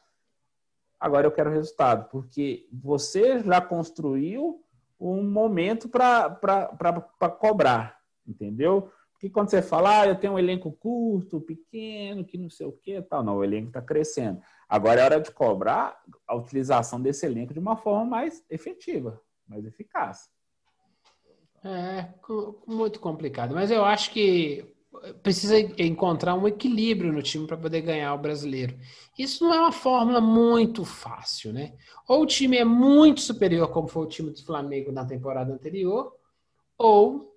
[0.98, 4.64] Agora eu quero resultado, porque você já construiu
[4.98, 8.90] um momento para cobrar, entendeu?
[9.12, 12.72] Porque quando você fala, ah, eu tenho um elenco curto, pequeno, que não sei o
[12.72, 14.40] que, tal, não, o elenco está crescendo.
[14.68, 19.64] Agora é hora de cobrar a utilização desse elenco de uma forma mais efetiva, mais
[19.64, 20.28] eficaz.
[21.70, 22.08] É
[22.66, 24.64] muito complicado, mas eu acho que
[25.22, 28.74] precisa encontrar um equilíbrio no time para poder ganhar o brasileiro.
[29.18, 31.74] Isso não é uma fórmula muito fácil, né?
[32.08, 36.16] Ou o time é muito superior, como foi o time do Flamengo na temporada anterior,
[36.78, 37.36] ou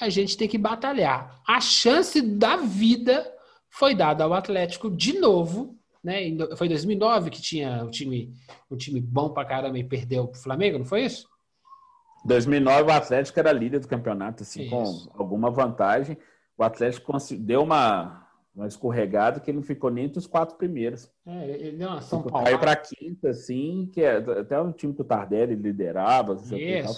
[0.00, 1.40] a gente tem que batalhar.
[1.46, 3.32] A chance da vida
[3.70, 6.22] foi dada ao Atlético de novo, né?
[6.56, 8.34] Foi em 2009 que tinha o time,
[8.68, 11.28] um time bom para caramba e perdeu para o Flamengo, não foi isso?
[12.26, 15.10] 2009 o Atlético era líder do campeonato, assim, Isso.
[15.10, 16.18] com alguma vantagem.
[16.56, 21.10] O Atlético deu uma, uma escorregada que ele não ficou nem entre os quatro primeiros.
[21.26, 22.44] É, ele deu uma São Paulo.
[22.44, 26.34] Caiu para quinta, assim, que é, até o time que o Tardelli liderava.
[26.34, 26.48] Isso,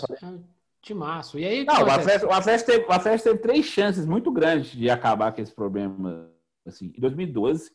[0.06, 0.36] falei...
[0.36, 0.38] é
[0.80, 1.38] timaço.
[1.38, 4.70] E aí, não, o Atlético, o, Atlético teve, o Atlético teve três chances muito grandes
[4.70, 6.30] de acabar com esse problema.
[6.66, 6.92] Assim.
[6.96, 7.70] Em 2012,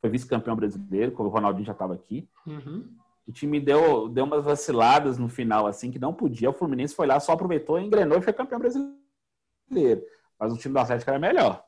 [0.00, 2.28] foi vice-campeão brasileiro, quando o Ronaldinho já estava aqui.
[2.46, 2.88] Uhum.
[3.30, 6.50] O time deu, deu umas vaciladas no final, assim, que não podia.
[6.50, 10.02] O Fluminense foi lá, só aproveitou, engrenou e foi campeão brasileiro.
[10.36, 11.64] Mas o time do Atlético era melhor.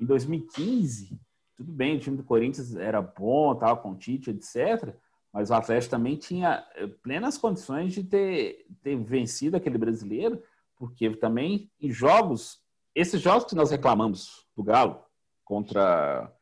[0.00, 1.16] Em 2015,
[1.56, 4.92] tudo bem, o time do Corinthians era bom, tava com o Tite, etc.
[5.32, 10.42] Mas o Atlético também tinha eh, plenas condições de ter, ter vencido aquele brasileiro,
[10.76, 12.60] porque também em jogos,
[12.92, 15.00] esses jogos que nós reclamamos do Galo,
[15.44, 16.33] contra,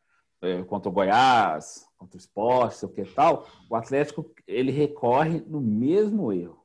[0.67, 5.61] contra o Goiás, contra o esporte, sei o que tal, o Atlético ele recorre no
[5.61, 6.61] mesmo erro.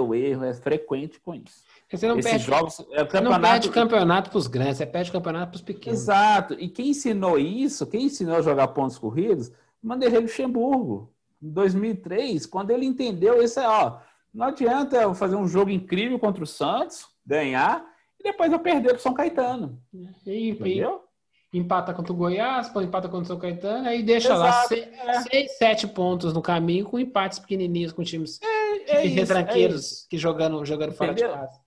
[0.00, 1.62] O erro é frequente com isso.
[1.90, 3.22] Você não Esses perde, jogos, é, campeonato...
[3.22, 6.00] não perde campeonato para os grandes, você perde campeonato para os pequenos.
[6.00, 6.54] Exato.
[6.54, 9.52] E quem ensinou isso, quem ensinou a jogar pontos corridos,
[9.82, 11.12] Vanderlei Luxemburgo.
[11.40, 13.98] Em 2003, quando ele entendeu isso, é, ó,
[14.34, 17.84] não adianta eu fazer um jogo incrível contra o Santos, ganhar,
[18.18, 19.80] e depois eu perder para o São Caetano.
[20.26, 21.07] E, Entendeu?
[21.52, 25.20] Empata contra o Goiás, empata contra o São Caetano, aí deixa Exato, lá seis, é.
[25.22, 30.18] seis, sete pontos no caminho com empates pequenininhos com times é, é retranqueiros é que
[30.18, 31.58] jogando, jogando fora de casa.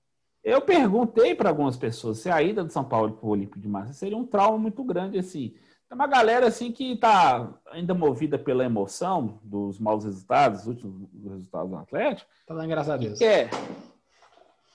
[0.43, 3.67] Eu perguntei para algumas pessoas se a ida do São Paulo para o Olímpico de
[3.67, 5.53] Março seria um trauma muito grande assim.
[5.87, 11.09] Tem uma galera assim que está ainda movida pela emoção dos maus resultados, os últimos
[11.23, 12.29] resultados do Atlético.
[12.47, 13.21] Tá lá, graças a Deus.
[13.21, 13.49] É.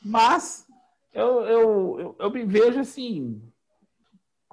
[0.05, 0.67] Mas
[1.13, 3.43] eu, eu, eu, eu me vejo assim,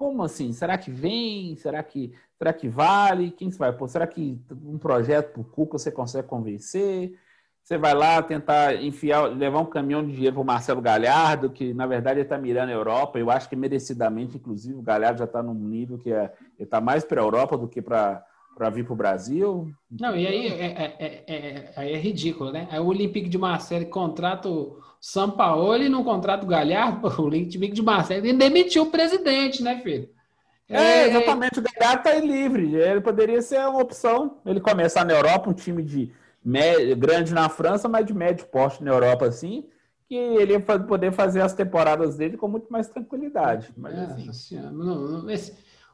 [0.03, 0.51] como assim?
[0.51, 1.55] Será que vem?
[1.55, 3.31] Será que, será que vale?
[3.31, 3.87] Quem vai pôr?
[3.87, 7.17] Será que um projeto para o Cuca você consegue convencer?
[7.63, 11.73] Você vai lá tentar enfiar, levar um caminhão de dinheiro para o Marcelo Galhardo, que
[11.73, 13.17] na verdade ele está mirando a Europa.
[13.17, 16.81] Eu acho que merecidamente, inclusive, o Galhardo já está num nível que é, ele está
[16.81, 18.25] mais para a Europa do que para
[18.55, 19.71] para vir para o Brasil.
[19.89, 22.67] Não, e aí é, é, é, é, é ridículo, né?
[22.71, 27.25] Aí o Olympique de Marseille contrata o São Paulo e não contrata o Galhardo, o
[27.25, 30.09] Olympique de Marseille e demitiu o presidente, né, filho?
[30.69, 35.49] É, exatamente, o Galhardo está livre, ele poderia ser uma opção, ele começar na Europa,
[35.49, 36.11] um time de
[36.43, 39.65] médio, grande na França, mas de médio porte na Europa, assim,
[40.07, 43.71] que ele ia poder fazer as temporadas dele com muito mais tranquilidade.
[43.77, 43.93] Mas,
[44.27, 45.53] assim, não, não, esse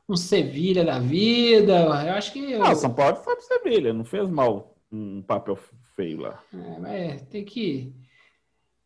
[0.10, 1.84] um Sevilha da vida.
[1.84, 2.58] Eu acho que.
[2.58, 5.58] Não, São Paulo foi pro Sevilha, não fez mal um papel
[5.96, 6.42] feio lá.
[6.54, 7.94] É, mas tem que.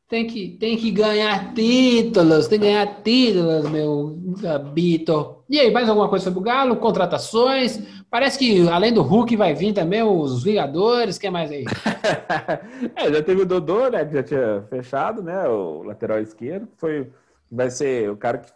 [0.09, 5.43] Tem que, tem que ganhar títulos, tem que ganhar títulos, meu Gabito.
[5.49, 6.75] E aí, mais alguma coisa sobre o Galo?
[6.75, 7.81] Contratações?
[8.11, 11.17] Parece que além do Hulk vai vir também os Vingadores.
[11.17, 11.65] Quem mais aí?
[12.95, 14.05] é, já teve o Dodô, né?
[14.05, 15.47] Que já tinha fechado, né?
[15.47, 16.67] O lateral esquerdo.
[16.77, 17.09] Foi,
[17.49, 18.51] vai ser o cara que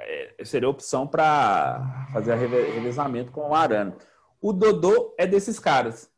[0.00, 3.96] é, seria opção para fazer revezamento com o Arana.
[4.40, 6.10] O Dodô é desses caras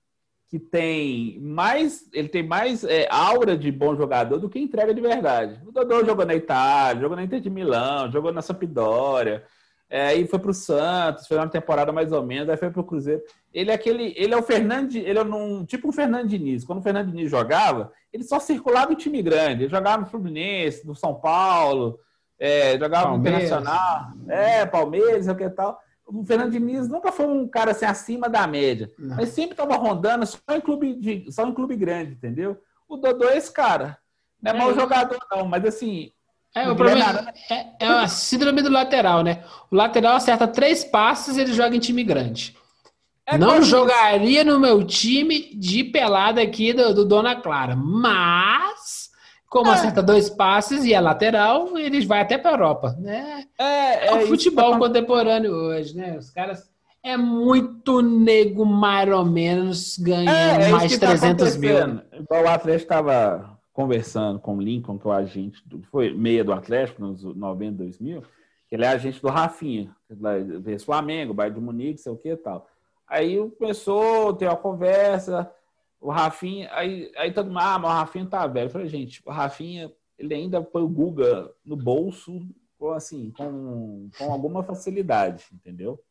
[0.48, 5.00] que tem mais, ele tem mais é, aura de bom jogador do que entrega de
[5.00, 5.60] verdade.
[5.64, 9.44] O Dodô jogou na Itália, jogou na Inter de Milão, jogou na Sampdoria,
[9.88, 12.80] é, aí foi para o Santos, foi uma temporada mais ou menos, aí foi para
[12.80, 13.22] o Cruzeiro.
[13.54, 16.64] Ele é aquele, ele é o Fernando, ele é um, tipo o Fernando Diniz.
[16.64, 19.64] Quando o Fernando Diniz jogava, ele só circulava em time grande.
[19.64, 21.98] Ele jogava no Fluminense, no São Paulo,
[22.40, 23.40] é, jogava Palmeiras.
[23.40, 25.78] no Internacional, é, Palmeiras, o que tal.
[26.06, 29.16] O Fernando Diniz nunca foi um cara assim acima da média, não.
[29.16, 32.58] mas sempre estava rondando só em clube de, só em clube grande, entendeu?
[32.88, 33.98] O Dodô é esse cara.
[34.42, 36.10] Não é, é mau jogador, não, mas assim.
[36.52, 39.44] É, o, problema é, é a síndrome do lateral, né?
[39.70, 42.56] O lateral acerta três passes e ele joga em time grande.
[43.24, 48.99] É não jogaria no meu time de pelada aqui do, do Dona Clara, mas
[49.50, 49.74] como é.
[49.74, 53.44] acerta dois passes e é lateral, eles vai até para a Europa, né?
[53.58, 56.16] É, é o futebol contemporâneo hoje, né?
[56.16, 56.70] Os caras
[57.02, 62.00] é muito nego mais ou menos ganhando é, é mais 300 tá mil.
[62.12, 66.44] Igual o Atlético estava conversando com o Lincoln, que é o agente, do, foi meia
[66.44, 68.22] do Atlético nos 90, 2000,
[68.68, 69.90] que ele é agente do Rafinha,
[70.60, 72.68] vê Flamengo, Bayern de Munique, sei o que e tal.
[73.08, 75.50] Aí começou ter uma conversa,
[76.00, 78.66] o Rafinha, aí, aí todo mundo, ah, mas o Rafinha tá velho.
[78.66, 82.40] Eu falei, gente, o Rafinha, ele ainda põe o Guga no bolso,
[82.78, 86.02] com, assim, com, com alguma facilidade, entendeu?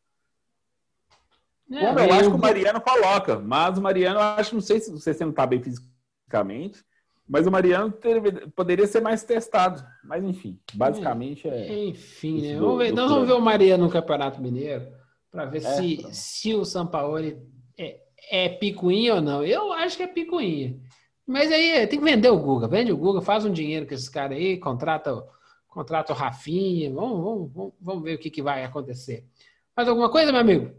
[1.72, 4.80] É, Como eu acho que o Mariano coloca, mas o Mariano, eu acho, não sei
[4.80, 6.84] se você não tá bem fisicamente,
[7.28, 7.94] mas o Mariano
[8.56, 9.84] poderia ser mais testado.
[10.02, 11.84] Mas enfim, basicamente é.
[11.84, 12.58] Enfim, né?
[12.58, 14.88] Vamos ver, nós vamos ver o Mariano no Campeonato Mineiro
[15.30, 17.40] para ver é, se, se o Sampaoli
[17.78, 18.00] é,
[18.30, 19.44] é picuinha ou não?
[19.44, 20.76] Eu acho que é picuinha.
[21.26, 22.66] Mas aí tem que vender o Guga.
[22.66, 25.24] Vende o Guga, faz um dinheiro com esses caras aí, contrata,
[25.68, 26.92] contrata o Rafinha.
[26.92, 29.24] Vamos, vamos, vamos, vamos ver o que, que vai acontecer.
[29.76, 30.74] Mais alguma coisa, meu amigo?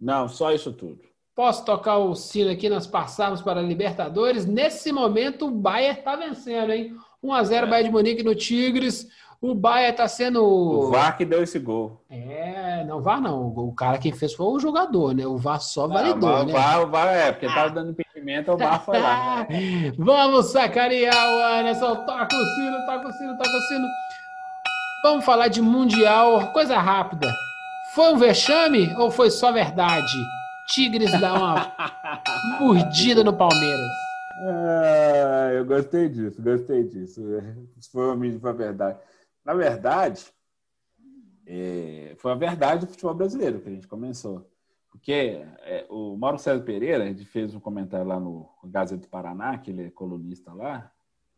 [0.00, 1.00] Não, só isso tudo.
[1.34, 4.46] Posso tocar o sino aqui, nós passamos para a Libertadores.
[4.46, 6.96] Nesse momento, o Bayern está vencendo, hein?
[7.22, 7.66] 1x0 é.
[7.66, 9.06] Bayern de Munique no Tigres.
[9.40, 10.42] O Bahia tá sendo.
[10.42, 12.00] O VAR que deu esse gol.
[12.10, 13.48] É, não, VAR não.
[13.48, 15.26] O cara que fez foi o jogador, né?
[15.26, 16.52] O VAR só validou, não, né?
[16.52, 17.54] O VAR, o VAR é, porque ah.
[17.54, 19.46] tava dando impedimento pimenta, o bar foi lá.
[19.48, 19.92] Né?
[19.96, 21.94] Vamos sacanear o Anderson.
[22.04, 23.86] Toca o sino, toca o sino, toca o sino.
[25.04, 27.32] Vamos falar de Mundial, coisa rápida.
[27.94, 30.12] Foi um vexame ou foi só verdade?
[30.68, 31.72] Tigres dá uma
[32.58, 33.90] mordida no Palmeiras.
[34.38, 37.22] Ah, eu gostei disso, gostei disso.
[37.78, 38.98] Isso foi uma, foi verdade.
[39.46, 40.26] Na verdade,
[41.46, 44.50] é, foi a verdade do futebol brasileiro que a gente começou.
[44.90, 49.56] Porque é, o Mauro César Pereira, gente fez um comentário lá no Gazeta do Paraná,
[49.56, 50.90] que ele é colunista lá,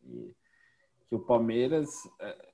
[0.03, 0.35] e,
[1.07, 2.49] que o Palmeiras, é,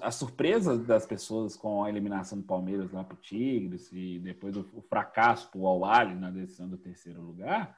[0.00, 4.56] a surpresa das pessoas com a eliminação do Palmeiras lá para o Tigres e depois
[4.56, 7.77] o, o fracasso para o Al na decisão do terceiro lugar,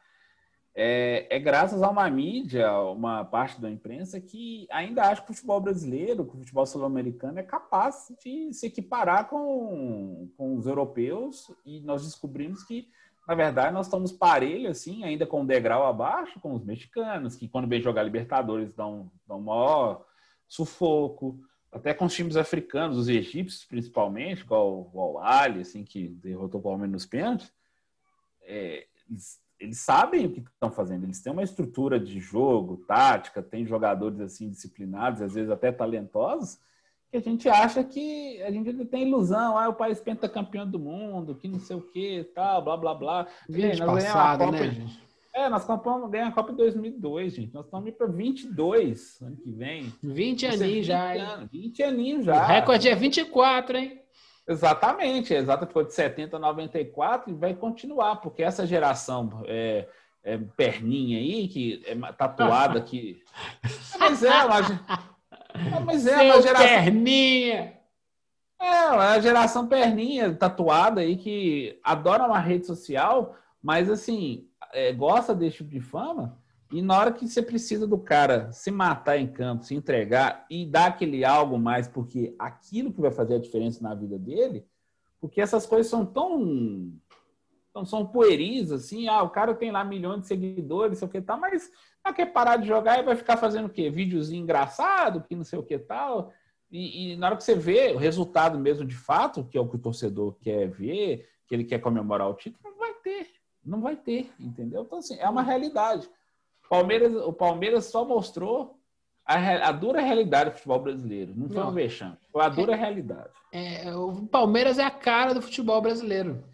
[0.75, 5.35] é, é, graças a uma mídia, uma parte da imprensa que ainda acha que o
[5.35, 11.51] futebol brasileiro, que o futebol sul-americano é capaz de se equiparar com, com os europeus.
[11.65, 12.89] E nós descobrimos que,
[13.27, 17.49] na verdade, nós estamos parelhos, assim, ainda com um degrau abaixo com os mexicanos, que
[17.49, 20.07] quando vem jogar Libertadores dão, dão maior
[20.47, 21.41] sufoco,
[21.73, 26.63] até com os times africanos, os egípcios principalmente, igual o Al assim, que derrotou o
[26.63, 27.53] Palmeiras nos pênaltis,
[28.43, 28.87] é,
[29.61, 34.19] eles sabem o que estão fazendo, eles têm uma estrutura de jogo, tática, tem jogadores
[34.20, 36.59] assim disciplinados, às vezes até talentosos,
[37.11, 41.35] que a gente acha que a gente tem ilusão, ah, o país pentacampeão do mundo,
[41.35, 43.27] que não sei o que, tal, blá blá blá.
[43.49, 45.11] Gente, nós passado, Copa, né, gente?
[45.32, 47.55] É, nós compramos, ganhamos a Copa em 2002, gente.
[47.55, 49.93] Nós estamos indo para 22 ano que vem.
[50.03, 51.49] 20 aninhos já, hein?
[51.53, 52.43] 20 aninhos já.
[52.43, 54.00] O recorde é 24, hein?
[54.51, 59.87] Exatamente, exato, ficou de 70 a 94 e vai continuar, porque essa geração é,
[60.25, 63.23] é perninha aí, que é tatuada aqui.
[63.97, 64.61] mas é, uma,
[65.85, 66.67] mas é uma geração.
[66.67, 67.79] Perninha!
[68.61, 75.33] É, a geração perninha tatuada aí que adora uma rede social, mas assim, é, gosta
[75.33, 76.40] desse tipo de fama,
[76.73, 80.65] e na hora que você precisa do cara se matar em campo, se entregar e
[80.65, 84.65] dar aquele algo mais, porque aquilo que vai fazer a diferença na vida dele,
[85.21, 86.93] porque essas coisas são tão.
[87.85, 91.39] São pueris, assim, ah, o cara tem lá milhões de seguidores, sei o que tal,
[91.39, 91.71] mas
[92.05, 93.89] não quer parar de jogar e vai ficar fazendo o quê?
[93.89, 96.33] Videozinho engraçado, que não sei o que tal.
[96.71, 99.69] E, e, na hora que você vê o resultado mesmo de fato, que é o
[99.69, 103.29] que o torcedor quer ver, que ele quer comemorar o título, não vai ter.
[103.65, 104.83] Não vai ter, entendeu?
[104.83, 106.09] Então, assim, é uma realidade.
[106.71, 108.79] Palmeiras, o Palmeiras só mostrou
[109.27, 111.33] a, a, dura realidade do futebol brasileiro.
[111.37, 111.69] Não foi Não.
[111.69, 113.31] um vexame, foi a dura é, realidade.
[113.53, 116.45] É, o Palmeiras é a cara do futebol brasileiro.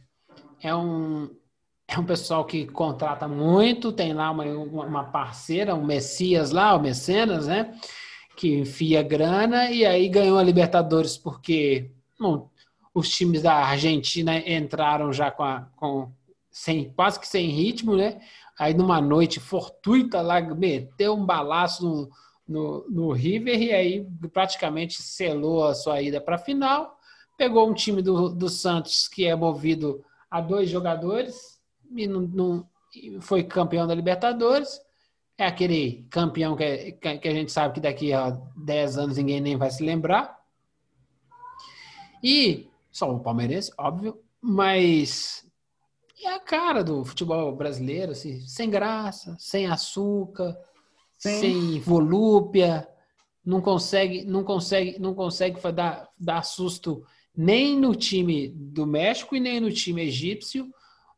[0.63, 1.29] É um,
[1.87, 6.81] é um pessoal que contrata muito, tem lá uma, uma parceira, um Messias lá, o
[6.81, 7.79] Mecenas, né?
[8.35, 12.49] Que enfia grana e aí ganhou a Libertadores porque bom,
[12.95, 16.11] os times da Argentina entraram já com, a, com
[16.51, 18.19] sem, quase que sem ritmo, né?
[18.59, 22.11] Aí numa noite fortuita lá, meteu um balaço no,
[22.49, 26.99] no, no River e aí praticamente selou a sua ida para a final.
[27.37, 31.61] Pegou um time do, do Santos que é movido a dois jogadores
[31.95, 32.69] e não, não
[33.21, 34.81] foi campeão da Libertadores.
[35.39, 39.57] É aquele campeão que, que a gente sabe que daqui a 10 anos ninguém nem
[39.57, 40.37] vai se lembrar.
[42.23, 45.46] E só o palmeirense, óbvio, mas
[46.25, 50.57] é a cara do futebol brasileiro, assim, sem graça, sem açúcar,
[51.19, 51.41] Sim.
[51.41, 52.89] sem volúpia,
[53.45, 57.05] não consegue, não consegue, não consegue dar, dar susto
[57.37, 60.73] nem no time do México e nem no time egípcio.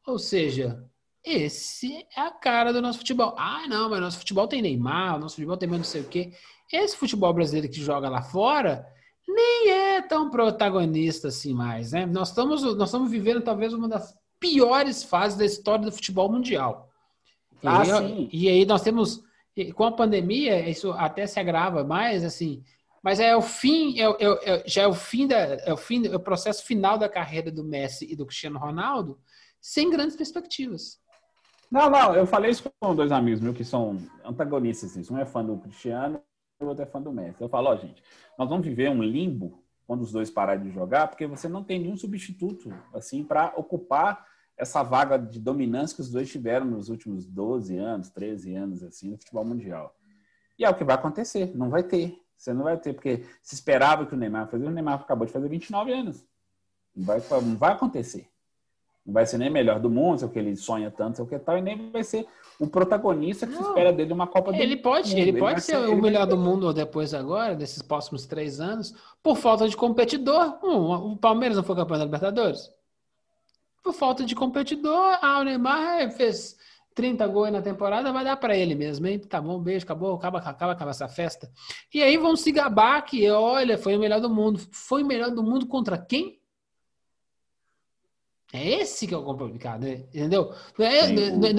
[0.07, 0.85] Ou seja,
[1.25, 3.35] esse é a cara do nosso futebol.
[3.39, 6.33] Ah, não, mas nosso futebol tem Neymar, nosso futebol tem mais não sei o quê.
[6.73, 8.87] Esse futebol brasileiro que joga lá fora
[9.27, 12.07] nem é tão protagonista assim mais, né?
[12.07, 16.89] Nós estamos, nós estamos vivendo talvez uma das piores fases da história do futebol mundial.
[17.65, 19.23] Ah, e, aí, e aí nós temos,
[19.75, 22.63] com a pandemia, isso até se agrava mais, assim,
[23.03, 26.07] mas é o fim, é, é, é, já é o fim da, é o fim,
[26.07, 29.19] é o processo final da carreira do Messi e do Cristiano Ronaldo,
[29.61, 31.01] sem grandes perspectivas.
[31.71, 35.27] Não, não, eu falei isso com dois amigos meus que são antagonistas, assim, um é
[35.27, 36.21] fã do Cristiano
[36.61, 37.43] e o outro é fã do Messi.
[37.43, 38.03] Eu falo, ó, gente,
[38.39, 41.79] nós vamos viver um limbo quando os dois pararem de jogar, porque você não tem
[41.79, 44.27] nenhum substituto assim para ocupar
[44.59, 49.11] essa vaga de dominância que os dois tiveram nos últimos 12 anos, 13 anos assim
[49.11, 49.95] no futebol mundial.
[50.59, 52.19] E é o que vai acontecer, não vai ter.
[52.37, 55.33] Você não vai ter, porque se esperava que o Neymar fazia, o Neymar acabou de
[55.33, 56.25] fazer 29 anos.
[56.95, 58.29] Não vai, não vai acontecer.
[59.05, 61.29] Não vai ser nem melhor do mundo, sei o que ele sonha tanto, sei o
[61.29, 62.27] que tal, e nem vai ser
[62.61, 63.63] o protagonista que não.
[63.63, 65.19] se espera dele uma Copa do ele pode, Mundo.
[65.19, 68.95] Ele, ele pode ser, ser, o melhor do mundo depois agora, desses próximos três anos,
[69.23, 70.59] por falta de competidor.
[70.63, 72.71] o Palmeiras não foi campeão da Libertadores?
[73.83, 76.57] Por falta de competidor, ah, o Neymar fez
[76.99, 79.21] 30 gols na temporada, vai dar para ele mesmo, hein?
[79.21, 81.49] Tá bom, beijo, acabou, acaba, acaba, acaba essa festa.
[81.95, 84.61] E aí vão se gabar que, olha, foi o melhor do mundo.
[84.73, 86.39] Foi o melhor do mundo contra quem?
[88.53, 90.07] É esse que é o complicado, né?
[90.13, 90.53] entendeu?
[90.79, 91.17] É, Sim,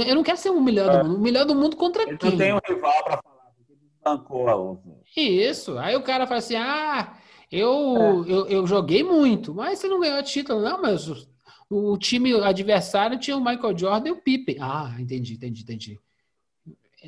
[0.07, 0.97] eu não quero ser o melhor é.
[0.97, 1.17] do mundo.
[1.17, 2.31] O melhor do mundo contra ele quem?
[2.31, 4.77] Não tem um rival para falar, porque ele bancou a.
[5.15, 5.77] Isso.
[5.77, 7.15] Aí o cara fala assim: ah,
[7.51, 8.31] eu, é.
[8.31, 10.61] eu, eu joguei muito, mas você não ganhou título.
[10.61, 11.07] Não, mas
[11.69, 14.57] o time adversário tinha o Michael Jordan e o Pippen.
[14.59, 15.99] Ah, entendi, entendi, entendi.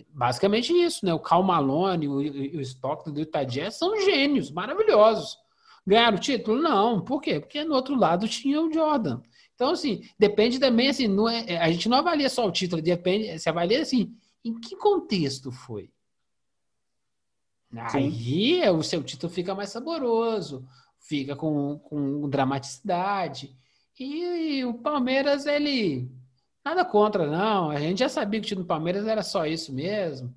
[0.09, 1.13] Basicamente isso, né?
[1.13, 5.37] O Cal Malone, o, o Stockton do Utah Jazz são gênios, maravilhosos.
[5.85, 6.61] Ganharam o título?
[6.61, 7.01] Não.
[7.01, 7.39] Por quê?
[7.39, 9.21] Porque no outro lado tinha o Jordan.
[9.55, 12.81] Então, assim, depende também, assim, não é, é a gente não avalia só o título,
[12.81, 15.91] depende, você avalia, assim, em que contexto foi.
[17.75, 18.69] Aí Sim.
[18.69, 20.67] o seu título fica mais saboroso,
[20.99, 23.55] fica com, com dramaticidade.
[24.03, 26.09] E o Palmeiras, ele.
[26.65, 27.69] Nada contra, não.
[27.69, 30.33] A gente já sabia que o time do Palmeiras era só isso mesmo.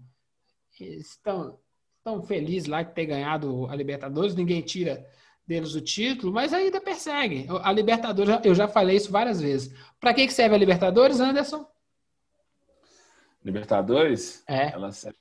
[0.79, 1.59] estão,
[1.97, 5.09] estão felizes lá que ter ganhado a Libertadores, ninguém tira
[5.47, 7.47] deles o título, mas ainda persegue.
[7.63, 9.75] A Libertadores, eu já falei isso várias vezes.
[9.99, 11.67] Para que, que serve a Libertadores, Anderson?
[13.43, 14.45] Libertadores?
[14.47, 14.73] É.
[14.73, 15.19] Ela serve.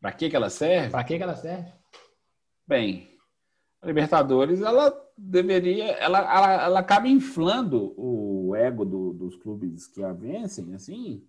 [0.00, 0.90] Para que, que ela serve?
[0.90, 1.72] Para que, que ela serve?
[2.66, 3.17] Bem,
[3.80, 10.02] a Libertadores, ela deveria, ela, ela, ela acaba inflando o ego do, dos clubes que
[10.02, 11.22] a vencem, assim.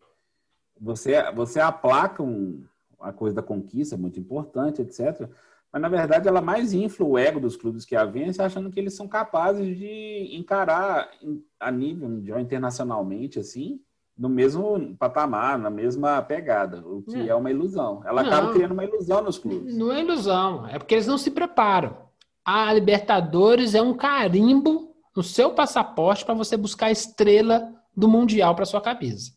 [0.79, 2.63] Você, você aplaca um,
[2.99, 5.29] a coisa da conquista, muito importante, etc.
[5.71, 8.79] Mas, na verdade, ela mais infla o ego dos clubes que a vencem, achando que
[8.79, 11.11] eles são capazes de encarar
[11.59, 13.79] a nível mundial, internacionalmente, assim,
[14.17, 18.01] no mesmo patamar, na mesma pegada, o que é, é uma ilusão.
[18.05, 19.77] Ela não, acaba criando uma ilusão nos clubes.
[19.77, 22.08] Não é ilusão, é porque eles não se preparam
[22.51, 28.55] a Libertadores é um carimbo no seu passaporte para você buscar a estrela do Mundial
[28.55, 29.33] para sua camisa.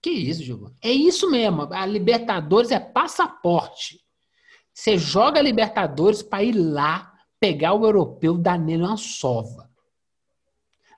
[0.00, 0.76] Que isso, Gilberto?
[0.80, 1.62] É isso mesmo.
[1.72, 4.00] A Libertadores é passaporte.
[4.72, 9.68] Você joga a Libertadores para ir lá pegar o europeu dar nele uma sova.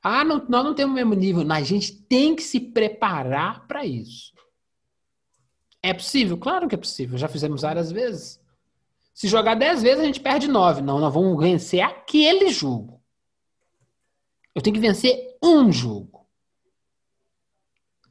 [0.03, 1.51] Ah, não, nós não temos o mesmo nível.
[1.51, 4.35] A gente tem que se preparar para isso.
[5.83, 6.37] É possível?
[6.37, 7.17] Claro que é possível.
[7.17, 8.44] Já fizemos várias vezes.
[9.15, 10.83] Se jogar 10 vezes, a gente perde 9.
[10.83, 13.01] Não, nós vamos vencer aquele jogo.
[14.53, 16.27] Eu tenho que vencer um jogo.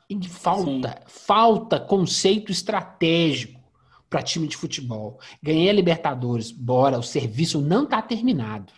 [0.10, 1.04] E falta, Sim.
[1.08, 3.62] falta conceito estratégico
[4.10, 5.20] para time de futebol.
[5.42, 8.72] Ganhei a Libertadores, bora, o serviço não está terminado.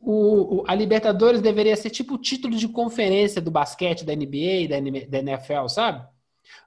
[0.00, 4.68] O, o, a Libertadores deveria ser tipo o título de conferência do basquete, da NBA,
[4.68, 6.04] da, da NFL, sabe?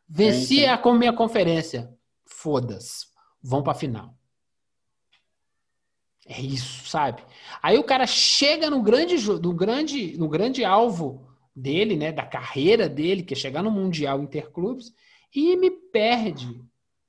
[0.08, 1.94] Venci a minha conferência.
[2.26, 3.08] Foda-se.
[3.42, 4.15] Vão para a final.
[6.26, 7.24] É isso, sabe?
[7.62, 12.90] Aí o cara chega no grande, no grande, no grande alvo dele, né, da carreira
[12.90, 14.92] dele, que é chegar no Mundial Interclubes,
[15.34, 16.62] e me perde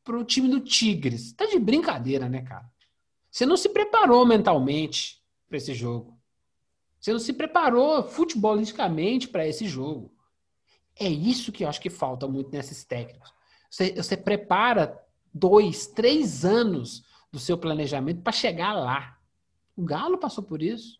[0.04, 1.32] pro time do Tigres.
[1.32, 2.70] Tá de brincadeira, né, cara?
[3.30, 6.16] Você não se preparou mentalmente para esse jogo.
[7.00, 10.12] Você não se preparou futebolisticamente para esse jogo.
[10.98, 13.32] É isso que eu acho que falta muito nesses técnicos.
[13.70, 14.98] Você, você prepara
[15.32, 19.18] dois, três anos do seu planejamento para chegar lá.
[19.76, 20.98] O Galo passou por isso.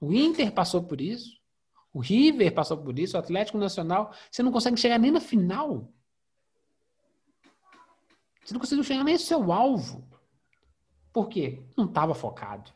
[0.00, 1.40] O Inter passou por isso.
[1.92, 3.16] O River passou por isso.
[3.16, 4.12] O Atlético Nacional.
[4.30, 5.90] Você não consegue chegar nem na final.
[8.44, 10.06] Você não conseguiu chegar nem no seu alvo.
[11.12, 11.64] Por quê?
[11.76, 12.70] Não estava focado.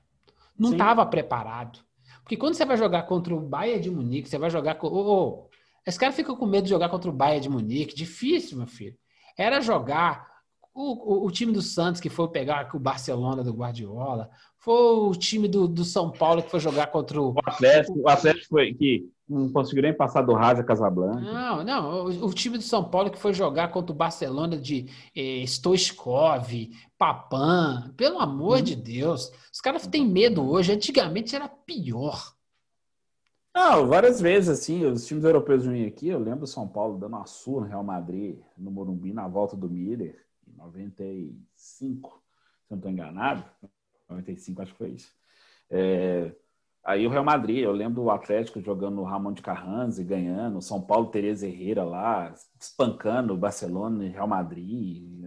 [0.58, 1.84] Não estava preparado.
[2.22, 4.86] Porque quando você vai jogar contra o Bayern de Munique, você vai jogar com.
[4.86, 5.50] Oh, oh,
[5.86, 7.94] esse cara fica com medo de jogar contra o Bayern de Munique.
[7.94, 8.96] Difícil, meu filho.
[9.36, 10.29] Era jogar
[10.74, 15.12] o, o, o, time do Santos que foi pegar o Barcelona do Guardiola, foi o
[15.12, 17.32] time do, do São Paulo que foi jogar contra o.
[17.32, 21.20] O Atlético, o Atlético foi que não conseguiu nem passar do Raja Casablanca.
[21.20, 22.04] Não, não.
[22.06, 26.70] O, o, time do São Paulo que foi jogar contra o Barcelona de eh, Stoichkov,
[26.98, 27.92] Papan.
[27.96, 28.62] Pelo amor hum.
[28.62, 29.32] de Deus.
[29.52, 30.72] Os caras têm medo hoje.
[30.72, 32.34] Antigamente era pior.
[33.54, 37.26] Não, várias vezes, assim, os times europeus vinham aqui, eu lembro São Paulo dando uma
[37.26, 40.24] surra no Real Madrid, no Morumbi, na volta do Miller.
[40.60, 42.22] 95,
[42.64, 43.44] se não estou enganado,
[44.08, 45.12] 95 acho que foi isso.
[45.70, 46.32] É,
[46.84, 50.58] aí o Real Madrid, eu lembro o Atlético jogando o Ramon de Carranza e ganhando,
[50.58, 55.24] o São Paulo Tereza Herrera lá, espancando o Barcelona e Real Madrid.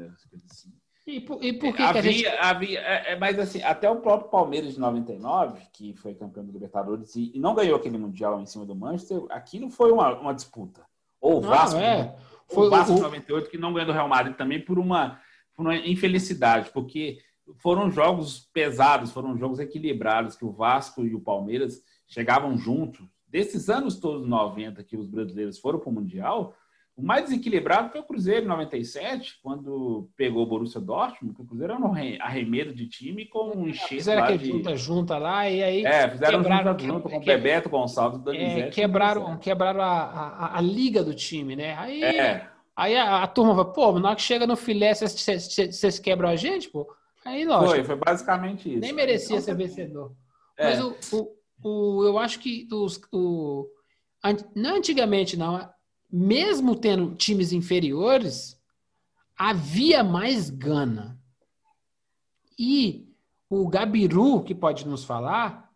[0.49, 0.73] Assim.
[1.05, 2.27] E por, e por que, havia, que a gente...
[2.27, 6.51] havia, é, é, mas assim, até o próprio Palmeiras de 99, que foi campeão do
[6.51, 10.33] Libertadores e, e não ganhou aquele Mundial em cima do Manchester, aquilo foi uma, uma
[10.33, 10.81] disputa.
[11.19, 12.15] Ou o Vasco, não, é.
[12.47, 13.01] Foi o Vasco o...
[13.01, 15.19] 98 que não ganhou do Real Madrid também por uma,
[15.55, 17.19] por uma infelicidade, porque
[17.57, 23.05] foram jogos pesados, foram jogos equilibrados, que o Vasco e o Palmeiras chegavam juntos.
[23.27, 26.55] Desses anos todos 90 que os brasileiros foram para o Mundial,
[26.95, 31.45] O mais desequilibrado foi o Cruzeiro em 97, quando pegou o Borussia Dortmund, que o
[31.45, 31.91] Cruzeiro era um
[32.21, 34.47] arremedo de time com um enxerto Fizeram aquele de...
[34.49, 35.85] junta, junta lá e aí.
[35.85, 40.57] É, fizeram quebraram, junta, junto com o Bebeto Gonçalves do é, Quebraram, quebraram a, a,
[40.59, 41.75] a, liga do time, né?
[41.79, 42.47] Aí, é.
[42.75, 46.35] aí a, a, turma vai, pô, na hora que chega no filé, vocês quebram a
[46.35, 46.87] gente, pô.
[47.25, 47.71] Aí, lógico.
[47.71, 48.79] Foi, foi basicamente isso.
[48.79, 50.13] Nem merecia então, ser vencedor.
[50.55, 50.65] É.
[50.65, 51.27] Mas o, o,
[51.63, 53.65] o, eu acho que os, o,
[54.55, 55.73] não antigamente, não
[56.15, 58.55] mesmo tendo times inferiores,
[59.35, 61.19] havia mais gana.
[62.57, 63.11] E
[63.49, 65.71] o Gabiru, que pode nos falar,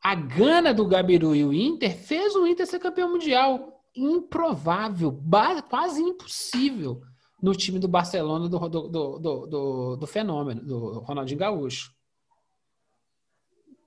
[0.00, 3.82] a gana do Gabiru e o Inter fez o Inter ser campeão mundial.
[3.92, 5.20] Improvável,
[5.68, 7.02] quase impossível
[7.42, 11.92] no time do Barcelona do, do, do, do, do fenômeno, do Ronaldinho Gaúcho.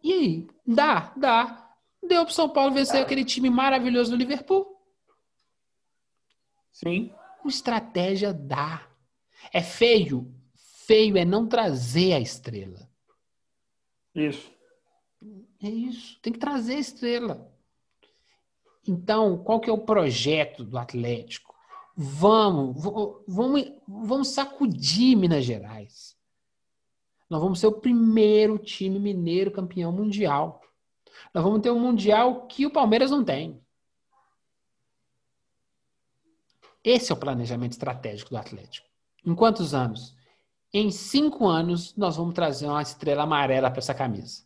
[0.03, 0.47] E aí?
[0.67, 1.69] Dá, dá.
[2.05, 4.72] Deu para São Paulo vencer aquele time maravilhoso do Liverpool.
[6.73, 7.13] Sim.
[7.41, 8.85] Com estratégia dá.
[9.53, 10.33] É feio.
[10.85, 12.89] Feio é não trazer a estrela.
[14.13, 14.51] Isso.
[15.61, 16.19] É isso.
[16.21, 17.53] Tem que trazer a estrela.
[18.85, 21.53] Então, qual que é o projeto do Atlético?
[21.95, 22.83] Vamos,
[23.27, 26.17] vamos, vamos sacudir Minas Gerais.
[27.29, 30.59] Nós vamos ser o primeiro time mineiro campeão mundial.
[31.33, 33.62] Nós vamos ter um mundial que o Palmeiras não tem.
[36.83, 38.87] Esse é o planejamento estratégico do Atlético.
[39.25, 40.15] Em quantos anos?
[40.73, 44.43] Em cinco anos, nós vamos trazer uma estrela amarela para essa camisa.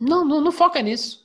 [0.00, 1.24] Não, não, não, foca nisso.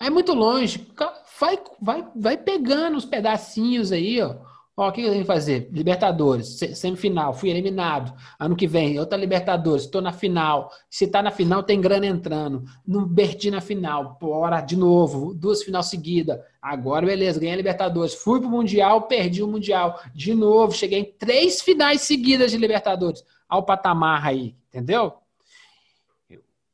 [0.00, 0.90] É muito longe.
[1.38, 4.47] Vai, vai, vai pegando os pedacinhos aí, ó.
[4.78, 5.68] Ó, o que eu tenho que fazer?
[5.72, 8.14] Libertadores, semifinal, fui eliminado.
[8.38, 10.70] Ano que vem, outra Libertadores, estou na final.
[10.88, 12.62] Se está na final, tem grana entrando.
[12.86, 16.38] Não perdi na final, bora de novo, duas final seguidas.
[16.62, 18.14] Agora, beleza, ganhei a Libertadores.
[18.14, 20.00] Fui pro Mundial, perdi o Mundial.
[20.14, 23.24] De novo, cheguei em três finais seguidas de Libertadores.
[23.48, 25.12] Ao patamar aí, entendeu?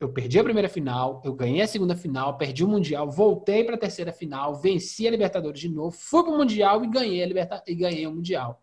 [0.01, 3.77] Eu perdi a primeira final, eu ganhei a segunda final, perdi o Mundial, voltei para
[3.77, 7.27] a terceira final, venci a Libertadores de novo, fui para o Mundial e ganhei, a
[7.27, 7.63] Liberta...
[7.67, 8.61] e ganhei o Mundial.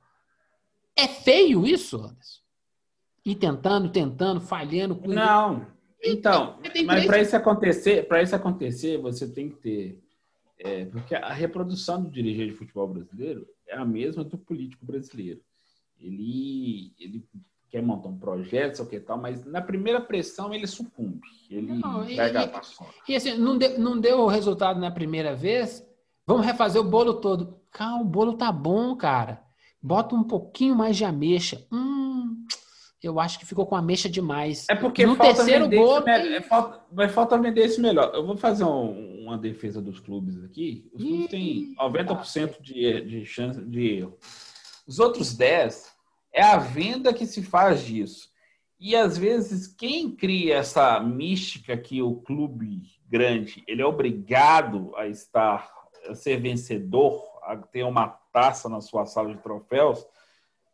[0.96, 2.42] É feio isso, Anderson?
[3.26, 5.00] E tentando, tentando, falhando.
[5.08, 5.66] Não.
[6.04, 10.04] Então, mas para isso acontecer, para isso acontecer, você tem que ter,
[10.58, 15.40] é, porque a reprodução do dirigente de futebol brasileiro é a mesma do político brasileiro.
[16.00, 17.24] Ele, ele
[17.72, 21.22] quer montar um projeto, sei o que tal, mas na primeira pressão ele sucumbe.
[21.50, 22.62] Ele não, pega e, a.
[23.08, 25.84] E assim, não deu, não deu o resultado na primeira vez,
[26.28, 27.62] vamos refazer o bolo todo.
[27.72, 29.42] Calma, o bolo tá bom, cara.
[29.82, 31.66] Bota um pouquinho mais de ameixa.
[31.72, 32.46] Hum,
[33.02, 34.68] eu acho que ficou com ameixa demais.
[34.70, 36.02] É porque no terceiro bolo.
[36.02, 36.36] Tem...
[36.36, 38.12] É, falta, vai faltar vender esse melhor.
[38.14, 40.90] Eu vou fazer um, uma defesa dos clubes aqui.
[40.94, 44.18] Os clubes têm 90% de, de chance de erro.
[44.86, 45.91] Os outros 10
[46.34, 48.30] é a venda que se faz disso.
[48.80, 55.08] E às vezes quem cria essa mística que o clube grande ele é obrigado a
[55.08, 55.70] estar
[56.08, 60.04] a ser vencedor, a ter uma taça na sua sala de troféus,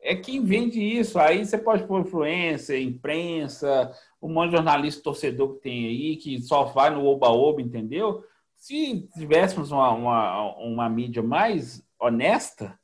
[0.02, 1.20] é quem vende isso.
[1.20, 6.42] Aí você pode pôr influência, imprensa, um monte de jornalista torcedor que tem aí, que
[6.42, 8.24] só vai no oba-oba, entendeu?
[8.56, 12.80] Se tivéssemos uma, uma, uma mídia mais honesta,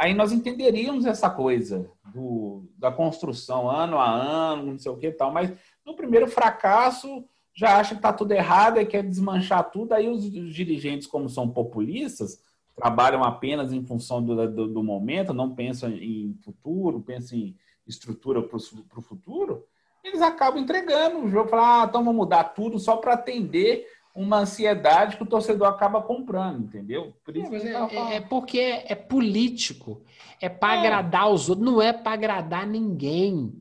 [0.00, 5.08] aí nós entenderíamos essa coisa do, da construção ano a ano, não sei o que
[5.08, 5.52] e tal, mas
[5.84, 7.22] no primeiro fracasso
[7.52, 11.28] já acha que está tudo errado e quer desmanchar tudo, aí os, os, dirigentes, como
[11.28, 12.40] são populistas,
[12.74, 17.54] trabalham apenas em função do, do, do momento, não pensam em futuro, pensam em
[17.86, 19.66] estrutura para o futuro,
[20.02, 23.86] eles acabam entregando o jogo, falar, ah, então vamos mudar tudo só para atender
[24.20, 27.14] uma ansiedade que o torcedor acaba comprando, entendeu?
[27.24, 30.02] Por isso é, é, é, porque é, político,
[30.38, 30.78] é para é.
[30.78, 33.52] agradar os outros, não é para agradar ninguém.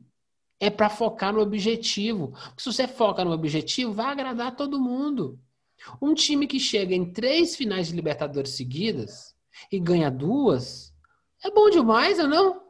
[0.59, 2.33] É para focar no objetivo.
[2.33, 5.39] Porque se você foca no objetivo, vai agradar todo mundo.
[6.01, 9.33] Um time que chega em três finais de Libertadores seguidas
[9.71, 10.93] e ganha duas,
[11.41, 12.61] é bom demais, ou não?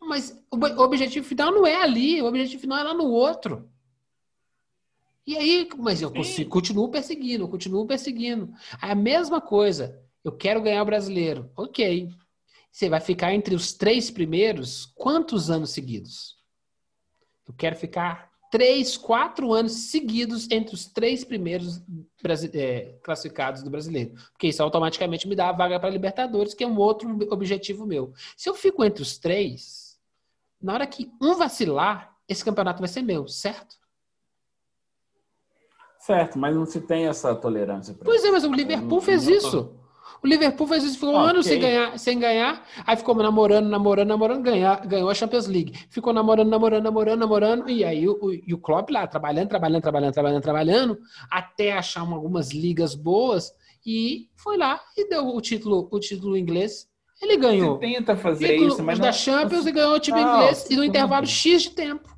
[0.00, 3.70] Mas o objetivo final não é ali, o objetivo final é lá no outro.
[5.28, 8.50] E aí, mas eu consigo, continuo perseguindo, eu continuo perseguindo.
[8.80, 11.50] A mesma coisa, eu quero ganhar o brasileiro.
[11.54, 12.08] Ok.
[12.72, 16.38] Você vai ficar entre os três primeiros quantos anos seguidos?
[17.46, 21.82] Eu quero ficar três, quatro anos seguidos entre os três primeiros
[22.54, 24.14] é, classificados do brasileiro.
[24.32, 28.14] Porque isso automaticamente me dá a vaga para Libertadores, que é um outro objetivo meu.
[28.34, 30.00] Se eu fico entre os três,
[30.58, 33.76] na hora que um vacilar, esse campeonato vai ser meu, certo?
[36.08, 37.94] Certo, mas não se tem essa tolerância.
[38.02, 39.74] Pois é, mas o Liverpool fez isso.
[40.22, 44.08] O Liverpool fez isso, ficou um ano sem ganhar, sem ganhar, aí ficou namorando, namorando,
[44.08, 45.74] namorando, ganhar, ganhou a Champions League.
[45.90, 49.82] Ficou namorando, namorando, namorando, namorando, e aí o, o, e o Klopp lá, trabalhando, trabalhando,
[49.82, 50.98] trabalhando, trabalhando, trabalhando,
[51.30, 53.52] até achar uma, algumas ligas boas,
[53.84, 56.88] e foi lá e deu o título, o título inglês.
[57.20, 57.74] Ele ganhou.
[57.74, 59.12] Você tenta fazer isso, mas da não...
[59.12, 62.16] Champions e ganhou o time não, inglês e no intervalo X de tempo.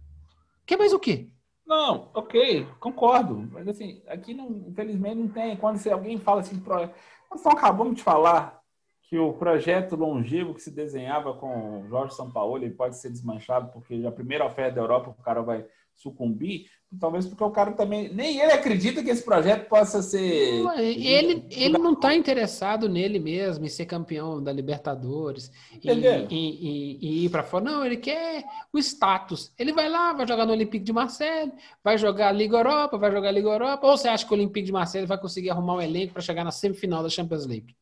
[0.64, 1.26] Quer mais o quê?
[1.70, 3.48] Não, ok, concordo.
[3.52, 5.56] Mas assim, aqui não, infelizmente não tem.
[5.56, 6.90] Quando você, alguém fala assim, pro...
[7.30, 8.60] nós acabamos de falar
[9.02, 14.04] que o projeto longevo que se desenhava com o Jorge Sampaoli pode ser desmanchado porque
[14.04, 15.64] a primeira oferta da Europa o cara vai
[16.00, 16.64] sucumbir,
[16.98, 20.64] talvez porque o cara também nem ele acredita que esse projeto possa ser.
[20.78, 25.52] Ele, ele não está interessado nele mesmo, em ser campeão da Libertadores,
[25.82, 27.64] e, e, e, ir para fora.
[27.64, 29.52] Não, ele quer o status.
[29.58, 31.52] Ele vai lá, vai jogar no Olympique de Marseille,
[31.84, 33.86] vai jogar a Liga Europa, vai jogar a Liga Europa.
[33.86, 36.44] Ou você acha que o Olympique de Marseille vai conseguir arrumar um elenco para chegar
[36.44, 37.76] na semifinal da Champions League?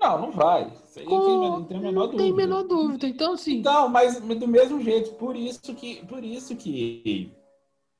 [0.00, 0.72] Não, não vai.
[1.04, 1.58] Com...
[1.58, 2.22] Não tem a menor não dúvida.
[2.22, 3.06] Tem menor dúvida.
[3.06, 3.58] Então, sim.
[3.58, 7.30] Então, mas do mesmo jeito, por isso que, por isso que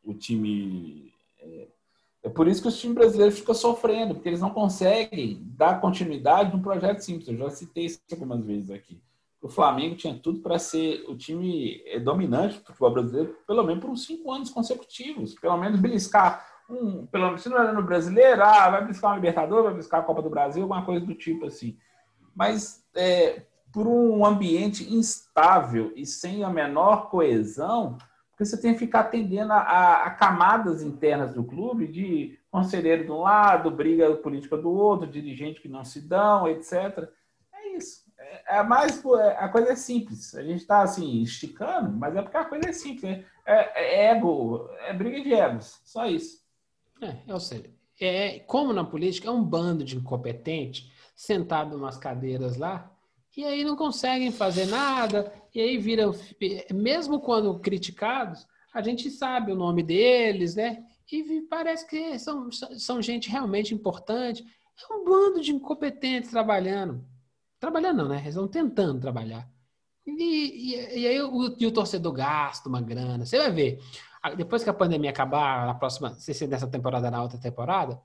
[0.03, 1.13] o time.
[1.39, 1.69] É,
[2.25, 6.53] é por isso que os times brasileiros ficam sofrendo, porque eles não conseguem dar continuidade
[6.53, 7.29] num projeto simples.
[7.29, 9.01] Eu já citei isso algumas vezes aqui.
[9.43, 13.81] O Flamengo tinha tudo para ser o time é, dominante do futebol brasileiro, pelo menos
[13.81, 15.35] por uns cinco anos consecutivos.
[15.35, 19.17] Pelo menos beliscar um, pelo menos se não era no brasileiro, ah, vai beliscar uma
[19.17, 21.77] Libertadores, vai beliscar a Copa do Brasil, alguma coisa do tipo assim
[22.35, 23.43] mas é,
[23.73, 27.99] por um ambiente instável e sem a menor coesão,
[28.31, 33.11] porque você tem que ficar atendendo a, a, camadas internas do clube de conselheiro de
[33.11, 37.09] um lado, briga política do outro, dirigente que não se dão, etc.
[37.53, 38.05] É isso.
[38.19, 40.35] É, é mais é, a coisa é simples.
[40.35, 43.05] A gente está assim esticando, mas é porque a coisa é simples.
[43.05, 46.41] É, é, é ego, é briga de egos, só isso.
[47.03, 47.71] É, ou seja,
[48.01, 50.91] é como na política é um bando de incompetentes
[51.21, 52.91] sentado em umas cadeiras lá,
[53.37, 56.15] e aí não conseguem fazer nada, e aí viram,
[56.73, 60.83] mesmo quando criticados, a gente sabe o nome deles, né?
[61.13, 64.47] E parece que são, são gente realmente importante.
[64.91, 67.05] É um bando de incompetentes trabalhando.
[67.59, 68.17] Trabalhando não, né?
[68.17, 69.47] Eles estão tentando trabalhar.
[70.07, 73.27] E, e, e aí o, e o torcedor gasta uma grana.
[73.27, 73.81] Você vai ver.
[74.37, 78.01] Depois que a pandemia acabar, na próxima, se nessa temporada, na outra temporada,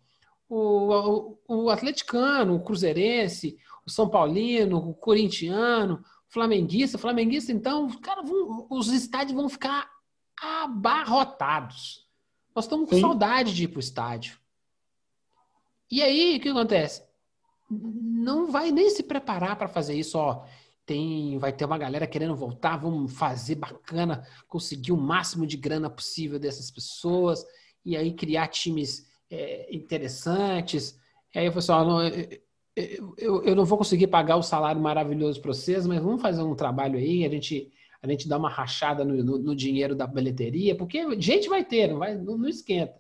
[0.49, 7.51] o, o, o atleticano, o cruzeirense, o São Paulino, o corintiano, o flamenguista, o flamenguista,
[7.51, 9.89] então, cara, vão, os estádios vão ficar
[10.39, 12.05] abarrotados.
[12.53, 13.01] Nós estamos com Sim.
[13.01, 14.39] saudade de ir para o estádio.
[15.91, 17.03] E aí, o que acontece?
[17.69, 20.45] Não vai nem se preparar para fazer isso, ó.
[20.85, 25.89] Tem, vai ter uma galera querendo voltar, vamos fazer bacana, conseguir o máximo de grana
[25.89, 27.43] possível dessas pessoas,
[27.83, 30.99] e aí criar times é, interessantes.
[31.33, 32.03] E aí eu falei assim, ó, não,
[32.75, 36.41] eu, eu, eu, não vou conseguir pagar o salário maravilhoso para vocês, mas vamos fazer
[36.41, 37.71] um trabalho aí, a gente,
[38.01, 41.87] a gente dá uma rachada no, no, no dinheiro da bilheteria, porque gente vai ter,
[41.87, 42.95] não, vai, não, não esquenta.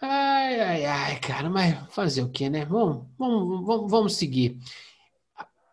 [0.00, 2.64] Ai, ai, ai, cara, mas fazer o quê, né?
[2.64, 4.58] Vamos, vamos, vamos, vamos seguir.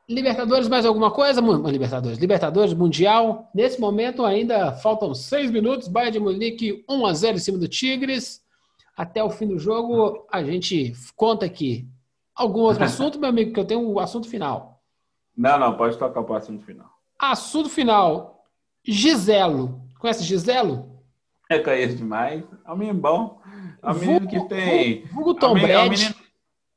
[0.07, 1.41] Libertadores, mais alguma coisa?
[1.41, 3.49] Libertadores, Libertadores, Mundial.
[3.55, 5.87] Nesse momento ainda faltam seis minutos.
[5.87, 8.41] Bayern de Munique 1 a 0 em cima do Tigres.
[8.95, 11.87] Até o fim do jogo, a gente conta aqui.
[12.35, 14.81] Algum outro assunto, meu amigo, que eu tenho um assunto final.
[15.35, 16.89] Não, não, pode tocar o assunto final.
[17.17, 18.45] Assunto final.
[18.83, 19.81] Giselo.
[19.99, 21.03] Conhece Giselo?
[21.49, 22.43] É, conheço demais.
[22.65, 23.41] É um menino bom.
[23.83, 25.05] É um menino que tem.
[25.05, 26.15] Vulgo Tom é um, é um menino,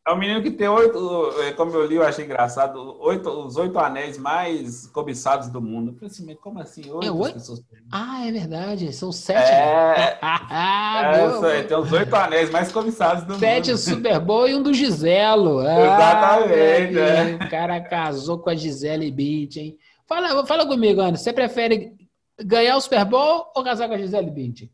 [0.07, 3.57] é um menino que tem oito, é, como eu li, eu achei engraçado, oito, os
[3.57, 5.93] oito anéis mais cobiçados do mundo.
[5.93, 6.91] Eu falei assim, mas como assim?
[6.91, 7.35] Oito, é oito?
[7.35, 9.51] pessoas Ah, é verdade, são sete.
[9.95, 11.13] É, ah,
[11.55, 13.79] é tem os oito anéis mais cobiçados do sete mundo.
[13.79, 15.61] Sete Super Bowl e um do Giselo.
[15.65, 16.99] Ah, Exatamente.
[16.99, 17.35] É.
[17.37, 19.79] O cara casou com a Gisele Bint, hein?
[20.07, 21.95] Fala, fala comigo, Ana, você prefere
[22.39, 24.65] ganhar o Super Bowl ou casar com a Gisele Bint?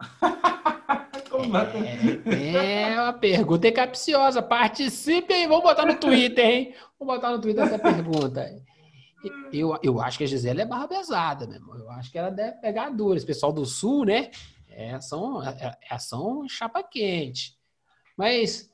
[2.26, 4.42] É, é uma pergunta capciosa.
[4.42, 6.74] Participem, vamos botar no Twitter, hein?
[6.98, 8.50] Vamos botar no Twitter essa pergunta.
[9.52, 11.76] Eu, eu acho que a Gisele é barra pesada, meu irmão.
[11.76, 13.16] Eu acho que ela deve pegar dura.
[13.16, 14.30] Esse pessoal do Sul, né?
[14.70, 17.56] É, são, é, é, são chapa quente.
[18.16, 18.70] Mas,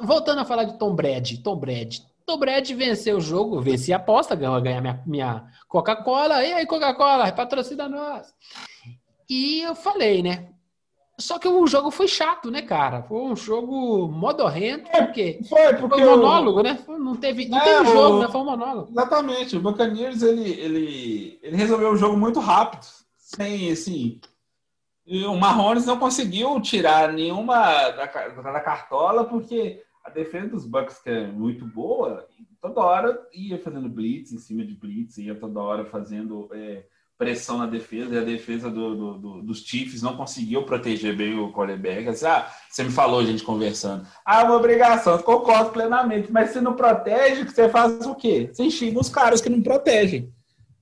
[0.00, 1.42] voltando a falar de Tom Brady.
[1.42, 2.02] Tom Brady.
[2.26, 6.44] Tom Brady venceu o jogo, venci a aposta, ganhou ganhar minha, minha Coca-Cola.
[6.44, 8.32] E aí, Coca-Cola, patrocina nós.
[9.28, 10.48] E eu falei, né?
[11.20, 13.02] Só que o jogo foi chato, né, cara?
[13.02, 16.62] Foi um jogo modorrento, é, porque foi, porque foi um monólogo, o...
[16.62, 16.78] né?
[16.88, 18.20] Não teve, não é, teve jogo, o...
[18.20, 18.28] né?
[18.28, 18.90] Foi um monólogo.
[18.90, 19.56] Exatamente.
[19.56, 22.86] O Buccaneers, ele, ele, ele resolveu o jogo muito rápido,
[23.16, 24.20] sem, assim...
[25.06, 27.56] O Marrones não conseguiu tirar nenhuma
[27.90, 32.26] da, da cartola, porque a defesa dos Bucks, que é muito boa,
[32.60, 36.84] toda hora ia fazendo blitz em cima de blitz, ia toda hora fazendo é,
[37.20, 41.38] pressão na defesa, e a defesa do, do, do, dos Chiefs não conseguiu proteger bem
[41.38, 42.08] o quarterback.
[42.08, 44.06] Assim, ah, você me falou, gente, conversando.
[44.24, 48.48] Ah, é uma obrigação, concordo plenamente, mas se não protege, você faz o quê?
[48.50, 50.32] Você enxerga os caras que não protegem.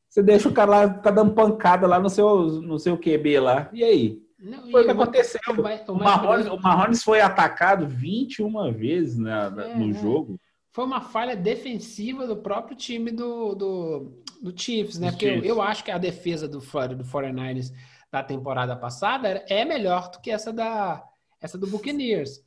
[0.08, 3.68] Você deixa o cara lá, ficar dando pancada lá no seu, no seu QB lá.
[3.72, 4.18] E aí?
[4.38, 5.40] Não, foi o que aconteceu.
[5.48, 9.92] O, mais, o, Mahomes, o Mahomes foi atacado 21 vezes né, é, no é.
[9.92, 10.38] jogo.
[10.72, 15.10] Foi uma falha defensiva do próprio time do, do, do Chiefs, né?
[15.10, 17.72] Porque eu, eu, acho que a defesa do, do 49ers
[18.10, 21.04] da temporada passada é melhor do que essa da
[21.40, 22.42] essa do Buccaneers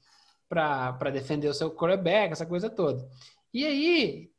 [0.49, 3.07] para defender o seu quarterback, essa coisa toda.
[3.53, 4.31] E aí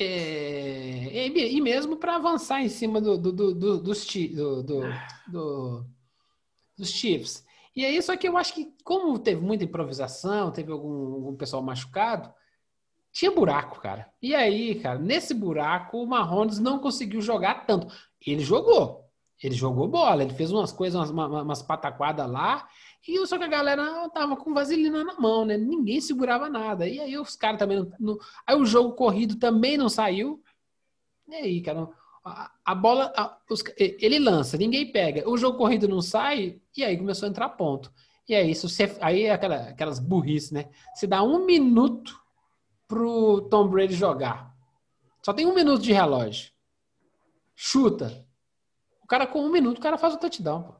[0.00, 4.06] é, e, e, mesmo para avançar em cima do, do, do, dos,
[5.26, 5.84] do,
[6.76, 7.44] dos Chiefs.
[7.74, 11.62] E aí, só que eu acho que, como teve muita improvisação, teve algum, algum pessoal
[11.62, 12.32] machucado,
[13.18, 14.08] tinha buraco, cara.
[14.22, 17.92] E aí, cara, nesse buraco, o Mahomes não conseguiu jogar tanto.
[18.24, 19.04] Ele jogou.
[19.42, 22.68] Ele jogou bola, ele fez umas coisas, umas, umas pataquadas lá,
[23.06, 25.56] e só que a galera tava com vaselina na mão, né?
[25.56, 26.88] Ninguém segurava nada.
[26.88, 30.40] E aí os caras também não, não, Aí o jogo corrido também não saiu.
[31.28, 31.88] E aí, cara,
[32.24, 33.12] a, a bola.
[33.16, 35.28] A, os, ele lança, ninguém pega.
[35.28, 37.92] O jogo corrido não sai, e aí começou a entrar ponto.
[38.28, 40.68] E aí, isso você, aí é aquela, aquelas burrice, né?
[40.94, 42.27] Você dá um minuto
[42.88, 44.56] pro Tom Brady jogar.
[45.22, 46.50] Só tem um minuto de relógio.
[47.54, 48.26] Chuta.
[49.04, 50.74] O cara com um minuto, o cara faz o touchdown, pô.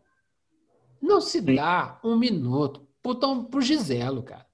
[1.01, 4.47] Não se dá um minuto pro, Tom, pro Giselo, cara.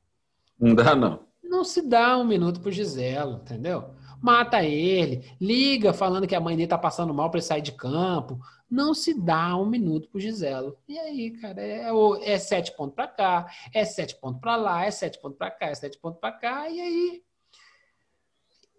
[0.59, 1.21] Não dá, não.
[1.43, 3.95] Não se dá um minuto pro Giselo, entendeu?
[4.21, 7.73] Mata ele, liga falando que a mãe dele tá passando mal para ele sair de
[7.73, 8.39] campo.
[8.71, 10.77] Não se dá um minuto pro Giselo.
[10.89, 11.91] E aí, cara, é,
[12.23, 15.67] é sete pontos para cá, é sete pontos para lá, é sete pontos para cá,
[15.67, 17.24] é sete pontos para cá, e aí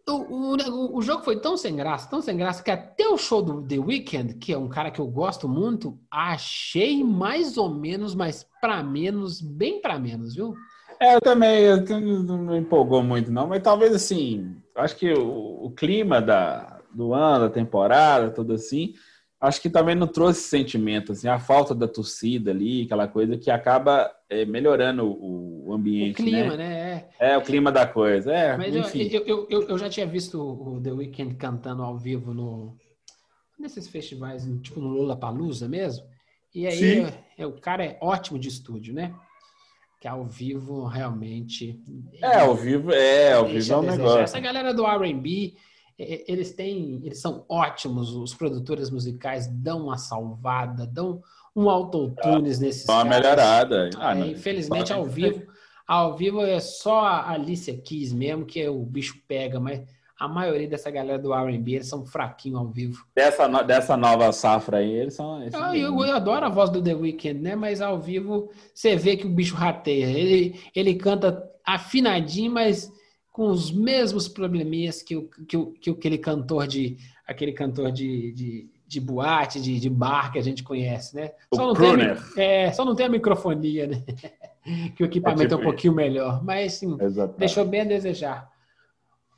[0.07, 3.41] o, o, o, jogo foi tão sem graça, tão sem graça, que até o show
[3.41, 8.13] do The Weeknd, que é um cara que eu gosto muito, achei mais ou menos,
[8.13, 10.53] mas para menos, bem para menos, viu?
[10.99, 11.83] É, eu também, eu
[12.23, 17.13] não me empolgou muito não, mas talvez assim, acho que o, o clima da, do
[17.13, 18.93] ano, da temporada, tudo assim,
[19.39, 23.51] acho que também não trouxe sentimento, assim, a falta da torcida ali, aquela coisa que
[23.51, 26.21] acaba é, melhorando o, ambiente.
[26.21, 26.57] O clima, né?
[26.57, 27.05] né?
[27.19, 27.31] É.
[27.31, 28.31] é, o clima da coisa.
[28.31, 29.09] É, Mas enfim.
[29.11, 32.75] Eu, eu, eu, eu, já tinha visto o The Weeknd cantando ao vivo no
[33.57, 36.05] nesses festivais, tipo no Lula Palusa mesmo.
[36.53, 39.13] E aí é, é, o cara é ótimo de estúdio, né?
[39.99, 41.81] Que ao vivo realmente.
[42.21, 44.19] É, ao vivo é, ao vivo é um negócio.
[44.19, 45.55] Essa galera do R&B
[45.97, 51.21] eles têm, eles são ótimos, os produtores musicais dão uma salvada, dão
[51.55, 53.89] um autotunes ah, nesses Uma melhorada.
[53.97, 55.41] Ah, é, infelizmente, ao vivo,
[55.87, 59.81] ao vivo é só a Alicia Keys mesmo que o bicho pega, mas
[60.19, 63.05] a maioria dessa galera do R&B, eles são fraquinhos ao vivo.
[63.13, 65.41] Dessa, no, dessa nova safra aí, eles são...
[65.41, 67.55] Eles ah, eu, eu, adoro a voz do The Weeknd, né?
[67.55, 70.05] Mas ao vivo, você vê que o bicho rateia.
[70.05, 72.89] Ele, ele canta afinadinho, mas
[73.35, 76.95] com os mesmos probleminhas que, o, que, o, que aquele cantor de
[77.27, 81.31] aquele cantor de, de, de boate, de, de bar que a gente conhece, né?
[81.53, 81.91] Só não, tem,
[82.37, 84.01] é, só não tem a microfonia, né?
[84.95, 86.97] que o equipamento é, tipo é um pouquinho melhor, mas sim,
[87.37, 88.49] deixou bem a desejar.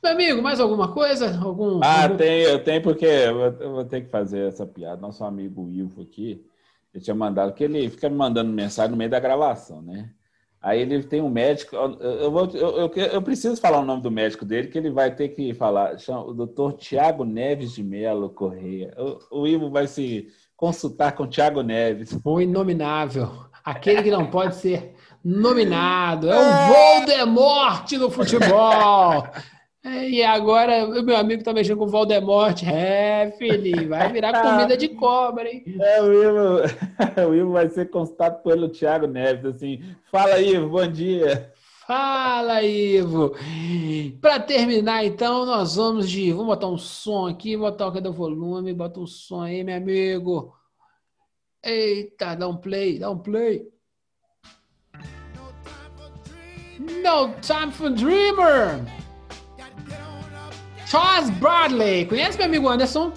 [0.00, 1.36] Meu amigo, mais alguma coisa?
[1.36, 2.18] Algum, ah, algum...
[2.18, 5.00] tem, eu tenho porque eu vou ter que fazer essa piada.
[5.00, 6.46] Nosso amigo Ivo aqui,
[6.94, 10.08] ele tinha mandado, que ele fica me mandando mensagem no meio da gravação, né?
[10.60, 11.76] Aí ele tem um médico.
[11.76, 15.14] Eu, vou, eu, eu, eu, preciso falar o nome do médico dele, que ele vai
[15.14, 15.98] ter que falar.
[15.98, 18.92] Chama, o doutor Tiago Neves de Melo Correia.
[19.30, 22.18] O, o Ivo vai se consultar com Tiago Neves.
[22.24, 23.30] O inominável.
[23.64, 24.94] Aquele que não pode ser
[25.24, 26.28] nominado.
[26.28, 26.66] É o
[26.98, 29.24] Voldemort do futebol.
[30.08, 32.62] E agora o meu amigo tá mexendo com o Voldemort.
[32.64, 35.64] É, filho, vai virar comida de cobra, hein?
[35.80, 39.82] É, o Ivo, o Ivo vai ser consultado pelo Thiago Neves, assim.
[40.10, 41.52] Fala, Ivo, bom dia.
[41.86, 43.34] Fala, Ivo.
[44.20, 46.32] Para terminar, então, nós vamos de.
[46.32, 48.74] Vamos botar um som aqui, botar o cadê o volume?
[48.74, 50.54] Bota um som aí, meu amigo.
[51.62, 53.66] Eita, dá um play, dá um play.
[56.78, 58.84] No time for dreamer.
[60.90, 62.06] Charles Bradley.
[62.06, 63.12] Conhece meu amigo Anderson?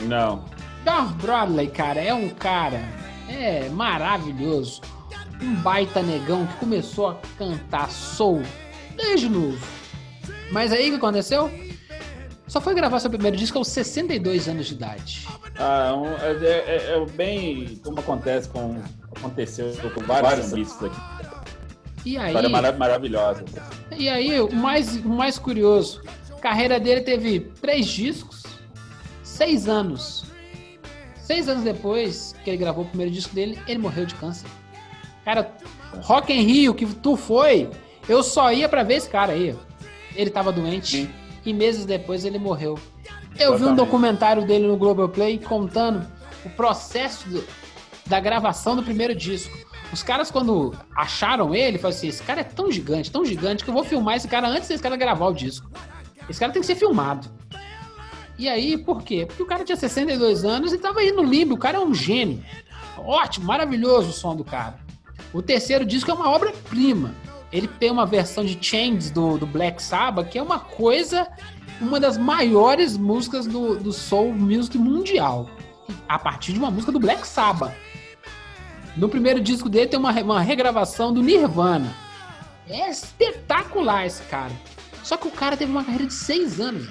[0.00, 0.44] Não.
[0.84, 2.80] Charles Bradley, cara, é um cara
[3.28, 4.80] é maravilhoso.
[5.40, 8.42] Um baita negão que começou a cantar soul
[8.96, 9.58] desde novo.
[10.50, 11.50] Mas aí o que aconteceu?
[12.46, 15.26] Só foi gravar seu primeiro disco aos 62 anos de idade.
[15.58, 18.76] Ah, é, é, é, é bem como acontece com
[19.16, 21.00] aconteceu com vários artistas aqui
[22.04, 23.44] E aí, História mara- maravilhosa.
[23.96, 26.02] e aí o, mais, o mais curioso,
[26.42, 28.42] carreira dele teve três discos,
[29.22, 30.24] seis anos.
[31.16, 34.46] Seis anos depois que ele gravou o primeiro disco dele, ele morreu de câncer.
[35.24, 35.50] Cara,
[36.02, 37.70] Rock in Rio, que tu foi,
[38.08, 39.56] eu só ia pra ver esse cara aí.
[40.16, 41.10] Ele tava doente Sim.
[41.44, 42.76] e meses depois ele morreu.
[43.38, 46.04] Eu vi um documentário dele no Globoplay contando
[46.44, 47.44] o processo do-
[48.04, 49.56] da gravação do primeiro disco.
[49.92, 53.70] Os caras, quando acharam ele, falaram assim: esse cara é tão gigante, tão gigante, que
[53.70, 55.70] eu vou filmar esse cara antes desse cara gravar o disco.
[56.32, 57.28] Esse cara tem que ser filmado.
[58.38, 59.26] E aí, por quê?
[59.26, 61.54] Porque o cara tinha 62 anos e tava aí no limbo.
[61.54, 62.42] O cara é um gênio.
[62.96, 64.78] Ótimo, maravilhoso o som do cara.
[65.30, 67.14] O terceiro disco é uma obra-prima.
[67.52, 71.28] Ele tem uma versão de Chains do, do Black Sabbath, que é uma coisa,
[71.78, 75.50] uma das maiores músicas do, do soul music mundial.
[76.08, 77.74] A partir de uma música do Black Sabbath.
[78.96, 81.94] No primeiro disco dele tem uma, uma regravação do Nirvana.
[82.66, 84.52] É espetacular esse cara.
[85.02, 86.86] Só que o cara teve uma carreira de seis anos.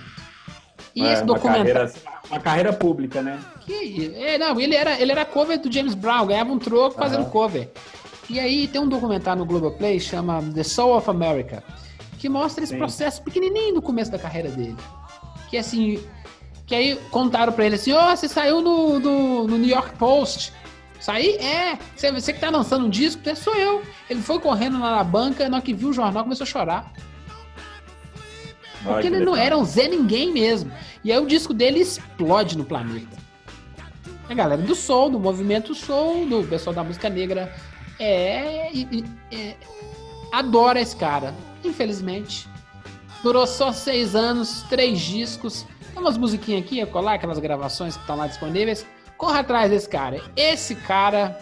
[0.95, 1.73] E É, esse uma documentário.
[1.73, 1.93] carreira,
[2.29, 3.39] uma carreira pública, né?
[3.61, 7.21] Que, é, não, ele era, ele era cover do James Brown, ganhava um troco fazendo
[7.21, 7.29] Aham.
[7.29, 7.71] cover.
[8.29, 11.63] E aí tem um documentário no Globoplay chama The Soul of America,
[12.17, 12.77] que mostra esse Sim.
[12.79, 14.75] processo pequenininho do começo da carreira dele.
[15.49, 16.01] Que assim,
[16.65, 20.53] que aí contaram pra ele assim, ó, você saiu no, no, no New York Post.
[20.99, 21.35] Saí?
[21.37, 21.77] É.
[21.95, 23.21] Você, você que tá lançando um disco?
[23.27, 23.81] É, sou eu.
[24.09, 26.93] Ele foi correndo lá na banca, na hora que viu o jornal, começou a chorar.
[28.83, 30.71] Porque ele não era um Zé Ninguém mesmo.
[31.03, 33.17] E aí o disco dele explode no planeta.
[34.29, 37.53] A galera do soul, do movimento soul, do pessoal da música negra,
[37.99, 39.55] é, e- é,
[40.31, 41.33] adora esse cara.
[41.63, 42.47] Infelizmente.
[43.21, 45.65] Durou só seis anos, três discos.
[45.93, 48.85] Tem umas musiquinhas aqui, colar, aquelas gravações que estão lá disponíveis.
[49.17, 50.21] Corra atrás desse cara.
[50.35, 51.39] Esse cara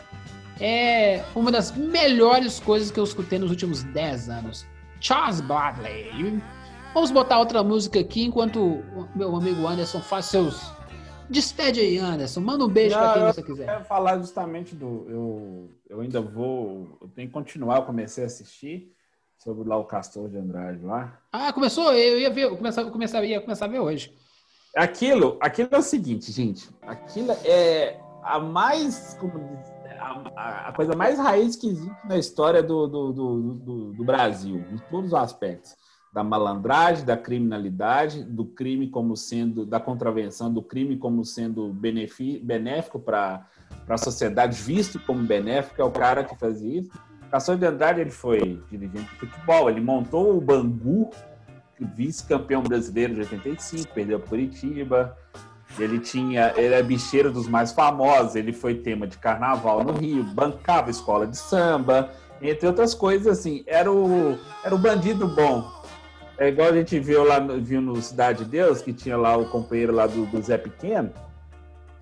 [0.60, 4.66] é uma das melhores coisas que eu escutei nos últimos 10 anos.
[4.99, 6.41] Charles Bradley.
[6.94, 10.72] Vamos botar outra música aqui enquanto o meu amigo Anderson faz seus.
[11.30, 12.41] Despede aí, Anderson.
[12.41, 13.66] Manda um beijo Não, quem eu você quiser.
[13.66, 15.06] quero falar justamente do.
[15.07, 16.98] Eu, eu ainda vou.
[17.02, 18.91] Eu tenho que continuar, eu comecei a assistir
[19.38, 21.20] sobre lá o Castor de Andrade lá.
[21.32, 21.94] Ah, começou?
[21.94, 24.14] Eu ia ver, eu começar, eu começar, ia começar a ver hoje.
[24.76, 26.68] Aquilo, aquilo é o seguinte, gente.
[26.82, 29.16] Aquilo é a mais.
[29.20, 33.53] Como diz, a, a- a coisa mais raiz que existe na história do, do, do,
[33.53, 35.76] do- do Brasil, em todos os aspectos.
[36.11, 42.99] Da malandragem, da criminalidade, do crime como sendo, da contravenção, do crime como sendo benéfico
[42.99, 43.45] para
[43.88, 46.91] a sociedade, visto como benéfico, é o cara que fazia isso.
[47.30, 51.11] Castor de Andrade ele foi dirigente de futebol, ele montou o Bangu,
[51.80, 55.18] vice-campeão brasileiro de 85, perdeu para Curitiba.
[55.77, 60.23] Ele tinha, ele é bicheiro dos mais famosos, ele foi tema de carnaval no Rio,
[60.23, 62.10] bancava escola de samba,
[62.41, 63.64] entre outras coisas assim.
[63.68, 65.78] Era o, era o bandido bom.
[66.40, 69.36] É igual a gente viu lá no, viu no Cidade de Deus, que tinha lá
[69.36, 71.11] o companheiro lá do, do Zé Pequeno,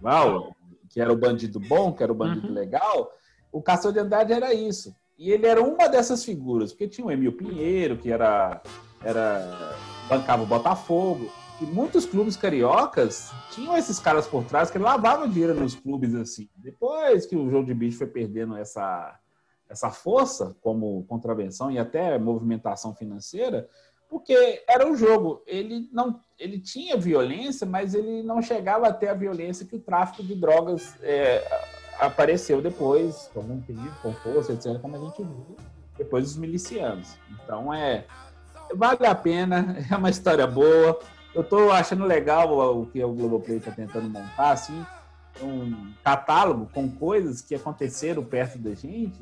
[0.01, 0.53] o-
[0.89, 2.53] que era o bandido bom, que era o bandido Uhum.
[2.53, 3.11] legal.
[3.51, 4.95] O Castor de Andrade era isso.
[5.17, 8.61] E ele era uma dessas figuras, porque tinha o Emil Pinheiro, que era,
[9.03, 9.75] era
[10.07, 11.29] bancava o Botafogo.
[11.59, 16.47] E muitos clubes cariocas tinham esses caras por trás que lavavam dinheiro nos clubes assim.
[16.55, 19.19] Depois que o jogo de bicho foi perdendo essa,
[19.67, 23.67] essa força como contravenção e até movimentação financeira,
[24.09, 25.41] porque era um jogo.
[25.45, 30.23] Ele não, ele tinha violência, mas ele não chegava até a violência que o tráfico
[30.23, 31.45] de drogas é,
[31.99, 35.57] apareceu depois, com um perigo, com força, etc., como a gente viu
[35.97, 37.17] depois dos milicianos.
[37.31, 38.05] Então é
[38.75, 40.99] vale a pena, é uma história boa.
[41.33, 44.85] Eu tô achando legal o, o que o Globoplay está tentando montar, assim,
[45.41, 49.19] um catálogo com coisas que aconteceram perto da gente,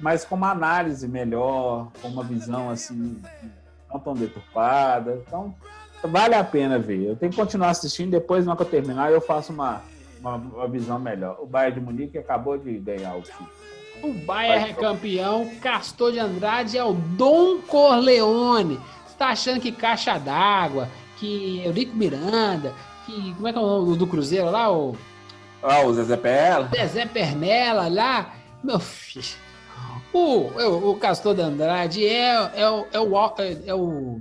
[0.00, 3.20] mas com uma análise melhor, com uma visão assim
[3.96, 5.22] não tão deturpada.
[5.26, 5.54] Então,
[6.02, 7.02] vale a pena ver.
[7.02, 9.82] Eu tenho que continuar assistindo, depois, na hora que eu terminar, eu faço uma,
[10.20, 11.38] uma, uma visão melhor.
[11.40, 13.48] O Bayern de Munique acabou de ganhar o título.
[14.02, 18.78] O Bayern é campeão, Castor de Andrade é o Dom Corleone.
[19.06, 22.74] Você tá achando que Caixa d'Água, que Eurico Miranda,
[23.06, 23.32] que.
[23.34, 24.70] Como é que é o nome do Cruzeiro lá?
[24.70, 24.94] O
[25.62, 26.68] Ah, o Zezé Pela.
[26.68, 28.34] Zezé Pernella lá.
[28.62, 29.45] Meu filho.
[30.16, 33.12] O, o, o Castor de Andrade é, é, o- é, o.
[33.66, 34.20] É o.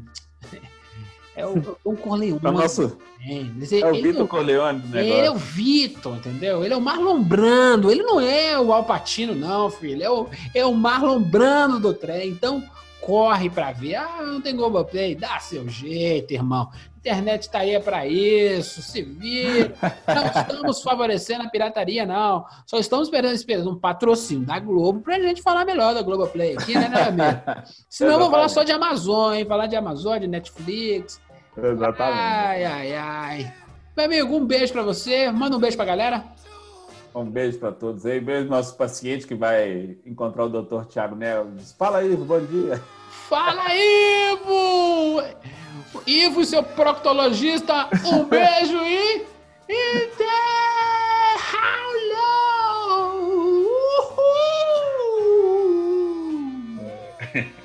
[1.38, 2.40] É o Dom Corleone.
[2.44, 2.98] É o nosso.
[3.28, 5.38] Ele- É o Vitor Corleone do Ele é o negócio.
[5.48, 6.64] Vitor, entendeu?
[6.64, 7.92] Ele é o Marlon Brando.
[7.92, 10.04] Ele não é o Alpatino, não, filho.
[10.04, 12.30] É o, é o Marlon Brando do trem.
[12.30, 12.64] Então,
[13.02, 13.96] corre pra ver.
[13.96, 15.16] Ah, não tem Globoplay.
[15.16, 16.70] Dá seu jeito, irmão.
[17.06, 19.76] Internet tá aí para isso, se vira.
[20.08, 22.44] Não estamos favorecendo a pirataria, não.
[22.66, 26.74] Só estamos esperando, esperando um patrocínio da Globo pra gente falar melhor da Globoplay aqui,
[26.74, 27.68] né, né amigo?
[27.88, 29.46] Senão eu vou falar só de Amazon, hein?
[29.46, 31.22] Falar de Amazon, de Netflix.
[31.56, 32.20] Exatamente.
[32.20, 33.54] Ai, ai, ai.
[33.96, 35.32] Meu amigo, um beijo para você.
[35.32, 36.26] Manda um beijo pra galera.
[37.14, 38.20] Um beijo para todos aí.
[38.20, 41.74] Beijo nosso paciente que vai encontrar o doutor Tiago Neves.
[41.78, 42.82] Fala, Ivo, bom dia.
[43.30, 45.22] Fala, Ivo!
[46.06, 49.26] Ivo e seu proctologista, um beijo e.
[49.68, 50.10] E
[54.08, 54.52] Uhul!
[57.34, 57.46] É.